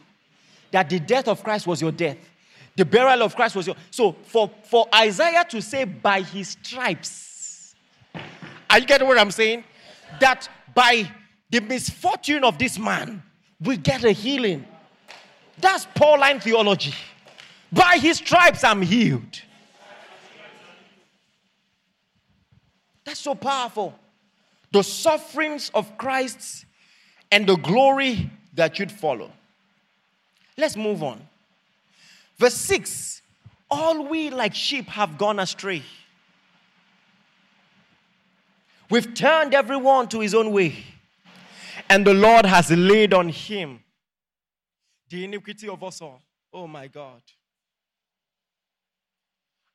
That 0.72 0.90
the 0.90 1.00
death 1.00 1.28
of 1.28 1.44
Christ 1.44 1.68
was 1.68 1.82
your 1.82 1.92
death. 1.92 2.18
The 2.76 2.86
burial 2.86 3.22
of 3.24 3.36
Christ 3.36 3.56
was 3.56 3.68
your. 3.68 3.76
So 3.92 4.14
for, 4.24 4.50
for 4.64 4.88
Isaiah 4.94 5.46
to 5.50 5.62
say, 5.62 5.84
by 5.84 6.22
his 6.22 6.50
stripes, 6.50 7.76
are 8.70 8.80
you 8.80 8.86
getting 8.86 9.08
what 9.08 9.18
I'm 9.20 9.32
saying? 9.32 9.64
That 10.20 10.50
by 10.74 11.12
the 11.52 11.60
misfortune 11.60 12.44
of 12.44 12.58
this 12.58 12.80
man, 12.80 13.22
we 13.62 13.78
get 13.78 14.04
a 14.04 14.12
healing. 14.12 14.66
That's 15.60 15.86
Pauline 15.96 16.40
theology. 16.40 16.94
By 17.72 17.98
his 17.98 18.18
stripes, 18.18 18.64
I'm 18.64 18.82
healed. 18.82 19.42
That's 23.04 23.20
so 23.20 23.36
powerful. 23.36 23.98
The 24.72 24.84
sufferings 24.84 25.70
of 25.74 25.98
Christ 25.98 26.66
and 27.32 27.48
the 27.48 27.56
glory 27.56 28.30
that 28.54 28.76
should 28.76 28.92
follow. 28.92 29.32
Let's 30.58 30.76
move 30.76 31.04
on. 31.04 31.20
Verse 32.38 32.56
6 32.56 33.22
All 33.70 34.08
we 34.08 34.30
like 34.30 34.56
sheep 34.56 34.88
have 34.90 35.18
gone 35.18 35.40
astray. 35.40 35.84
We've 38.90 39.14
turned 39.14 39.54
everyone 39.54 40.08
to 40.10 40.20
his 40.20 40.36
own 40.36 40.52
way, 40.52 40.76
and 41.90 42.06
the 42.06 42.14
Lord 42.14 42.46
has 42.46 42.70
laid 42.70 43.14
on 43.14 43.30
him 43.30 43.83
the 45.14 45.24
iniquity 45.24 45.70
of 45.70 45.84
us 45.84 46.02
all. 46.02 46.24
Oh 46.52 46.66
my 46.66 46.88
God. 46.88 47.22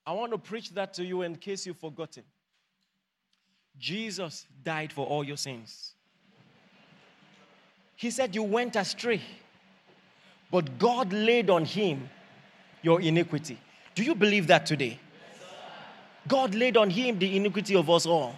I 0.05 0.12
want 0.12 0.32
to 0.32 0.39
preach 0.39 0.70
that 0.70 0.95
to 0.95 1.05
you 1.05 1.22
in 1.22 1.36
case 1.36 1.64
you've 1.64 1.78
forgotten. 1.78 2.24
Jesus 3.78 4.47
died 4.64 4.93
for 4.93 5.07
all 5.07 5.22
your 5.22 5.36
sins. 5.36 5.93
He 7.95 8.11
said, 8.11 8.34
You 8.34 8.43
went 8.43 8.74
astray, 8.74 9.20
but 10.51 10.76
God 10.76 11.12
laid 11.12 11.51
on 11.51 11.64
him 11.64 12.11
your 12.82 13.01
iniquity. 13.01 13.59
Do 13.95 14.03
you 14.03 14.16
believe 14.16 14.49
that 14.49 14.66
today? 14.66 14.99
God 16.26 16.53
laid 16.57 16.76
on 16.76 16.91
him 16.91 17.16
the 17.16 17.36
iniquity 17.36 17.76
of 17.76 17.89
us 17.89 18.07
all. 18.07 18.34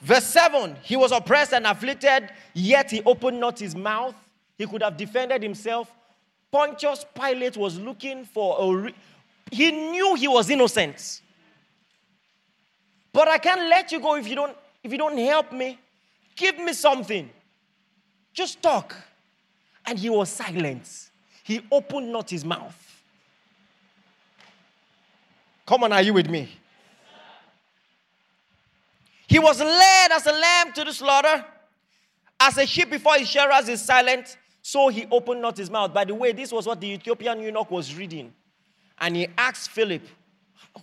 Verse 0.00 0.24
7 0.24 0.76
He 0.82 0.96
was 0.96 1.12
oppressed 1.12 1.52
and 1.52 1.66
afflicted, 1.66 2.30
yet 2.54 2.90
he 2.90 3.02
opened 3.04 3.40
not 3.40 3.58
his 3.58 3.74
mouth. 3.74 4.14
He 4.56 4.66
could 4.66 4.82
have 4.82 4.96
defended 4.96 5.42
himself. 5.42 5.90
Pontius 6.50 7.04
Pilate 7.14 7.56
was 7.56 7.78
looking 7.78 8.24
for 8.24 8.56
a. 8.60 8.76
Re- 8.76 8.94
he 9.50 9.70
knew 9.70 10.14
he 10.14 10.28
was 10.28 10.50
innocent. 10.50 11.22
But 13.12 13.28
I 13.28 13.38
can't 13.38 13.68
let 13.68 13.90
you 13.92 14.00
go 14.00 14.16
if 14.16 14.28
you 14.28 14.34
don't, 14.34 14.56
if 14.82 14.92
you 14.92 14.98
don't 14.98 15.16
help 15.18 15.52
me. 15.52 15.78
Give 16.36 16.58
me 16.58 16.72
something. 16.72 17.28
Just 18.32 18.62
talk. 18.62 18.94
and 19.88 19.98
he 19.98 20.10
was 20.10 20.28
silent. 20.28 21.10
He 21.42 21.62
opened 21.72 22.12
not 22.12 22.28
his 22.28 22.44
mouth. 22.44 22.76
Come 25.66 25.84
on, 25.84 25.92
are 25.92 26.02
you 26.02 26.12
with 26.12 26.28
me? 26.28 26.48
He 29.28 29.38
was 29.38 29.60
led 29.60 30.10
as 30.10 30.26
a 30.26 30.32
lamb 30.32 30.72
to 30.72 30.84
the 30.84 30.92
slaughter, 30.92 31.44
as 32.40 32.56
a 32.56 32.66
sheep 32.66 32.90
before 32.90 33.16
his 33.16 33.28
shearers 33.28 33.68
is 33.68 33.82
silent, 33.82 34.38
so 34.62 34.88
he 34.88 35.06
opened 35.10 35.42
not 35.42 35.58
his 35.58 35.70
mouth. 35.70 35.92
By 35.92 36.06
the 36.06 36.14
way, 36.14 36.32
this 36.32 36.50
was 36.50 36.66
what 36.66 36.80
the 36.80 36.88
Ethiopian 36.92 37.40
eunuch 37.40 37.70
was 37.70 37.94
reading. 37.94 38.32
And 38.98 39.14
he 39.14 39.28
asked 39.36 39.70
Philip, 39.70 40.02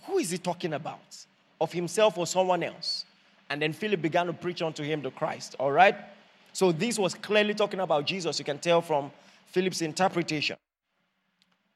Who 0.04 0.18
is 0.18 0.30
he 0.30 0.38
talking 0.38 0.74
about? 0.74 1.26
Of 1.60 1.72
himself 1.72 2.16
or 2.18 2.26
someone 2.26 2.62
else? 2.62 3.04
And 3.50 3.60
then 3.60 3.72
Philip 3.72 4.00
began 4.00 4.26
to 4.26 4.32
preach 4.32 4.62
unto 4.62 4.84
him 4.84 5.02
the 5.02 5.10
Christ. 5.10 5.56
All 5.58 5.72
right? 5.72 5.96
So 6.52 6.70
this 6.70 7.00
was 7.00 7.14
clearly 7.14 7.52
talking 7.52 7.80
about 7.80 8.06
Jesus. 8.06 8.38
You 8.38 8.44
can 8.44 8.58
tell 8.58 8.80
from 8.80 9.10
Philip's 9.46 9.82
interpretation. 9.82 10.56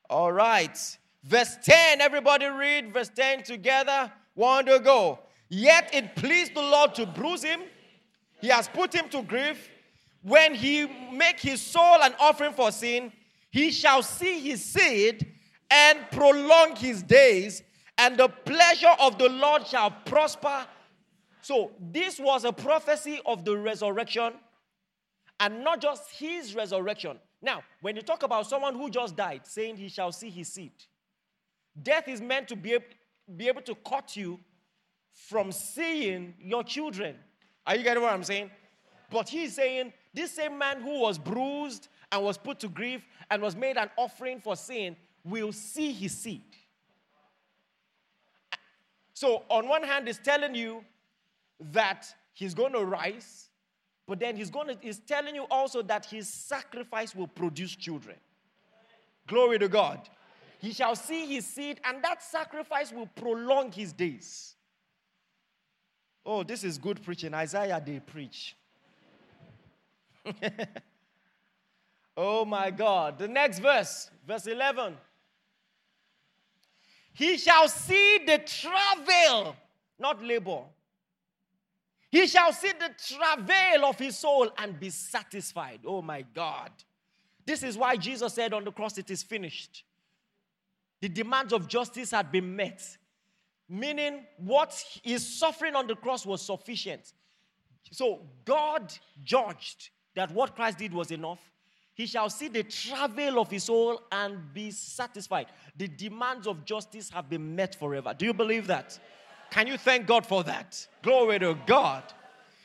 All 0.08 0.30
right. 0.30 0.78
Verse 1.24 1.56
10, 1.64 2.00
everybody 2.00 2.46
read 2.46 2.92
verse 2.92 3.10
10 3.14 3.42
together. 3.42 4.10
One 4.34 4.66
to 4.66 4.78
go. 4.78 5.18
Yet 5.50 5.90
it 5.92 6.14
pleased 6.14 6.54
the 6.54 6.62
Lord 6.62 6.94
to 6.94 7.04
bruise 7.04 7.42
him. 7.42 7.60
He 8.40 8.48
has 8.48 8.68
put 8.68 8.94
him 8.94 9.08
to 9.10 9.22
grief. 9.22 9.68
When 10.22 10.54
he 10.54 10.86
make 11.12 11.40
his 11.40 11.60
soul 11.60 12.00
an 12.00 12.14
offering 12.20 12.52
for 12.52 12.70
sin, 12.70 13.12
he 13.50 13.72
shall 13.72 14.02
see 14.02 14.38
his 14.40 14.64
seed 14.64 15.26
and 15.70 15.98
prolong 16.12 16.76
his 16.76 17.02
days, 17.02 17.62
and 17.98 18.16
the 18.16 18.28
pleasure 18.28 18.94
of 19.00 19.18
the 19.18 19.28
Lord 19.28 19.66
shall 19.66 19.90
prosper. 20.04 20.66
So, 21.42 21.72
this 21.80 22.18
was 22.18 22.44
a 22.44 22.52
prophecy 22.52 23.20
of 23.24 23.44
the 23.44 23.56
resurrection, 23.56 24.34
and 25.38 25.64
not 25.64 25.80
just 25.80 26.10
his 26.12 26.54
resurrection. 26.54 27.18
Now, 27.40 27.62
when 27.80 27.96
you 27.96 28.02
talk 28.02 28.22
about 28.22 28.46
someone 28.46 28.74
who 28.74 28.90
just 28.90 29.16
died, 29.16 29.42
saying 29.44 29.76
he 29.76 29.88
shall 29.88 30.12
see 30.12 30.28
his 30.28 30.52
seed, 30.52 30.72
death 31.82 32.08
is 32.08 32.20
meant 32.20 32.48
to 32.48 32.56
be 32.56 32.74
able, 32.74 32.84
be 33.36 33.48
able 33.48 33.62
to 33.62 33.74
cut 33.76 34.16
you 34.16 34.38
from 35.12 35.52
seeing 35.52 36.34
your 36.40 36.64
children. 36.64 37.16
Are 37.66 37.76
you 37.76 37.82
getting 37.82 38.02
what 38.02 38.12
I'm 38.12 38.24
saying? 38.24 38.50
But 39.10 39.28
he's 39.28 39.54
saying 39.54 39.92
this 40.14 40.32
same 40.32 40.56
man 40.58 40.80
who 40.80 41.00
was 41.00 41.18
bruised 41.18 41.88
and 42.12 42.22
was 42.22 42.38
put 42.38 42.60
to 42.60 42.68
grief 42.68 43.02
and 43.30 43.42
was 43.42 43.54
made 43.56 43.76
an 43.76 43.90
offering 43.96 44.40
for 44.40 44.56
sin 44.56 44.96
will 45.24 45.52
see 45.52 45.92
his 45.92 46.16
seed. 46.16 46.42
So, 49.14 49.44
on 49.50 49.68
one 49.68 49.82
hand, 49.82 50.06
he's 50.06 50.18
telling 50.18 50.54
you 50.54 50.82
that 51.72 52.06
he's 52.32 52.54
going 52.54 52.72
to 52.72 52.84
rise, 52.84 53.50
but 54.06 54.18
then 54.18 54.34
he's 54.34 54.50
going 54.50 54.68
to 54.68 54.78
he's 54.80 54.98
telling 54.98 55.34
you 55.34 55.46
also 55.50 55.82
that 55.82 56.06
his 56.06 56.28
sacrifice 56.28 57.14
will 57.14 57.26
produce 57.26 57.76
children. 57.76 58.16
Glory 59.26 59.58
to 59.58 59.68
God. 59.68 60.08
He 60.58 60.72
shall 60.72 60.96
see 60.96 61.26
his 61.26 61.46
seed, 61.46 61.80
and 61.84 62.02
that 62.02 62.22
sacrifice 62.22 62.92
will 62.92 63.06
prolong 63.14 63.72
his 63.72 63.92
days. 63.92 64.54
Oh, 66.24 66.42
this 66.42 66.64
is 66.64 66.78
good 66.78 67.02
preaching. 67.02 67.34
Isaiah, 67.34 67.82
they 67.84 68.00
preach. 68.00 68.56
oh 72.16 72.44
my 72.44 72.70
God. 72.70 73.18
The 73.18 73.28
next 73.28 73.58
verse, 73.60 74.10
verse 74.26 74.46
11. 74.46 74.96
He 77.12 77.36
shall 77.36 77.68
see 77.68 78.20
the 78.26 78.38
travail, 78.38 79.56
not 79.98 80.22
labor. 80.22 80.62
He 82.10 82.26
shall 82.26 82.52
see 82.52 82.72
the 82.72 82.90
travail 83.16 83.84
of 83.84 83.98
his 83.98 84.18
soul 84.18 84.50
and 84.58 84.78
be 84.78 84.90
satisfied. 84.90 85.80
Oh 85.86 86.02
my 86.02 86.22
God. 86.22 86.70
This 87.46 87.62
is 87.62 87.76
why 87.78 87.96
Jesus 87.96 88.34
said 88.34 88.52
on 88.52 88.64
the 88.64 88.72
cross, 88.72 88.98
It 88.98 89.10
is 89.10 89.22
finished. 89.22 89.84
The 91.00 91.08
demands 91.08 91.52
of 91.52 91.66
justice 91.66 92.10
had 92.10 92.30
been 92.30 92.54
met 92.54 92.82
meaning 93.70 94.26
what 94.36 94.84
is 95.04 95.26
suffering 95.38 95.76
on 95.76 95.86
the 95.86 95.94
cross 95.94 96.26
was 96.26 96.42
sufficient. 96.42 97.12
So 97.92 98.20
God 98.44 98.92
judged 99.22 99.90
that 100.16 100.32
what 100.32 100.56
Christ 100.56 100.78
did 100.78 100.92
was 100.92 101.12
enough. 101.12 101.38
He 101.94 102.06
shall 102.06 102.28
see 102.30 102.48
the 102.48 102.64
travail 102.64 103.38
of 103.38 103.50
his 103.50 103.64
soul 103.64 104.02
and 104.10 104.52
be 104.52 104.70
satisfied. 104.70 105.46
The 105.76 105.86
demands 105.86 106.46
of 106.46 106.64
justice 106.64 107.10
have 107.10 107.28
been 107.28 107.54
met 107.54 107.74
forever. 107.74 108.14
Do 108.16 108.26
you 108.26 108.34
believe 108.34 108.66
that? 108.66 108.98
Can 109.50 109.66
you 109.66 109.76
thank 109.76 110.06
God 110.06 110.26
for 110.26 110.42
that? 110.44 110.86
Glory 111.02 111.38
to 111.38 111.56
God. 111.66 112.02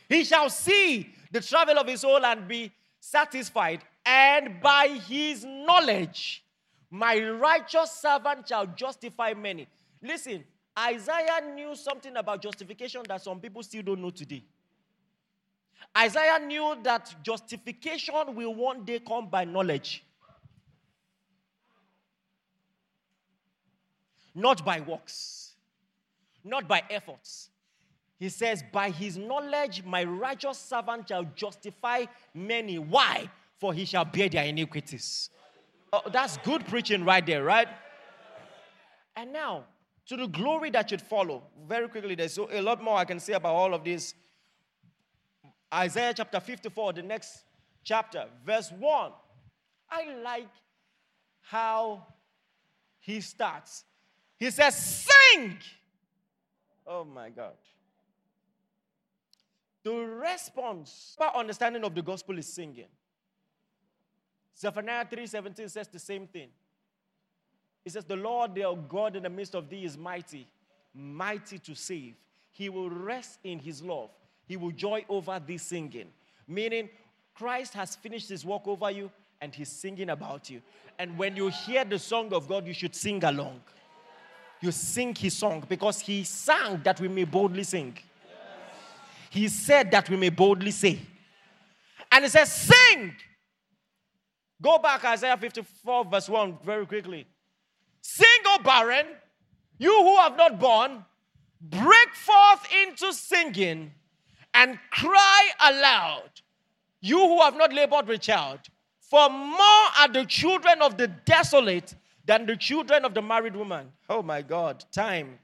He 0.10 0.24
shall 0.24 0.50
see 0.50 1.14
the 1.32 1.42
travail 1.42 1.80
of 1.80 1.88
his 1.88 2.02
soul 2.02 2.26
and 2.26 2.48
be 2.48 2.72
satisfied, 3.00 3.82
and 4.06 4.62
by 4.62 5.00
his 5.08 5.44
knowledge, 5.44 6.44
my 6.90 7.20
righteous 7.20 7.92
servant 7.92 8.48
shall 8.48 8.66
justify 8.68 9.34
many. 9.34 9.68
Listen, 10.02 10.44
Isaiah 10.78 11.42
knew 11.54 11.76
something 11.76 12.16
about 12.18 12.42
justification 12.42 13.02
that 13.08 13.22
some 13.22 13.40
people 13.40 13.64
still 13.64 13.82
don't 13.82 14.02
know 14.02 14.10
today. 14.10 14.44
Isaiah 15.98 16.40
knew 16.46 16.76
that 16.84 17.16
justification 17.24 18.36
will 18.36 18.54
one 18.54 18.84
day 18.84 19.00
come 19.00 19.30
by 19.30 19.46
knowledge, 19.46 20.04
not 24.34 24.66
by 24.66 24.82
works, 24.82 25.56
not 26.44 26.68
by 26.68 26.84
efforts. 26.90 27.50
He 28.18 28.30
says, 28.30 28.64
By 28.72 28.90
his 28.90 29.18
knowledge, 29.18 29.84
my 29.84 30.04
righteous 30.04 30.58
servant 30.58 31.08
shall 31.08 31.26
justify 31.36 32.06
many. 32.34 32.78
Why? 32.80 33.30
For 33.60 33.74
he 33.74 33.86
shall 33.86 34.06
bear 34.06 34.28
their 34.30 34.46
iniquities. 34.46 35.30
Oh, 35.94 36.02
that's 36.12 36.38
good 36.38 36.66
preaching 36.68 37.06
right 37.06 37.26
there, 37.26 37.44
right? 37.44 37.68
And 39.16 39.32
now, 39.32 39.64
to 40.08 40.18
the 40.18 40.28
glory 40.28 40.70
that 40.72 40.90
should 40.90 41.02
follow. 41.02 41.44
Very 41.68 41.88
quickly, 41.88 42.16
there's 42.16 42.38
a 42.38 42.62
lot 42.62 42.82
more 42.82 42.98
I 42.98 43.06
can 43.06 43.20
say 43.20 43.34
about 43.34 43.56
all 43.56 43.74
of 43.74 43.84
this. 43.84 44.14
Isaiah 45.74 46.14
chapter 46.16 46.40
54, 46.40 46.94
the 46.94 47.04
next 47.04 47.44
chapter, 47.84 48.26
verse 48.46 48.72
1. 48.72 49.12
I 49.90 50.16
like 50.24 50.50
how 51.42 52.06
he 53.00 53.22
starts. 53.22 53.84
He 54.38 54.50
says, 54.52 54.76
Sing! 54.76 55.58
Oh 56.86 57.04
my 57.04 57.30
God. 57.30 57.54
The 59.84 59.92
response, 59.94 61.16
our 61.20 61.36
understanding 61.36 61.84
of 61.84 61.94
the 61.94 62.02
gospel 62.02 62.38
is 62.40 62.52
singing. 62.52 62.88
Zephaniah 64.58 65.06
3:17 65.06 65.70
says 65.70 65.88
the 65.88 66.00
same 66.00 66.28
thing. 66.28 66.50
He 67.86 67.92
says, 67.92 68.04
The 68.04 68.16
Lord 68.16 68.56
their 68.56 68.74
God 68.76 69.16
in 69.16 69.24
the 69.24 69.30
midst 69.30 69.56
of 69.56 69.70
thee 69.70 69.86
is 69.86 69.96
mighty, 69.96 70.48
mighty 70.94 71.60
to 71.60 71.76
save. 71.76 72.16
He 72.52 72.68
will 72.68 72.90
rest 72.90 73.40
in 73.44 73.60
his 73.60 73.82
love. 73.82 74.10
He 74.48 74.58
will 74.58 74.72
joy 74.72 75.06
over 75.08 75.40
thee 75.46 75.60
singing. 75.60 76.08
Meaning, 76.48 76.90
Christ 77.36 77.74
has 77.74 77.96
finished 77.96 78.30
his 78.30 78.44
work 78.44 78.68
over 78.68 78.90
you 78.90 79.12
and 79.40 79.54
he's 79.54 79.70
singing 79.70 80.10
about 80.10 80.50
you. 80.50 80.62
And 80.98 81.18
when 81.18 81.36
you 81.36 81.50
hear 81.50 81.86
the 81.86 82.00
song 82.00 82.34
of 82.34 82.48
God, 82.48 82.66
you 82.66 82.74
should 82.74 82.96
sing 82.96 83.24
along. 83.24 83.62
You 84.62 84.72
sing 84.72 85.14
his 85.14 85.36
song 85.36 85.64
because 85.68 86.00
he 86.00 86.24
sang 86.24 86.82
that 86.84 87.00
we 87.00 87.08
may 87.08 87.26
boldly 87.26 87.64
sing. 87.64 87.98
He 89.30 89.50
said 89.50 89.92
that 89.92 90.10
we 90.10 90.16
may 90.16 90.30
boldly 90.30 90.72
say. 90.72 91.00
And 92.12 92.24
he 92.24 92.30
says, 92.30 92.52
Sing! 92.52 93.14
Go 94.62 94.78
back, 94.78 95.04
Isaiah 95.04 95.36
54, 95.36 96.06
verse 96.06 96.30
1, 96.30 96.60
very 96.64 96.86
quickly. 96.86 97.28
Sing, 98.08 98.28
O 98.46 98.60
barren, 98.64 99.08
you 99.80 99.92
who 99.92 100.16
have 100.18 100.38
not 100.38 100.60
born, 100.60 101.04
break 101.60 102.14
forth 102.14 102.68
into 102.84 103.12
singing 103.12 103.92
and 104.54 104.78
cry 104.92 105.50
aloud, 105.60 106.30
you 107.02 107.18
who 107.18 107.42
have 107.42 107.58
not 107.58 107.74
labored 107.74 108.08
with 108.08 108.22
child. 108.22 108.60
For 109.00 109.28
more 109.28 109.86
are 109.98 110.08
the 110.08 110.24
children 110.24 110.84
of 110.84 110.98
the 110.98 111.08
desolate 111.08 111.96
than 112.28 112.46
the 112.46 112.56
children 112.56 113.06
of 113.06 113.16
the 113.16 113.24
married 113.24 113.56
woman. 113.56 113.92
Oh 114.08 114.22
my 114.22 114.44
God, 114.44 114.86
time. 114.92 115.40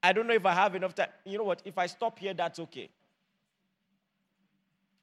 I 0.00 0.12
don't 0.12 0.28
know 0.28 0.34
if 0.34 0.46
I 0.46 0.52
have 0.52 0.76
enough 0.76 0.94
time. 0.94 1.08
You 1.24 1.38
know 1.38 1.44
what? 1.44 1.60
If 1.64 1.76
I 1.76 1.86
stop 1.86 2.20
here, 2.20 2.34
that's 2.34 2.60
okay. 2.60 2.88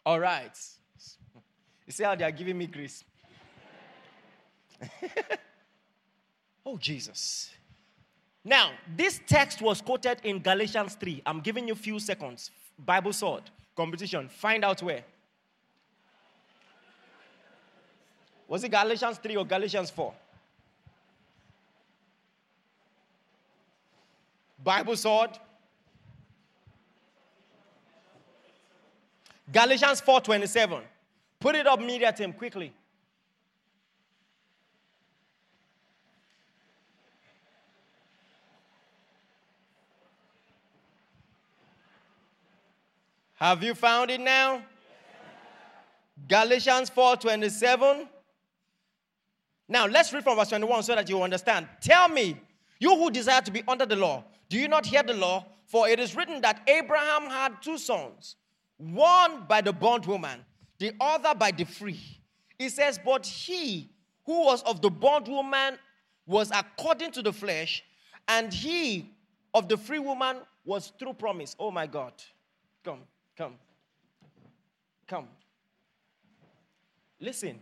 All 0.06 0.22
right. 0.22 0.58
You 1.86 1.92
see 1.92 2.06
how 2.06 2.16
they 2.16 2.24
are 2.24 2.32
giving 2.32 2.58
me 2.58 2.66
grace? 2.66 3.04
Oh, 6.66 6.78
Jesus. 6.78 7.52
Now, 8.44 8.72
this 8.96 9.20
text 9.28 9.62
was 9.62 9.82
quoted 9.82 10.20
in 10.24 10.40
Galatians 10.40 10.96
3. 10.96 11.22
I'm 11.26 11.40
giving 11.40 11.68
you 11.68 11.74
a 11.74 11.78
few 11.78 12.00
seconds. 12.00 12.52
Bible 12.78 13.14
sword, 13.14 13.44
competition. 13.76 14.28
Find 14.30 14.66
out 14.66 14.82
where. 14.82 15.04
Was 18.48 18.64
it 18.64 18.70
Galatians 18.70 19.18
3 19.18 19.38
or 19.38 19.46
Galatians 19.46 19.90
4? 19.90 20.14
Bible 24.64 24.96
sword. 24.96 25.32
Galatians 29.52 30.02
4:27. 30.02 30.82
Put 31.40 31.56
it 31.56 31.68
up 31.68 31.80
media 31.80 32.14
team 32.14 32.32
quickly. 32.32 32.74
Have 43.44 43.62
you 43.62 43.74
found 43.74 44.10
it 44.10 44.22
now? 44.22 44.64
Galatians 46.30 46.90
4:27. 46.90 48.08
Now 49.68 49.86
let's 49.86 50.14
read 50.14 50.24
from 50.24 50.38
verse 50.38 50.48
21 50.48 50.84
so 50.84 50.96
that 50.96 51.10
you 51.10 51.22
understand. 51.22 51.68
Tell 51.82 52.08
me, 52.08 52.40
you 52.80 52.96
who 52.96 53.12
desire 53.12 53.42
to 53.42 53.52
be 53.52 53.62
under 53.68 53.86
the 53.86 53.98
law, 53.98 54.24
do 54.48 54.58
you 54.58 54.70
not 54.70 54.86
hear 54.86 55.04
the 55.04 55.14
law? 55.14 55.46
For 55.66 55.90
it 55.90 56.00
is 56.00 56.16
written 56.16 56.40
that 56.40 56.62
Abraham 56.70 57.24
had 57.24 57.62
two 57.62 57.78
sons, 57.78 58.38
one 58.78 59.44
by 59.46 59.60
the 59.60 59.74
bondwoman, 59.74 60.46
the 60.80 60.94
other 61.02 61.36
by 61.36 61.52
the 61.52 61.66
free. 61.66 62.00
He 62.58 62.70
says, 62.70 62.98
But 62.98 63.26
he 63.26 63.90
who 64.26 64.46
was 64.46 64.64
of 64.64 64.82
the 64.82 64.90
bondwoman 64.90 65.80
was 66.26 66.50
according 66.52 67.12
to 67.12 67.22
the 67.22 67.34
flesh, 67.34 67.84
and 68.30 68.54
he 68.54 69.12
of 69.54 69.68
the 69.68 69.76
free 69.76 70.00
woman 70.00 70.38
was 70.64 70.94
through 70.98 71.16
promise. 71.16 71.58
Oh 71.60 71.72
my 71.72 71.88
God. 71.88 72.14
Come, 72.86 73.00
come, 73.38 73.56
come. 75.08 75.28
Listen. 77.20 77.60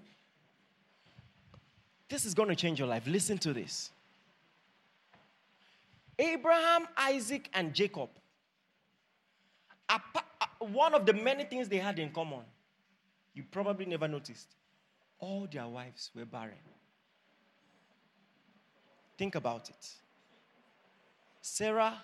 This 2.09 2.26
is 2.26 2.34
going 2.34 2.49
to 2.49 2.55
change 2.55 2.78
your 2.78 2.89
life. 2.89 3.07
Listen 3.07 3.38
to 3.38 3.53
this. 3.53 3.89
Abraham, 6.19 6.88
Isaac, 6.97 7.49
and 7.53 7.74
Jacob, 7.74 8.09
uh, 9.88 9.99
one 10.59 10.93
of 10.93 11.05
the 11.05 11.13
many 11.13 11.45
things 11.45 11.69
they 11.69 11.78
had 11.78 11.99
in 11.99 12.11
common, 12.11 12.41
you 13.34 13.43
probably 13.49 13.86
never 13.86 14.07
noticed, 14.07 14.55
all 15.19 15.47
their 15.51 15.67
wives 15.67 16.11
were 16.13 16.26
barren. 16.26 16.53
Think 19.17 19.36
about 19.36 19.69
it. 19.69 19.89
Sarah, 21.41 21.97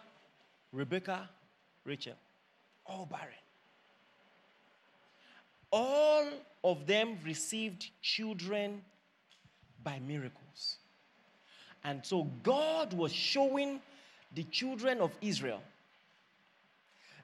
Rebecca, 0.72 1.30
Rachel, 1.84 2.16
all 2.86 3.06
barren. 3.06 3.34
All 5.72 6.26
of 6.64 6.86
them 6.86 7.18
received 7.26 7.90
children 8.02 8.82
by 9.84 10.00
miracles. 10.00 10.78
And 11.84 12.06
so 12.06 12.24
God 12.44 12.94
was 12.94 13.14
showing 13.14 13.80
the 14.34 14.44
children 14.44 15.00
of 15.00 15.12
Israel 15.22 15.62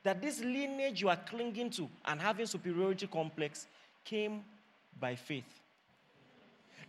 that 0.03 0.21
this 0.21 0.41
lineage 0.41 1.01
you 1.01 1.09
are 1.09 1.19
clinging 1.29 1.69
to 1.71 1.89
and 2.05 2.21
having 2.21 2.45
superiority 2.45 3.07
complex 3.07 3.67
came 4.03 4.43
by 4.99 5.15
faith. 5.15 5.61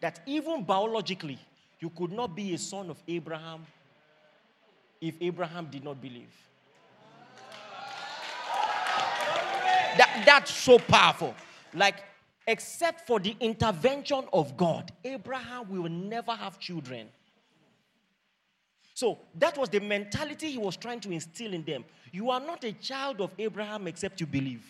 That 0.01 0.21
even 0.27 0.65
biologically, 0.65 1.39
you 1.81 1.91
could 1.91 2.13
not 2.13 2.35
be 2.35 2.55
a 2.55 2.59
son 2.59 2.91
of 2.91 3.03
Abraham 3.07 3.67
if 5.01 5.15
Abraham 5.21 5.69
did 5.71 5.85
not 5.85 6.01
believe. 6.01 6.33
That, 9.97 10.23
that's 10.27 10.53
so 10.53 10.79
powerful. 10.79 11.35
Like, 11.73 11.97
except 12.47 13.07
for 13.07 13.21
the 13.21 13.37
intervention 13.41 14.25
of 14.33 14.57
God, 14.57 14.93
Abraham 15.05 15.69
will 15.69 15.89
never 15.89 16.33
have 16.33 16.59
children. 16.59 17.09
So 18.95 19.19
that 19.37 19.59
was 19.59 19.69
the 19.69 19.81
mentality 19.81 20.51
he 20.53 20.59
was 20.59 20.77
trying 20.77 21.01
to 21.01 21.11
instill 21.11 21.53
in 21.53 21.65
them. 21.65 21.85
You 22.13 22.31
are 22.31 22.41
not 22.41 22.63
a 22.63 22.73
child 22.73 23.21
of 23.21 23.33
Abraham 23.39 23.89
except 23.89 24.21
you 24.21 24.27
believe. 24.27 24.65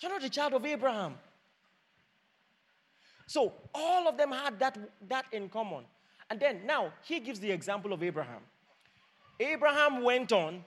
You're 0.00 0.12
not 0.12 0.22
a 0.22 0.28
child 0.28 0.52
of 0.52 0.66
Abraham. 0.66 1.14
So 3.26 3.54
all 3.74 4.06
of 4.06 4.18
them 4.18 4.32
had 4.32 4.58
that, 4.58 4.76
that 5.08 5.24
in 5.32 5.48
common. 5.48 5.84
And 6.28 6.38
then 6.38 6.66
now 6.66 6.92
he 7.02 7.20
gives 7.20 7.40
the 7.40 7.50
example 7.50 7.92
of 7.94 8.02
Abraham. 8.02 8.42
Abraham 9.40 10.02
went 10.02 10.30
on, 10.30 10.62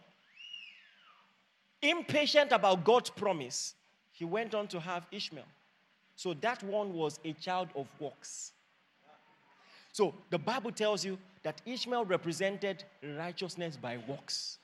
impatient 1.81 2.51
about 2.51 2.83
God's 2.83 3.09
promise, 3.09 3.75
he 4.11 4.25
went 4.25 4.55
on 4.55 4.67
to 4.69 4.79
have 4.79 5.05
Ishmael. 5.11 5.45
So 6.15 6.33
that 6.35 6.63
one 6.63 6.93
was 6.93 7.19
a 7.23 7.33
child 7.33 7.69
of 7.75 7.87
works. 7.99 8.53
So 9.93 10.13
the 10.29 10.37
Bible 10.37 10.71
tells 10.71 11.05
you 11.05 11.17
that 11.43 11.61
Ishmael 11.65 12.05
represented 12.05 12.83
righteousness 13.17 13.77
by 13.77 13.97
works. 14.07 14.57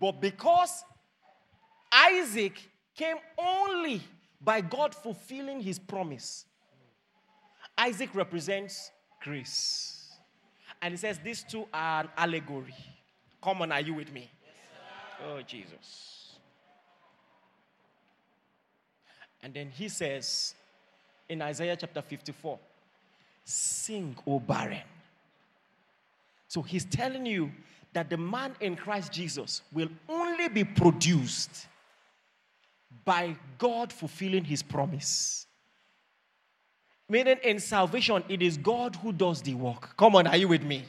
But 0.00 0.20
because 0.20 0.84
Isaac 1.92 2.60
came 2.96 3.16
only 3.38 4.02
by 4.40 4.60
God 4.60 4.94
fulfilling 4.94 5.60
his 5.60 5.78
promise, 5.78 6.44
Isaac 7.76 8.14
represents 8.14 8.90
grace. 9.20 10.16
And 10.82 10.92
he 10.92 10.98
says 10.98 11.18
these 11.18 11.44
two 11.44 11.66
are 11.72 12.02
an 12.02 12.08
allegory. 12.16 12.74
Come 13.42 13.62
on, 13.62 13.72
are 13.72 13.80
you 13.80 13.94
with 13.94 14.12
me? 14.12 14.30
Oh, 15.22 15.40
Jesus. 15.42 16.36
And 19.42 19.52
then 19.52 19.70
he 19.70 19.88
says 19.88 20.54
in 21.28 21.42
Isaiah 21.42 21.76
chapter 21.76 22.02
54 22.02 22.58
Sing, 23.44 24.16
O 24.26 24.40
barren. 24.40 24.80
So 26.48 26.62
he's 26.62 26.84
telling 26.86 27.26
you 27.26 27.50
that 27.92 28.08
the 28.08 28.16
man 28.16 28.54
in 28.60 28.74
Christ 28.74 29.12
Jesus 29.12 29.62
will 29.72 29.88
only 30.08 30.48
be 30.48 30.64
produced 30.64 31.66
by 33.04 33.36
God 33.58 33.92
fulfilling 33.92 34.44
his 34.44 34.62
promise. 34.62 35.46
Meaning 37.08 37.36
in 37.44 37.58
salvation, 37.58 38.24
it 38.28 38.40
is 38.40 38.56
God 38.56 38.96
who 38.96 39.12
does 39.12 39.42
the 39.42 39.54
work. 39.54 39.94
Come 39.96 40.16
on, 40.16 40.26
are 40.26 40.36
you 40.36 40.48
with 40.48 40.62
me? 40.62 40.84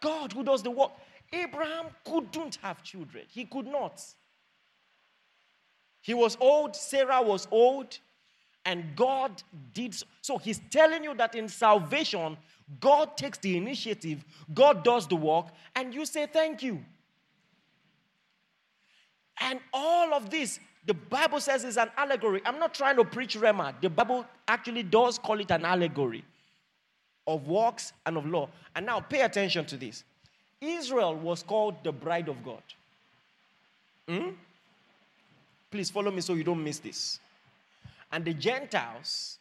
God 0.00 0.32
who 0.32 0.44
does 0.44 0.62
the 0.62 0.70
work. 0.70 0.92
Abraham 1.32 1.86
couldn't 2.04 2.56
have 2.62 2.82
children, 2.82 3.24
he 3.28 3.44
could 3.44 3.66
not. 3.66 4.02
He 6.00 6.14
was 6.14 6.36
old, 6.40 6.76
Sarah 6.76 7.20
was 7.20 7.48
old, 7.50 7.98
and 8.64 8.94
God 8.94 9.42
did 9.74 9.94
so. 9.94 10.06
so. 10.22 10.38
He's 10.38 10.60
telling 10.70 11.02
you 11.02 11.14
that 11.14 11.34
in 11.34 11.48
salvation, 11.48 12.36
God 12.80 13.16
takes 13.16 13.38
the 13.38 13.56
initiative, 13.56 14.24
God 14.54 14.84
does 14.84 15.06
the 15.06 15.16
work, 15.16 15.46
and 15.74 15.92
you 15.92 16.06
say 16.06 16.26
thank 16.26 16.62
you. 16.62 16.84
And 19.40 19.60
all 19.72 20.14
of 20.14 20.30
this, 20.30 20.60
the 20.86 20.94
Bible 20.94 21.40
says 21.40 21.64
is 21.64 21.76
an 21.76 21.90
allegory. 21.96 22.40
I'm 22.44 22.58
not 22.58 22.74
trying 22.74 22.96
to 22.96 23.04
preach 23.04 23.36
Rhema. 23.36 23.74
The 23.80 23.90
Bible 23.90 24.24
actually 24.46 24.84
does 24.84 25.18
call 25.18 25.40
it 25.40 25.50
an 25.50 25.64
allegory 25.64 26.24
of 27.26 27.48
works 27.48 27.92
and 28.06 28.16
of 28.16 28.26
law. 28.26 28.48
And 28.74 28.86
now 28.86 29.00
pay 29.00 29.22
attention 29.22 29.66
to 29.66 29.76
this. 29.76 30.04
Israel 30.66 31.14
was 31.14 31.42
called 31.42 31.76
the 31.82 31.92
bride 31.92 32.28
of 32.28 32.44
God. 32.44 32.62
Hmm? 34.08 34.30
Please 35.70 35.90
follow 35.90 36.10
me 36.10 36.20
so 36.20 36.34
you 36.34 36.44
don't 36.44 36.62
miss 36.62 36.78
this. 36.78 37.20
And 38.12 38.24
the 38.24 38.34
Gentiles 38.34 39.38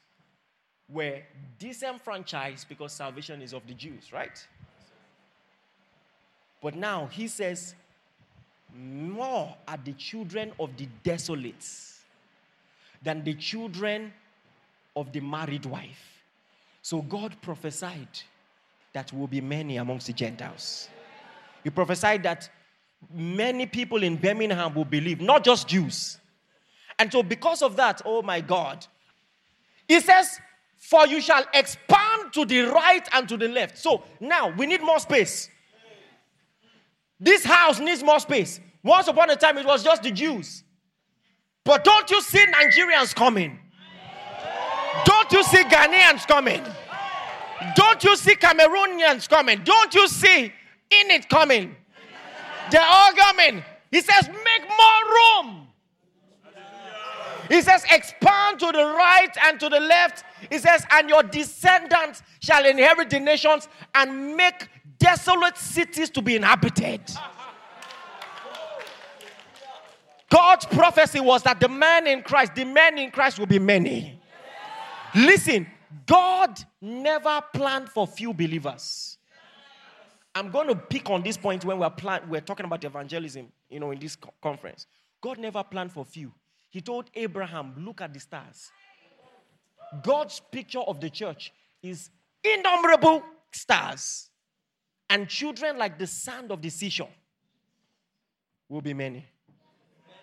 were 0.89 1.19
disenfranchised 1.59 2.67
because 2.67 2.93
salvation 2.93 3.41
is 3.41 3.53
of 3.53 3.65
the 3.67 3.73
Jews, 3.73 4.11
right? 4.11 4.45
But 6.61 6.75
now 6.75 7.07
he 7.07 7.27
says, 7.27 7.75
more 8.75 9.55
are 9.67 9.79
the 9.83 9.93
children 9.93 10.51
of 10.59 10.75
the 10.77 10.87
desolates 11.03 11.99
than 13.03 13.23
the 13.23 13.35
children 13.35 14.11
of 14.95 15.11
the 15.11 15.19
married 15.19 15.65
wife. 15.65 16.23
So 16.81 17.01
God 17.01 17.35
prophesied 17.41 18.07
that 18.93 19.13
will 19.13 19.27
be 19.27 19.41
many 19.41 19.77
amongst 19.77 20.07
the 20.07 20.13
Gentiles. 20.13 20.89
He 21.65 21.71
prophesied 21.71 22.21
that 22.23 22.47
many 23.11 23.65
people 23.65 24.03
in 24.03 24.17
Birmingham 24.17 24.75
will 24.75 24.85
believe, 24.85 25.19
not 25.19 25.43
just 25.43 25.67
Jews. 25.67 26.19
And 26.99 27.11
so, 27.11 27.23
because 27.23 27.63
of 27.63 27.75
that, 27.77 28.03
oh 28.05 28.21
my 28.21 28.39
God, 28.39 28.85
he 29.87 29.99
says, 29.99 30.39
For 30.77 31.07
you 31.07 31.19
shall 31.19 31.43
expand 31.55 32.33
to 32.33 32.45
the 32.45 32.61
right 32.65 33.09
and 33.13 33.27
to 33.29 33.35
the 33.35 33.47
left. 33.47 33.79
So 33.79 34.03
now 34.19 34.49
we 34.49 34.67
need 34.67 34.83
more 34.83 34.99
space. 34.99 35.49
This 37.19 37.43
house 37.43 37.79
needs 37.79 38.03
more 38.03 38.19
space. 38.19 38.59
Once 38.83 39.07
upon 39.07 39.31
a 39.31 39.35
time, 39.35 39.57
it 39.57 39.65
was 39.65 39.83
just 39.83 40.03
the 40.03 40.11
Jews. 40.11 40.63
But 41.63 41.83
don't 41.83 42.11
you 42.11 42.21
see 42.21 42.45
Nigerians 42.45 43.15
coming? 43.15 43.57
Don't 45.03 45.31
you 45.31 45.43
see 45.43 45.63
Ghanaians 45.63 46.27
coming? 46.27 46.63
Don't 47.75 48.03
you 48.03 48.15
see 48.15 48.35
Cameroonians 48.35 49.27
coming? 49.27 49.61
Don't 49.63 49.95
you 49.95 50.07
see 50.07 50.53
in 50.89 51.11
it 51.11 51.29
coming? 51.29 51.75
They're 52.71 52.81
all 52.81 53.11
coming. 53.13 53.63
He 53.91 54.01
says, 54.01 54.27
make 54.27 54.69
more 54.69 55.43
room. 55.43 55.67
He 57.49 57.61
says, 57.61 57.85
expand 57.91 58.59
to 58.59 58.71
the 58.71 58.83
right 58.83 59.29
and 59.43 59.59
to 59.59 59.69
the 59.69 59.79
left. 59.79 60.23
He 60.49 60.57
says, 60.57 60.83
and 60.91 61.07
your 61.09 61.21
descendants 61.23 62.23
shall 62.39 62.65
inherit 62.65 63.11
the 63.11 63.19
nations 63.19 63.67
and 63.93 64.35
make 64.35 64.67
desolate 64.97 65.57
cities 65.57 66.09
to 66.11 66.21
be 66.21 66.35
inhabited. 66.35 67.01
God's 70.29 70.65
prophecy 70.65 71.19
was 71.19 71.43
that 71.43 71.59
the 71.59 71.69
man 71.69 72.07
in 72.07 72.23
Christ, 72.23 72.55
the 72.55 72.65
men 72.65 72.97
in 72.97 73.11
Christ 73.11 73.37
will 73.37 73.45
be 73.45 73.59
many. 73.59 74.19
Listen, 75.13 75.67
God 76.05 76.59
never 76.81 77.41
planned 77.53 77.89
for 77.89 78.07
few 78.07 78.33
believers. 78.33 79.14
I'm 80.37 80.51
going 80.51 80.67
to 80.67 80.75
pick 80.75 81.09
on 81.09 81.23
this 81.23 81.37
point 81.37 81.63
when 81.63 81.79
we're 81.79 81.89
plan- 81.89 82.29
we're 82.29 82.41
talking 82.41 82.65
about 82.65 82.83
evangelism, 82.83 83.47
you 83.69 83.79
know, 83.79 83.91
in 83.91 83.99
this 83.99 84.17
co- 84.17 84.33
conference. 84.41 84.85
God 85.21 85.37
never 85.37 85.63
planned 85.63 85.93
for 85.93 86.03
few. 86.03 86.33
He 86.69 86.81
told 86.81 87.09
Abraham, 87.15 87.73
"Look 87.77 88.01
at 88.01 88.13
the 88.13 88.19
stars." 88.19 88.69
God's 90.03 90.41
picture 90.51 90.81
of 90.81 90.99
the 90.99 91.09
church 91.09 91.53
is 91.81 92.09
innumerable 92.43 93.23
stars, 93.51 94.29
and 95.09 95.29
children 95.29 95.77
like 95.77 95.97
the 95.97 96.07
sand 96.07 96.51
of 96.51 96.61
the 96.61 96.69
seashore 96.69 97.13
will 98.67 98.81
be 98.81 98.93
many. 98.93 99.25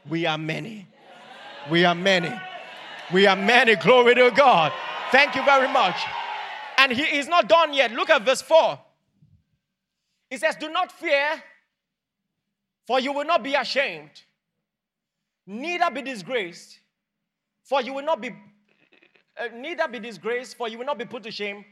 We 0.07 0.27
are 0.27 0.37
many. 0.37 0.87
We 1.71 1.87
are 1.87 1.95
many. 1.95 2.39
We 3.13 3.27
are 3.27 3.37
many. 3.37 3.77
Glory 3.77 4.15
to 4.17 4.31
God. 4.31 4.73
Thank 5.11 5.37
you 5.37 5.45
very 5.45 5.69
much. 5.69 5.97
And 6.77 6.93
he 6.93 7.03
is 7.19 7.29
not 7.29 7.49
done 7.49 7.73
yet. 7.73 7.93
Look 7.93 8.11
at 8.11 8.23
verse 8.23 8.43
4. 8.43 8.79
He 10.33 10.39
says, 10.39 10.57
Do 10.57 10.71
not 10.71 10.91
fear, 10.91 11.29
for 12.87 12.99
you 12.99 13.13
will 13.13 13.27
not 13.27 13.43
be 13.43 13.53
ashamed, 13.53 14.09
neither 15.47 15.91
be 15.91 16.01
disgraced, 16.01 16.79
for 17.63 17.83
you 17.83 17.93
will 17.93 18.03
not 18.03 18.23
be 18.23 18.31
uh, 19.39 19.49
neither 19.55 19.87
be 19.89 19.99
disgraced, 19.99 20.57
for 20.57 20.71
you 20.71 20.79
will 20.79 20.87
not 20.87 20.97
be 20.97 21.05
put 21.05 21.23
to 21.25 21.31
shame. 21.31 21.67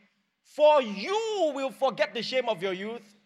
For 0.44 0.82
you 0.82 1.52
will 1.54 1.70
forget 1.70 2.12
the 2.12 2.20
shame 2.22 2.50
of 2.50 2.62
your 2.62 2.74
youth, 2.74 3.16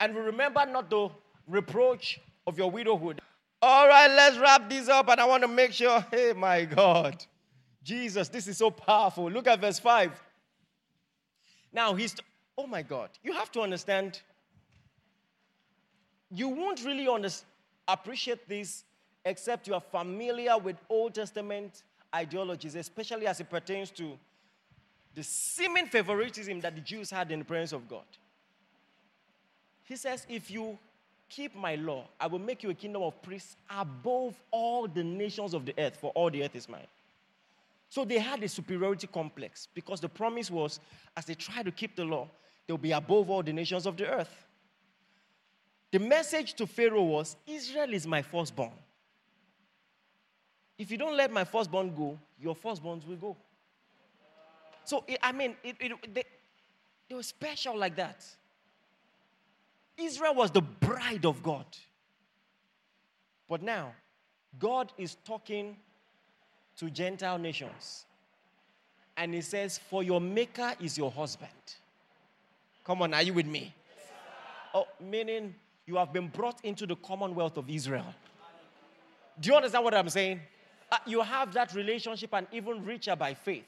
and 0.00 0.12
will 0.12 0.22
remember 0.22 0.66
not 0.66 0.90
the 0.90 1.08
reproach 1.46 2.18
of 2.48 2.58
your 2.58 2.68
widowhood. 2.68 3.20
All 3.62 3.86
right, 3.86 4.10
let's 4.10 4.38
wrap 4.38 4.68
this 4.68 4.88
up, 4.88 5.08
and 5.08 5.20
I 5.20 5.24
want 5.24 5.44
to 5.44 5.48
make 5.48 5.72
sure. 5.72 6.04
Hey, 6.10 6.32
my 6.36 6.64
God, 6.64 7.24
Jesus, 7.84 8.28
this 8.28 8.48
is 8.48 8.58
so 8.58 8.72
powerful. 8.72 9.30
Look 9.30 9.46
at 9.46 9.60
verse 9.60 9.78
5. 9.78 10.20
Now, 11.72 11.94
he's, 11.94 12.16
oh 12.58 12.66
my 12.66 12.82
God, 12.82 13.10
you 13.22 13.32
have 13.34 13.52
to 13.52 13.60
understand 13.60 14.20
you 16.30 16.48
won't 16.48 16.84
really 16.84 17.08
appreciate 17.88 18.48
this 18.48 18.84
except 19.24 19.66
you 19.66 19.74
are 19.74 19.80
familiar 19.80 20.56
with 20.56 20.76
Old 20.88 21.14
Testament 21.14 21.82
ideologies, 22.14 22.74
especially 22.74 23.26
as 23.26 23.40
it 23.40 23.50
pertains 23.50 23.90
to 23.90 24.18
the 25.14 25.22
seeming 25.22 25.86
favoritism 25.86 26.60
that 26.60 26.74
the 26.74 26.80
Jews 26.80 27.10
had 27.10 27.30
in 27.30 27.40
the 27.40 27.44
presence 27.44 27.72
of 27.72 27.88
God. 27.88 28.04
He 29.84 29.96
says, 29.96 30.24
If 30.28 30.50
you 30.50 30.78
keep 31.28 31.54
my 31.54 31.74
law, 31.74 32.06
I 32.18 32.26
will 32.26 32.38
make 32.38 32.62
you 32.62 32.70
a 32.70 32.74
kingdom 32.74 33.02
of 33.02 33.20
priests 33.22 33.56
above 33.68 34.34
all 34.50 34.86
the 34.86 35.02
nations 35.02 35.52
of 35.52 35.66
the 35.66 35.74
earth, 35.78 35.96
for 36.00 36.10
all 36.12 36.30
the 36.30 36.44
earth 36.44 36.54
is 36.54 36.68
mine. 36.68 36.86
So 37.88 38.04
they 38.04 38.20
had 38.20 38.42
a 38.42 38.48
superiority 38.48 39.08
complex 39.08 39.66
because 39.74 40.00
the 40.00 40.08
promise 40.08 40.48
was, 40.48 40.78
as 41.16 41.24
they 41.24 41.34
try 41.34 41.64
to 41.64 41.72
keep 41.72 41.96
the 41.96 42.04
law, 42.04 42.28
they'll 42.66 42.78
be 42.78 42.92
above 42.92 43.30
all 43.30 43.42
the 43.42 43.52
nations 43.52 43.84
of 43.84 43.96
the 43.96 44.06
earth. 44.06 44.46
The 45.92 45.98
message 45.98 46.54
to 46.54 46.66
Pharaoh 46.66 47.02
was 47.02 47.36
Israel 47.46 47.92
is 47.92 48.06
my 48.06 48.22
firstborn. 48.22 48.72
If 50.78 50.90
you 50.90 50.96
don't 50.96 51.16
let 51.16 51.30
my 51.30 51.44
firstborn 51.44 51.94
go, 51.94 52.18
your 52.40 52.54
firstborns 52.54 53.06
will 53.06 53.16
go. 53.16 53.36
So, 54.84 55.04
I 55.22 55.32
mean, 55.32 55.56
it, 55.62 55.76
it, 55.78 56.14
they, 56.14 56.24
they 57.08 57.14
were 57.14 57.22
special 57.22 57.76
like 57.76 57.96
that. 57.96 58.24
Israel 59.96 60.34
was 60.34 60.50
the 60.50 60.62
bride 60.62 61.26
of 61.26 61.42
God. 61.42 61.66
But 63.48 63.62
now, 63.62 63.92
God 64.58 64.92
is 64.96 65.16
talking 65.24 65.76
to 66.76 66.88
Gentile 66.88 67.36
nations. 67.36 68.06
And 69.16 69.34
He 69.34 69.42
says, 69.42 69.76
For 69.76 70.02
your 70.02 70.20
maker 70.20 70.72
is 70.80 70.96
your 70.96 71.10
husband. 71.10 71.50
Come 72.84 73.02
on, 73.02 73.12
are 73.12 73.22
you 73.22 73.34
with 73.34 73.46
me? 73.46 73.74
Oh, 74.72 74.86
meaning 75.00 75.54
you 75.90 75.96
have 75.96 76.12
been 76.12 76.28
brought 76.28 76.64
into 76.64 76.86
the 76.86 76.94
commonwealth 76.94 77.56
of 77.56 77.68
Israel. 77.68 78.14
Do 79.40 79.50
you 79.50 79.56
understand 79.56 79.82
what 79.82 79.92
I'm 79.92 80.08
saying? 80.08 80.40
Uh, 80.92 80.98
you 81.04 81.20
have 81.20 81.52
that 81.54 81.74
relationship 81.74 82.32
and 82.32 82.46
even 82.52 82.84
richer 82.84 83.16
by 83.16 83.34
faith. 83.34 83.64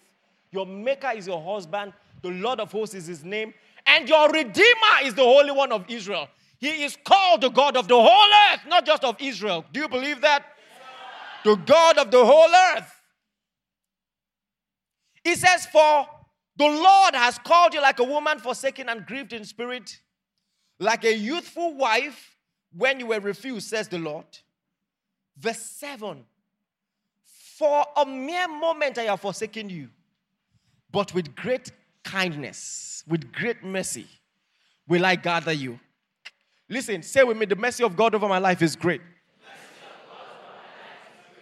Your 0.52 0.64
maker 0.64 1.10
is 1.16 1.26
your 1.26 1.42
husband, 1.42 1.92
the 2.22 2.28
Lord 2.28 2.60
of 2.60 2.70
hosts 2.70 2.94
is 2.94 3.08
his 3.08 3.24
name, 3.24 3.52
and 3.86 4.08
your 4.08 4.30
redeemer 4.30 4.96
is 5.02 5.14
the 5.14 5.24
Holy 5.24 5.50
One 5.50 5.72
of 5.72 5.84
Israel. 5.88 6.28
He 6.58 6.84
is 6.84 6.96
called 7.04 7.40
the 7.40 7.48
God 7.48 7.76
of 7.76 7.88
the 7.88 8.00
whole 8.00 8.30
earth, 8.52 8.60
not 8.68 8.86
just 8.86 9.02
of 9.02 9.16
Israel. 9.18 9.64
Do 9.72 9.80
you 9.80 9.88
believe 9.88 10.20
that? 10.20 10.44
The 11.44 11.56
God 11.56 11.98
of 11.98 12.12
the 12.12 12.24
whole 12.24 12.54
earth. 12.76 12.88
He 15.24 15.34
says, 15.34 15.66
For 15.66 16.06
the 16.56 16.66
Lord 16.66 17.16
has 17.16 17.36
called 17.38 17.74
you 17.74 17.82
like 17.82 17.98
a 17.98 18.04
woman 18.04 18.38
forsaken 18.38 18.88
and 18.88 19.04
grieved 19.06 19.32
in 19.32 19.44
spirit, 19.44 19.98
like 20.82 21.04
a 21.04 21.14
youthful 21.14 21.74
wife 21.74 22.36
when 22.76 22.98
you 22.98 23.06
were 23.06 23.20
refused, 23.20 23.68
says 23.68 23.88
the 23.88 23.98
Lord. 23.98 24.26
Verse 25.38 25.60
7 25.60 26.24
For 27.56 27.86
a 27.96 28.04
mere 28.04 28.48
moment 28.48 28.98
I 28.98 29.04
have 29.04 29.20
forsaken 29.20 29.68
you, 29.68 29.88
but 30.90 31.14
with 31.14 31.34
great 31.34 31.70
kindness, 32.02 33.04
with 33.06 33.32
great 33.32 33.62
mercy, 33.62 34.06
will 34.88 35.06
I 35.06 35.14
gather 35.14 35.52
you. 35.52 35.78
Listen, 36.68 37.02
say 37.02 37.22
with 37.22 37.36
me, 37.36 37.46
the 37.46 37.56
mercy 37.56 37.84
of 37.84 37.96
God 37.96 38.14
over 38.14 38.28
my 38.28 38.38
life 38.38 38.62
is 38.62 38.74
great. 38.74 39.02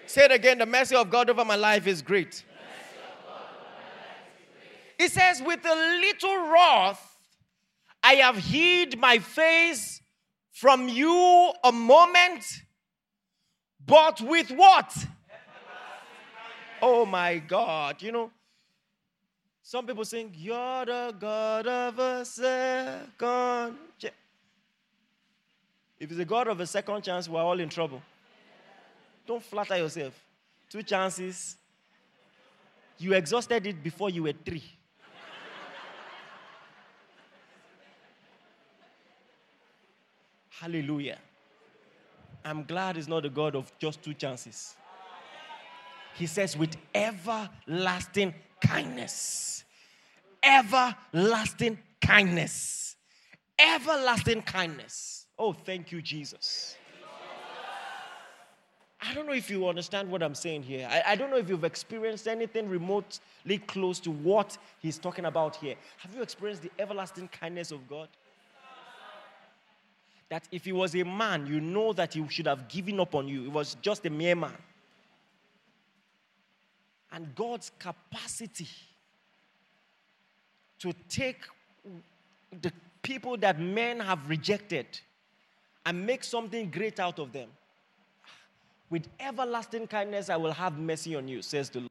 Say 0.07 0.25
it 0.25 0.33
again, 0.33 0.59
the 0.59 0.67
mercy 0.67 0.97
of 0.97 1.09
God 1.09 1.31
over 1.31 1.45
my 1.45 1.55
life 1.55 1.87
is 1.87 2.03
great. 2.03 2.45
It 4.99 5.13
says, 5.13 5.41
with 5.41 5.65
a 5.65 5.75
little 6.01 6.51
wrath, 6.51 7.10
I 8.03 8.15
have 8.15 8.37
hid 8.37 8.99
my 8.99 9.19
face 9.19 10.01
from 10.53 10.89
you 10.89 11.53
a 11.63 11.73
moment, 11.73 12.45
but 13.85 14.21
with 14.21 14.51
what? 14.51 14.95
Oh 16.83 17.05
my 17.05 17.39
God. 17.39 18.01
You 18.03 18.13
know, 18.13 18.31
some 19.63 19.87
people 19.87 20.05
sing, 20.05 20.33
You're 20.37 20.87
the 20.87 21.15
God 21.19 21.67
of 21.67 21.99
a 21.99 22.25
second 22.25 23.77
chance. 23.99 24.15
If 25.99 26.11
it's 26.11 26.21
a 26.21 26.25
God 26.25 26.49
of 26.49 26.59
a 26.61 26.67
second 26.67 27.03
chance, 27.03 27.29
we're 27.29 27.43
all 27.43 27.61
in 27.61 27.69
trouble. 27.69 28.01
Don't 29.27 29.43
flatter 29.43 29.77
yourself. 29.77 30.15
Two 30.71 30.83
chances. 30.83 31.57
You 32.99 33.13
exhausted 33.13 33.67
it 33.67 33.83
before 33.83 34.11
you 34.11 34.23
were 34.23 34.33
three. 34.33 34.65
Hallelujah. 40.61 41.17
I'm 42.45 42.65
glad 42.65 42.97
he's 42.97 43.09
not 43.09 43.23
the 43.23 43.31
God 43.31 43.57
of 43.57 43.73
just 43.79 44.03
two 44.03 44.13
chances. 44.13 44.77
He 46.15 46.27
says, 46.27 46.55
with 46.55 46.77
everlasting 46.95 48.35
kindness. 48.61 49.65
Everlasting 50.43 51.79
kindness. 52.03 52.97
Everlasting 53.59 54.43
kindness. 54.43 55.27
Oh, 55.39 55.55
thank 55.55 55.93
you, 55.93 56.03
Jesus. 56.03 56.77
I 59.01 59.15
don't 59.15 59.27
know 59.27 59.33
if 59.33 59.49
you 59.49 59.67
understand 59.67 60.11
what 60.11 60.23
I'm 60.23 60.35
saying 60.35 60.65
here. 60.65 60.87
I, 60.91 61.13
I, 61.13 61.17
don't 61.17 61.31
know 61.31 61.39
if 61.39 61.49
you've 61.49 61.65
experienced 61.65 62.29
anything 62.29 62.69
remotely 62.69 63.57
close 63.67 63.99
to 64.01 64.11
what 64.11 64.59
he's 64.79 64.99
talking 64.99 65.25
about 65.25 65.57
here. 65.57 65.75
Have 65.97 66.15
you 66.15 66.21
experienced 66.21 66.63
the 66.63 66.71
everlasting 66.79 67.29
kindness 67.29 67.71
of 67.71 67.89
God? 67.89 68.09
That 70.31 70.45
if 70.51 70.65
he 70.65 70.73
was 70.73 70.95
a 70.95 71.05
man, 71.05 71.47
you 71.47 71.61
know 71.61 71.93
that 71.93 72.15
he 72.15 72.27
should 72.29 72.47
have 72.47 72.69
given 72.69 72.99
up 73.01 73.15
on 73.15 73.29
you. 73.29 73.43
He 73.43 73.49
was 73.49 73.77
just 73.83 74.07
a 74.07 74.11
mere 74.11 74.37
man. 74.37 74.57
And 77.13 77.35
God's 77.35 77.73
capacity 77.79 78.69
to 80.79 80.95
take 81.09 81.39
the 82.63 82.73
people 83.03 83.37
that 83.39 83.61
men 83.61 84.01
have 84.01 84.29
rejected 84.29 84.87
and 85.85 86.07
make 86.07 86.23
something 86.23 86.71
great 86.71 87.01
out 87.01 87.19
of 87.19 87.33
them. 87.33 87.49
With 88.89 89.07
everlasting 89.19 89.87
kindness, 89.87 90.31
I 90.31 90.37
will 90.37 90.53
have 90.53 90.79
mercy 90.79 91.15
on 91.15 91.29
you, 91.29 91.43
says 91.43 91.71
the 91.71 91.81
Lord. 91.81 91.91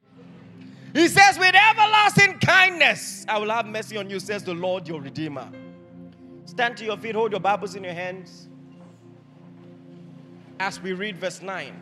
He 0.94 1.08
says, 1.08 1.38
With 1.38 1.54
everlasting 1.54 2.38
kindness, 2.38 3.24
I 3.28 3.38
will 3.38 3.50
have 3.50 3.66
mercy 3.66 3.96
on 3.96 4.10
you, 4.10 4.20
says 4.20 4.42
the 4.42 4.54
Lord 4.54 4.88
your 4.88 5.00
Redeemer. 5.00 5.48
Stand 6.50 6.76
to 6.78 6.84
your 6.84 6.96
feet, 6.96 7.14
hold 7.14 7.30
your 7.30 7.38
Bibles 7.38 7.76
in 7.76 7.84
your 7.84 7.92
hands 7.92 8.48
as 10.58 10.82
we 10.82 10.92
read 10.92 11.16
verse 11.16 11.40
9. 11.40 11.72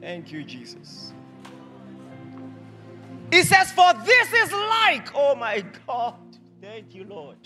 Thank 0.00 0.30
you, 0.30 0.44
Jesus. 0.44 1.12
He 3.32 3.42
says, 3.42 3.72
For 3.72 3.92
this 4.04 4.32
is 4.32 4.52
like, 4.52 5.08
oh 5.16 5.34
my 5.34 5.64
God. 5.88 6.14
Thank 6.60 6.94
you, 6.94 7.02
Lord. 7.02 7.38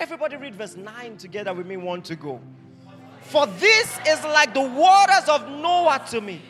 Everybody 0.00 0.34
read 0.38 0.56
verse 0.56 0.74
9 0.74 1.18
together 1.18 1.54
with 1.54 1.68
me, 1.68 1.76
one 1.76 2.02
to 2.02 2.16
go. 2.16 2.40
For 3.20 3.46
this 3.46 3.96
is 4.08 4.24
like 4.24 4.52
the 4.54 4.68
waters 4.68 5.28
of 5.28 5.48
Noah 5.48 6.04
to 6.10 6.20
me. 6.20 6.42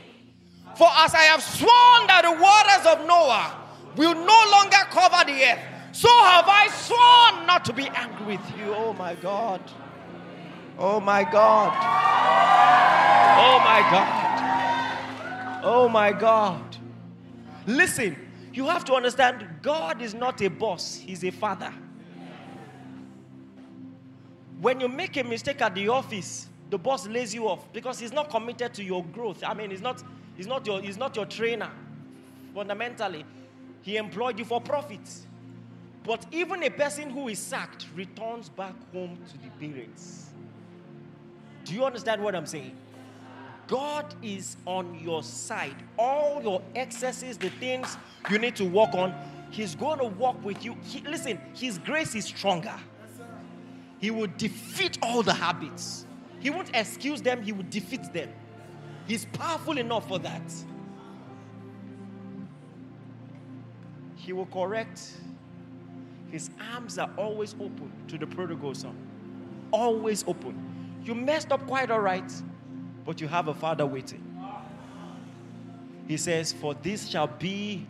For 0.76 0.88
as 0.96 1.14
I 1.14 1.22
have 1.24 1.42
sworn 1.42 2.06
that 2.08 2.22
the 2.22 2.32
waters 2.32 2.86
of 2.86 3.06
Noah 3.06 3.60
will 3.96 4.14
no 4.14 4.44
longer 4.50 4.76
cover 4.90 5.24
the 5.24 5.44
earth. 5.44 5.58
So 5.92 6.08
have 6.08 6.46
I 6.48 6.68
sworn 6.68 7.46
not 7.46 7.64
to 7.66 7.72
be 7.72 7.88
angry 7.88 8.36
with 8.36 8.58
you. 8.58 8.74
Oh 8.74 8.92
my 8.94 9.14
God. 9.14 9.60
Oh 10.78 11.00
my 11.00 11.22
God. 11.22 11.72
Oh 13.38 13.58
my 13.60 13.80
God. 13.90 15.60
Oh 15.62 15.88
my 15.88 16.12
God. 16.12 16.76
Listen, 17.66 18.16
you 18.52 18.66
have 18.66 18.84
to 18.84 18.94
understand 18.94 19.46
God 19.62 20.02
is 20.02 20.14
not 20.14 20.42
a 20.42 20.48
boss, 20.48 20.96
He's 20.96 21.24
a 21.24 21.30
father. 21.30 21.72
When 24.60 24.80
you 24.80 24.88
make 24.88 25.16
a 25.16 25.24
mistake 25.24 25.60
at 25.62 25.74
the 25.74 25.88
office, 25.88 26.48
the 26.70 26.78
boss 26.78 27.06
lays 27.06 27.34
you 27.34 27.48
off 27.48 27.72
because 27.72 27.98
he's 27.98 28.12
not 28.12 28.30
committed 28.30 28.72
to 28.74 28.82
your 28.82 29.04
growth. 29.04 29.44
I 29.46 29.54
mean, 29.54 29.70
he's 29.70 29.82
not, 29.82 30.02
he's 30.36 30.46
not, 30.46 30.66
your, 30.66 30.80
he's 30.80 30.96
not 30.96 31.16
your 31.16 31.26
trainer. 31.26 31.70
Fundamentally, 32.54 33.24
he 33.82 33.96
employed 33.96 34.38
you 34.38 34.44
for 34.44 34.60
profit. 34.60 35.00
But 36.04 36.26
even 36.32 36.62
a 36.62 36.70
person 36.70 37.10
who 37.10 37.28
is 37.28 37.38
sacked 37.38 37.86
returns 37.94 38.48
back 38.48 38.74
home 38.92 39.18
to 39.30 39.38
the 39.38 39.48
parents. 39.58 40.30
Do 41.64 41.74
you 41.74 41.84
understand 41.84 42.22
what 42.22 42.34
I'm 42.34 42.46
saying? 42.46 42.76
God 43.66 44.14
is 44.22 44.58
on 44.66 44.98
your 45.02 45.22
side. 45.22 45.76
All 45.98 46.42
your 46.42 46.62
excesses, 46.74 47.38
the 47.38 47.48
things 47.48 47.96
you 48.30 48.38
need 48.38 48.56
to 48.56 48.64
work 48.64 48.94
on, 48.94 49.14
He's 49.50 49.74
going 49.74 49.98
to 50.00 50.06
walk 50.06 50.44
with 50.44 50.64
you. 50.64 50.76
He, 50.82 51.00
listen, 51.00 51.40
His 51.54 51.78
grace 51.78 52.14
is 52.14 52.26
stronger. 52.26 52.74
He 53.98 54.10
will 54.10 54.28
defeat 54.36 54.98
all 55.00 55.22
the 55.22 55.32
habits. 55.32 56.06
He 56.40 56.50
won't 56.50 56.70
excuse 56.74 57.22
them, 57.22 57.42
He 57.42 57.52
will 57.52 57.66
defeat 57.70 58.12
them. 58.12 58.28
He's 59.06 59.26
powerful 59.26 59.78
enough 59.78 60.08
for 60.08 60.18
that. 60.20 60.52
He 64.16 64.32
will 64.32 64.46
correct. 64.46 65.12
His 66.30 66.50
arms 66.72 66.98
are 66.98 67.10
always 67.16 67.54
open 67.54 67.92
to 68.08 68.18
the 68.18 68.26
prodigal 68.26 68.74
son. 68.74 68.96
Always 69.70 70.24
open. 70.26 71.02
You 71.04 71.14
messed 71.14 71.52
up 71.52 71.66
quite 71.66 71.90
all 71.90 72.00
right 72.00 72.30
but 73.04 73.20
you 73.20 73.28
have 73.28 73.48
a 73.48 73.54
father 73.54 73.86
waiting. 73.86 74.22
He 76.08 76.16
says, 76.16 76.52
For 76.52 76.74
this 76.74 77.08
shall 77.08 77.26
be 77.26 77.86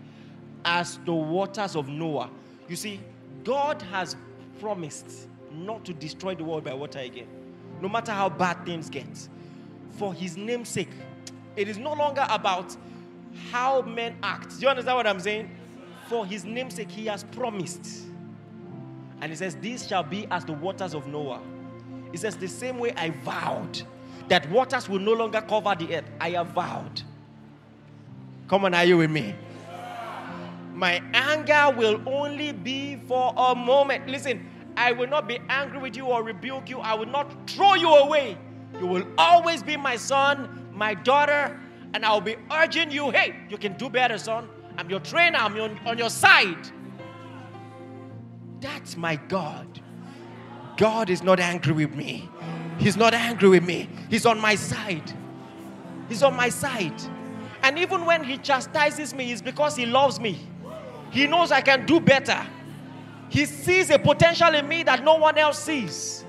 as 0.65 0.99
the 1.05 1.15
waters 1.15 1.77
of 1.77 1.89
Noah. 1.89 2.31
You 2.69 2.77
see, 2.77 3.01
God 3.45 3.83
has 3.83 4.17
promised 4.61 5.29
not 5.53 5.85
to 5.85 5.93
destroy 5.93 6.35
the 6.35 6.45
world 6.45 6.65
by 6.65 6.75
water 6.75 7.01
again, 7.01 7.29
no 7.81 7.89
matter 7.89 8.13
how 8.13 8.29
bad 8.29 8.65
things 8.65 8.89
get. 8.89 9.29
For 9.97 10.13
his 10.13 10.37
name's 10.37 10.69
sake, 10.69 10.91
it 11.57 11.69
is 11.69 11.79
no 11.79 11.93
longer 11.93 12.27
about 12.29 12.77
how 13.51 13.83
men 13.83 14.17
act. 14.23 14.57
Do 14.57 14.63
you 14.63 14.69
understand 14.69 14.97
what 14.97 15.07
I'm 15.07 15.21
saying? 15.21 15.51
For 16.09 16.27
his 16.27 16.45
name's 16.45 16.75
sake, 16.75 16.91
he 16.91 17.07
has 17.07 17.25
promised. 17.25 18.05
And 19.21 19.31
he 19.31 19.37
says, 19.37 19.57
These 19.57 19.87
shall 19.87 20.03
be 20.03 20.27
as 20.31 20.45
the 20.45 20.53
waters 20.53 20.95
of 20.95 21.07
Noah. 21.07 21.41
He 22.11 22.19
says, 22.19 22.37
The 22.37 22.49
same 22.49 22.79
way 22.79 22.93
I 22.97 23.11
vowed 23.11 23.83
that 24.29 24.49
waters 24.51 24.89
will 24.89 24.99
no 24.99 25.13
longer 25.13 25.41
cover 25.41 25.75
the 25.79 25.97
earth. 25.97 26.05
I 26.21 26.31
have 26.31 26.49
vowed. 26.49 27.03
Come 28.49 28.65
on, 28.65 28.75
are 28.75 28.85
you 28.85 28.99
with 28.99 29.11
me? 29.11 29.35
My 30.75 31.01
anger 31.15 31.77
will 31.77 32.03
only 32.07 32.53
be 32.53 32.97
for 32.97 33.33
a 33.37 33.55
moment. 33.55 34.09
Listen, 34.09 34.51
I 34.77 34.93
will 34.93 35.07
not 35.07 35.29
be 35.29 35.39
angry 35.49 35.79
with 35.79 35.97
you 35.97 36.07
or 36.07 36.23
rebuke 36.23 36.69
you. 36.69 36.81
I 36.81 36.95
will 36.95 37.07
not 37.07 37.49
throw 37.49 37.75
you 37.75 37.89
away. 37.89 38.37
You 38.79 38.87
will 38.87 39.07
always 39.17 39.63
be 39.63 39.77
my 39.77 39.97
son, 39.97 40.69
my 40.73 40.95
daughter, 40.95 41.61
and 41.93 42.05
I'll 42.05 42.21
be 42.21 42.37
urging 42.53 42.91
you 42.91 43.11
hey, 43.11 43.37
you 43.49 43.57
can 43.57 43.77
do 43.77 43.89
better, 43.89 44.19
son. 44.19 44.49
I'm 44.77 44.91
your 44.91 45.01
trainer, 45.01 45.39
I'm 45.39 45.59
on, 45.61 45.79
on 45.87 45.99
your 45.99 46.11
side. 46.11 46.69
That's 48.61 48.97
my 48.97 49.17
God. 49.17 49.81
God 50.77 51.11
is 51.11 51.23
not 51.23 51.39
angry 51.39 51.73
with 51.73 51.95
me. 51.95 52.29
He's 52.79 52.97
not 52.97 53.15
angry 53.15 53.49
with 53.49 53.65
me. 53.65 53.89
He's 54.11 54.27
on 54.27 54.41
my 54.41 54.57
side. 54.57 55.13
He's 56.09 56.23
on 56.23 56.35
my 56.35 56.49
side. 56.49 57.01
And 57.63 57.79
even 57.79 58.05
when 58.05 58.25
he 58.25 58.39
chastises 58.39 59.15
me, 59.15 59.33
it's 59.33 59.41
because 59.41 59.77
he 59.77 59.87
loves 59.87 60.19
me. 60.19 60.39
He 61.11 61.27
knows 61.27 61.53
I 61.53 61.61
can 61.61 61.87
do 61.87 62.01
better. 62.01 62.45
He 63.29 63.47
sees 63.47 63.91
a 63.91 63.99
potential 63.99 64.55
in 64.55 64.69
me 64.69 64.83
that 64.83 65.05
no 65.05 65.17
one 65.17 65.39
else 65.39 65.63
sees. 65.63 66.25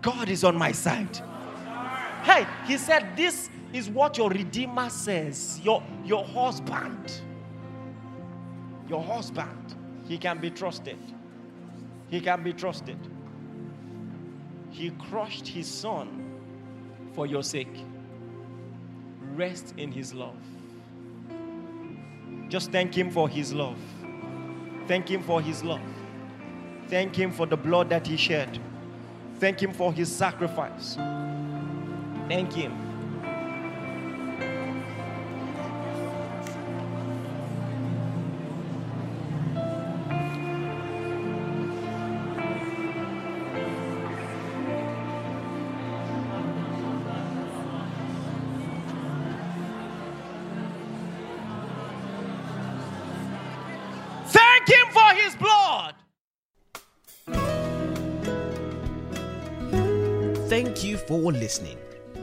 God 0.00 0.28
is 0.28 0.42
on 0.44 0.56
my 0.56 0.72
side. 0.72 1.20
Hey, 2.22 2.46
he 2.66 2.78
said, 2.78 3.16
This 3.16 3.50
is 3.72 3.88
what 3.88 4.16
your 4.16 4.30
Redeemer 4.30 4.90
says. 4.90 5.60
Your, 5.62 5.82
your 6.04 6.24
husband. 6.24 7.12
Your 8.88 9.02
husband. 9.02 9.74
He 10.06 10.18
can 10.18 10.38
be 10.38 10.50
trusted. 10.50 10.98
He 12.08 12.20
can 12.20 12.42
be 12.42 12.52
trusted. 12.52 12.98
He 14.70 14.90
crushed 14.90 15.48
his 15.48 15.66
son 15.66 16.40
for 17.14 17.26
your 17.26 17.42
sake. 17.42 17.84
Rest 19.34 19.74
in 19.76 19.90
his 19.90 20.14
love. 20.14 20.36
Just 22.48 22.70
thank 22.70 22.94
him 22.96 23.10
for 23.10 23.28
his 23.28 23.52
love. 23.52 23.78
Thank 24.86 25.10
him 25.10 25.22
for 25.22 25.40
his 25.40 25.64
love. 25.64 25.80
Thank 26.88 27.16
him 27.16 27.32
for 27.32 27.46
the 27.46 27.56
blood 27.56 27.88
that 27.88 28.06
he 28.06 28.16
shed. 28.16 28.58
Thank 29.38 29.62
him 29.62 29.72
for 29.72 29.92
his 29.92 30.14
sacrifice. 30.14 30.98
Thank 32.28 32.52
him. 32.52 32.72
For 54.92 55.14
his 55.14 55.34
blood. 55.36 55.94
Thank 60.48 60.84
you 60.84 60.98
for 60.98 61.32
listening. 61.32 61.78